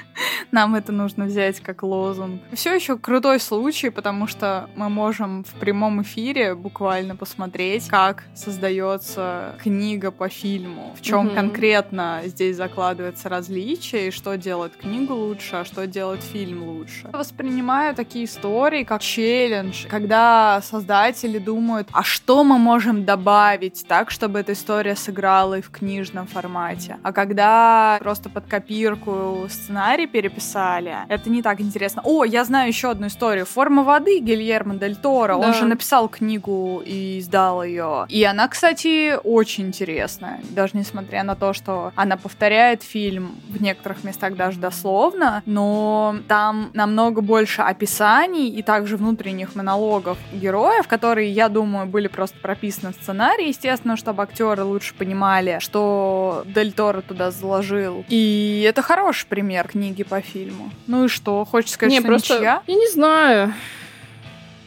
Нам 0.55 0.73
это 0.75 0.93
нужно 0.93 1.25
взять 1.25 1.59
как 1.59 1.83
лозунг. 1.83 2.41
Все 2.53 2.73
еще 2.73 2.97
крутой 2.97 3.41
случай, 3.41 3.89
потому 3.89 4.25
что 4.25 4.69
мы 4.77 4.87
можем 4.87 5.43
в 5.43 5.53
прямом 5.59 6.01
эфире 6.01 6.55
буквально 6.55 7.17
посмотреть, 7.17 7.89
как 7.89 8.23
создается 8.33 9.55
книга 9.61 10.11
по 10.11 10.29
фильму, 10.29 10.95
в 10.97 11.01
чем 11.01 11.27
угу. 11.27 11.35
конкретно 11.35 12.21
здесь 12.23 12.55
закладывается 12.55 13.27
различие, 13.27 14.07
и 14.07 14.11
что 14.11 14.37
делает 14.37 14.77
книгу 14.77 15.13
лучше, 15.13 15.57
а 15.57 15.65
что 15.65 15.85
делает 15.87 16.23
фильм 16.23 16.63
лучше 16.63 16.85
больше. 16.85 17.09
Воспринимаю 17.11 17.95
такие 17.95 18.25
истории 18.25 18.83
как 18.83 19.01
челлендж, 19.01 19.85
когда 19.87 20.61
создатели 20.61 21.37
думают, 21.37 21.87
а 21.91 22.03
что 22.03 22.43
мы 22.43 22.57
можем 22.57 23.05
добавить 23.05 23.85
так, 23.87 24.11
чтобы 24.11 24.39
эта 24.39 24.53
история 24.53 24.95
сыграла 24.95 25.57
и 25.59 25.61
в 25.61 25.69
книжном 25.69 26.27
формате. 26.27 26.97
А 27.03 27.11
когда 27.11 27.97
просто 27.99 28.29
под 28.29 28.45
копирку 28.45 29.47
сценарий 29.49 30.07
переписали, 30.07 30.44
написали. 30.45 30.95
Это 31.09 31.29
не 31.29 31.41
так 31.41 31.61
интересно. 31.61 32.01
О, 32.05 32.23
я 32.23 32.43
знаю 32.43 32.67
еще 32.67 32.91
одну 32.91 33.07
историю. 33.07 33.45
«Форма 33.45 33.83
воды» 33.83 34.19
Гильермо 34.19 34.75
Дель 34.75 34.95
Торо. 34.95 35.37
Да. 35.37 35.47
Он 35.47 35.53
же 35.53 35.65
написал 35.65 36.07
книгу 36.07 36.81
и 36.85 37.19
издал 37.19 37.63
ее. 37.63 38.05
И 38.09 38.23
она, 38.23 38.47
кстати, 38.47 39.17
очень 39.23 39.67
интересная. 39.67 40.39
Даже 40.51 40.77
несмотря 40.77 41.23
на 41.23 41.35
то, 41.35 41.53
что 41.53 41.91
она 41.95 42.17
повторяет 42.17 42.83
фильм 42.83 43.35
в 43.49 43.61
некоторых 43.61 44.03
местах 44.03 44.35
даже 44.35 44.59
дословно, 44.59 45.41
но 45.45 46.15
там 46.27 46.69
намного 46.73 47.21
больше 47.21 47.61
описаний 47.61 48.49
и 48.49 48.61
также 48.61 48.97
внутренних 48.97 49.55
монологов 49.55 50.17
героев, 50.33 50.87
которые, 50.87 51.31
я 51.31 51.49
думаю, 51.49 51.87
были 51.87 52.07
просто 52.07 52.37
прописаны 52.39 52.93
в 52.93 52.95
сценарии, 52.95 53.47
естественно, 53.47 53.97
чтобы 53.97 54.23
актеры 54.23 54.63
лучше 54.63 54.93
понимали, 54.95 55.57
что 55.59 56.43
Дель 56.45 56.71
Торо 56.71 57.01
туда 57.01 57.31
заложил. 57.31 58.05
И 58.09 58.65
это 58.67 58.81
хороший 58.81 59.27
пример 59.27 59.67
книги 59.67 60.03
по 60.03 60.21
фильму. 60.25 60.71
Ну 60.87 61.05
и 61.05 61.07
что? 61.07 61.45
Хочешь 61.45 61.71
сказать, 61.71 61.91
не, 61.91 61.99
что 61.99 62.07
просто... 62.07 62.35
ничья? 62.35 62.61
Я 62.67 62.75
не 62.75 62.89
знаю. 62.91 63.53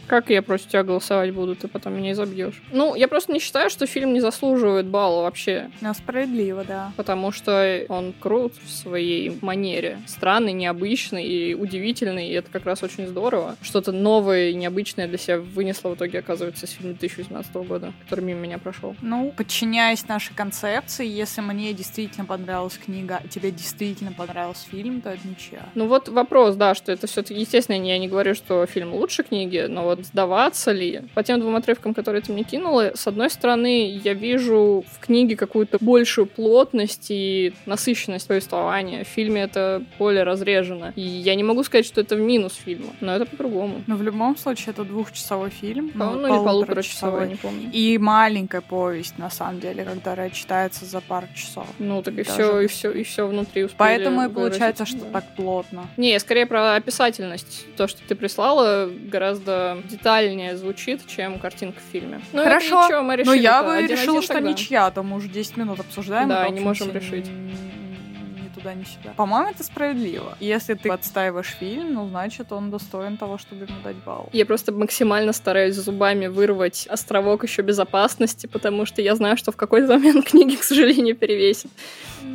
Как 0.09 0.31
я 0.31 0.41
против 0.43 0.69
тебя 0.69 0.83
голосовать 0.83 1.33
буду, 1.33 1.55
ты 1.55 1.69
потом 1.69 1.95
меня 1.97 2.13
изобьешь. 2.13 2.63
Ну, 2.73 2.95
я 2.95 3.09
просто 3.09 3.31
не 3.31 3.41
считаю, 3.41 3.69
что 3.69 3.87
фильм 3.87 4.15
не 4.15 4.21
заслуживает 4.21 4.87
балла 4.87 5.23
вообще. 5.23 5.71
Ну, 5.83 5.93
справедливо, 5.93 6.65
да. 6.65 6.93
Потому 6.97 7.31
что 7.31 7.85
он 7.89 8.15
крут 8.19 8.55
в 8.65 8.71
своей 8.71 9.39
манере. 9.43 9.99
Странный, 10.07 10.55
необычный 10.55 11.25
и 11.25 11.55
удивительный, 11.55 12.29
и 12.29 12.33
это 12.33 12.51
как 12.51 12.65
раз 12.65 12.83
очень 12.83 13.07
здорово. 13.07 13.57
Что-то 13.61 13.93
новое 13.93 14.49
и 14.49 14.55
необычное 14.55 15.07
для 15.09 15.19
себя 15.19 15.39
вынесло 15.41 15.91
в 15.91 15.95
итоге, 15.97 16.21
оказывается, 16.21 16.65
из 16.65 16.71
фильма 16.71 16.95
2018 16.95 17.55
года, 17.57 17.93
который 18.05 18.25
мимо 18.25 18.41
меня 18.41 18.59
прошел. 18.59 18.97
Ну, 19.03 19.33
подчиняясь 19.37 20.09
нашей 20.09 20.35
концепции, 20.35 21.07
если 21.07 21.43
мне 21.43 21.75
действительно 21.75 22.25
понравилась 22.25 22.79
книга, 22.79 23.21
а 23.23 23.29
тебе 23.29 23.51
действительно 23.51 24.13
понравился 24.13 24.67
фильм, 24.71 25.03
то 25.03 25.11
это 25.11 25.29
ничья. 25.29 25.69
Ну 25.75 25.87
вот 25.87 26.09
вопрос, 26.09 26.57
да, 26.57 26.75
что 26.75 26.93
это 26.93 27.07
все-таки, 27.07 27.39
естественно, 27.39 27.77
я 27.77 27.99
не 27.99 28.09
говорю, 28.09 28.35
что 28.35 28.65
фильм 28.65 28.95
лучше 28.95 29.23
книги, 29.23 29.67
но 29.69 29.85
вот 29.85 29.98
сдаваться 30.03 30.73
ли. 30.73 31.03
По 31.15 31.23
тем 31.23 31.41
двум 31.41 31.57
отрывкам, 31.57 31.95
которые 31.95 32.23
ты 32.23 32.33
мне 32.33 32.45
кинула, 32.45 32.93
с 32.95 33.07
одной 33.07 33.31
стороны, 33.31 34.01
я 34.05 34.15
вижу 34.15 34.85
в 34.91 34.99
книге 35.01 35.37
какую-то 35.37 35.79
большую 35.81 36.27
плотность 36.27 37.07
и 37.11 37.53
насыщенность 37.67 38.29
повествования. 38.29 39.05
В 39.05 39.09
фильме 39.09 39.43
это 39.43 39.83
более 39.99 40.25
разрежено. 40.25 40.93
И 40.97 41.01
я 41.01 41.35
не 41.35 41.43
могу 41.43 41.63
сказать, 41.63 41.87
что 41.87 42.01
это 42.01 42.17
в 42.17 42.21
минус 42.21 42.55
фильма, 42.55 42.91
но 43.01 43.15
это 43.15 43.27
по-другому. 43.27 43.83
Но 43.87 43.97
в 43.97 44.03
любом 44.03 44.37
случае 44.37 44.73
это 44.73 44.85
двухчасовой 44.85 45.51
фильм. 45.51 45.91
По, 45.91 46.07
ну, 46.07 46.21
ну 46.21 46.27
или 46.37 46.45
полуторачасовой, 46.45 47.29
не 47.29 47.37
помню. 47.37 47.71
И 47.73 47.99
маленькая 47.99 48.61
повесть, 48.61 49.19
на 49.19 49.31
самом 49.31 49.61
деле, 49.61 49.85
которая 49.85 50.31
читается 50.31 50.85
за 50.85 51.01
пару 51.01 51.27
часов. 51.35 51.67
Ну, 51.79 52.03
так 52.03 52.19
и 52.19 52.23
все, 52.23 52.61
и 52.61 52.67
все, 52.67 52.91
и 52.91 53.03
все 53.03 53.27
внутри 53.27 53.65
успели 53.65 53.79
Поэтому 53.79 54.25
и 54.25 54.29
получается, 54.29 54.87
что 54.87 55.01
да. 55.01 55.21
так 55.21 55.25
плотно. 55.37 55.87
Не, 55.97 56.19
скорее 56.19 56.47
про 56.47 56.75
описательность. 56.75 57.67
То, 57.77 57.89
что 57.89 58.01
ты 58.07 58.15
прислала, 58.15 58.89
гораздо 58.89 59.79
детальнее 59.89 60.57
звучит, 60.57 61.07
чем 61.07 61.39
картинка 61.39 61.81
в 61.81 61.93
фильме. 61.93 62.21
Ну, 62.33 62.43
Хорошо, 62.43 62.85
ничего, 62.85 63.03
мы 63.03 63.17
но 63.25 63.35
я 63.35 63.63
бы 63.63 63.87
решила, 63.87 64.23
что 64.23 64.35
тогда. 64.35 64.51
ничья, 64.51 64.91
то 64.91 65.03
мы 65.03 65.17
уже 65.17 65.29
10 65.29 65.57
минут 65.57 65.81
обсуждаем. 65.81 66.29
Да, 66.29 66.49
не 66.49 66.61
можем 66.61 66.93
решить 66.93 67.27
туда, 68.59 68.75
ни 68.75 68.85
сюда. 68.85 69.15
По-моему, 69.17 69.51
это 69.51 69.63
справедливо. 69.63 70.37
Если 70.41 70.75
ты 70.75 70.91
отстаиваешь 70.91 71.57
фильм, 71.59 71.95
ну, 71.95 72.09
значит, 72.09 72.53
он 72.53 72.71
достоин 72.71 73.17
того, 73.17 73.39
чтобы 73.39 73.65
ему 73.65 73.81
дать 73.83 73.97
балл. 73.97 74.29
Я 74.33 74.47
просто 74.47 74.73
максимально 74.73 75.33
стараюсь 75.33 75.77
зубами 75.77 76.27
вырвать 76.27 76.87
островок 76.87 77.45
еще 77.45 77.63
безопасности, 77.63 78.47
потому 78.47 78.87
что 78.87 79.03
я 79.03 79.15
знаю, 79.15 79.37
что 79.37 79.53
в 79.53 79.57
какой-то 79.57 79.95
момент 79.95 80.27
книги, 80.31 80.57
к 80.57 80.63
сожалению, 80.63 81.17
перевесит. 81.17 81.71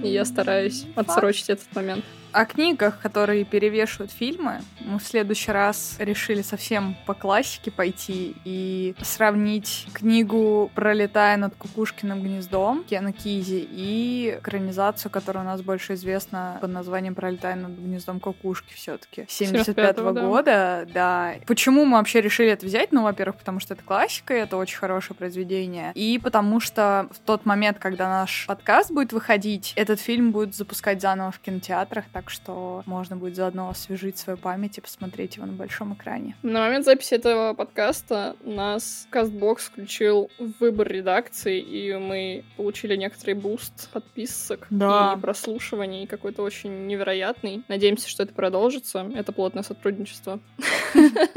И 0.03 0.09
я 0.09 0.25
стараюсь 0.25 0.85
отсрочить 0.95 1.49
этот 1.49 1.73
момент 1.75 2.03
о 2.33 2.45
книгах, 2.45 2.99
которые 2.99 3.45
перевешивают 3.45 4.11
фильмы, 4.11 4.61
мы 4.79 4.99
в 4.99 5.03
следующий 5.03 5.51
раз 5.51 5.95
решили 5.99 6.41
совсем 6.41 6.95
по 7.05 7.13
классике 7.13 7.71
пойти 7.71 8.35
и 8.43 8.95
сравнить 9.01 9.87
книгу 9.93 10.71
«Пролетая 10.75 11.37
над 11.37 11.55
Кукушкиным 11.55 12.21
гнездом» 12.21 12.83
Кена 12.83 13.13
Кизи 13.13 13.67
и 13.69 14.37
экранизацию, 14.39 15.11
которая 15.11 15.43
у 15.43 15.47
нас 15.47 15.61
больше 15.61 15.93
известна 15.93 16.57
под 16.59 16.71
названием 16.71 17.15
«Пролетая 17.15 17.55
над 17.55 17.71
гнездом 17.71 18.19
кукушки» 18.19 18.73
все 18.73 18.97
таки 18.97 19.25
75 19.29 19.97
-го 19.97 20.13
да. 20.13 20.21
года. 20.21 20.87
Да. 20.93 21.35
Почему 21.45 21.85
мы 21.85 21.97
вообще 21.97 22.21
решили 22.21 22.49
это 22.49 22.65
взять? 22.65 22.91
Ну, 22.91 23.03
во-первых, 23.03 23.37
потому 23.37 23.59
что 23.59 23.75
это 23.75 23.83
классика, 23.83 24.35
и 24.35 24.39
это 24.39 24.57
очень 24.57 24.77
хорошее 24.77 25.15
произведение. 25.15 25.91
И 25.93 26.19
потому 26.21 26.59
что 26.59 27.07
в 27.11 27.19
тот 27.19 27.45
момент, 27.45 27.77
когда 27.79 28.09
наш 28.09 28.45
подкаст 28.47 28.91
будет 28.91 29.13
выходить, 29.13 29.72
этот 29.75 29.99
фильм 29.99 30.31
будет 30.31 30.55
запускать 30.55 31.01
заново 31.01 31.31
в 31.31 31.39
кинотеатрах, 31.39 32.05
так 32.11 32.29
что 32.29 32.83
можно 32.85 33.15
будет 33.15 33.35
заодно 33.35 33.69
освежить 33.69 34.17
свою 34.17 34.37
память 34.37 34.77
и 34.77 34.81
посмотреть 34.81 35.37
его 35.37 35.45
на 35.45 35.53
большом 35.53 35.93
экране. 35.93 36.35
На 36.43 36.61
момент 36.61 36.85
записи 36.85 37.13
этого 37.15 37.53
подкаста 37.53 38.35
нас 38.43 39.07
Castbox 39.11 39.59
включил 39.59 40.29
в 40.39 40.51
выбор 40.59 40.87
редакции, 40.87 41.59
и 41.59 41.93
мы 41.95 42.43
получили 42.57 42.95
некоторый 42.95 43.33
буст 43.33 43.89
подписок 43.91 44.67
да. 44.69 45.15
и 45.17 45.21
прослушиваний, 45.21 46.07
какой-то 46.07 46.43
очень 46.43 46.87
невероятный. 46.87 47.63
Надеемся, 47.67 48.09
что 48.09 48.23
это 48.23 48.33
продолжится. 48.33 49.09
Это 49.15 49.31
плотное 49.31 49.63
сотрудничество. 49.63 50.39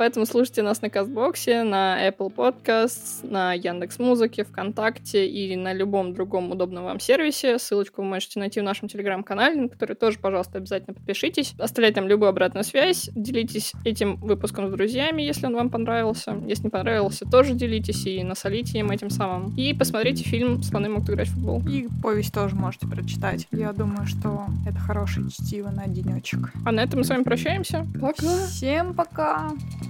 Поэтому 0.00 0.24
слушайте 0.24 0.62
нас 0.62 0.80
на 0.80 0.88
Castbox 0.88 1.46
е, 1.46 1.62
на 1.62 2.08
Apple 2.08 2.34
Podcasts, 2.34 3.20
на 3.22 3.52
Яндекс 3.52 3.98
Музыке, 3.98 4.44
ВКонтакте 4.44 5.28
и 5.28 5.54
на 5.56 5.74
любом 5.74 6.14
другом 6.14 6.50
удобном 6.50 6.84
вам 6.84 6.98
сервисе. 6.98 7.58
Ссылочку 7.58 8.00
вы 8.00 8.08
можете 8.08 8.38
найти 8.38 8.60
в 8.60 8.62
нашем 8.62 8.88
телеграм-канале, 8.88 9.60
на 9.60 9.68
который 9.68 9.94
тоже, 9.94 10.18
пожалуйста, 10.18 10.56
обязательно 10.56 10.94
подпишитесь. 10.94 11.52
Оставляйте 11.58 11.96
там 11.96 12.08
любую 12.08 12.30
обратную 12.30 12.64
связь. 12.64 13.10
Делитесь 13.14 13.74
этим 13.84 14.16
выпуском 14.16 14.68
с 14.68 14.70
друзьями, 14.70 15.20
если 15.20 15.44
он 15.44 15.54
вам 15.54 15.68
понравился. 15.68 16.34
Если 16.46 16.64
не 16.64 16.70
понравился, 16.70 17.26
тоже 17.26 17.52
делитесь 17.52 18.06
и 18.06 18.24
насолите 18.24 18.78
им 18.78 18.90
этим 18.90 19.10
самым. 19.10 19.54
И 19.54 19.74
посмотрите 19.74 20.24
фильм 20.24 20.62
«Слоны 20.62 20.88
могут 20.88 21.10
играть 21.10 21.28
в 21.28 21.34
футбол». 21.34 21.62
И 21.68 21.88
повесть 22.02 22.32
тоже 22.32 22.56
можете 22.56 22.86
прочитать. 22.86 23.46
Я 23.50 23.74
думаю, 23.74 24.06
что 24.06 24.46
это 24.66 24.78
хорошее 24.78 25.28
чтиво 25.28 25.68
на 25.68 25.86
денечек. 25.88 26.54
А 26.64 26.72
на 26.72 26.80
этом 26.80 27.00
мы 27.00 27.04
с 27.04 27.10
вами 27.10 27.22
прощаемся. 27.22 27.86
Пока. 28.00 28.46
Всем 28.46 28.94
пока. 28.94 29.50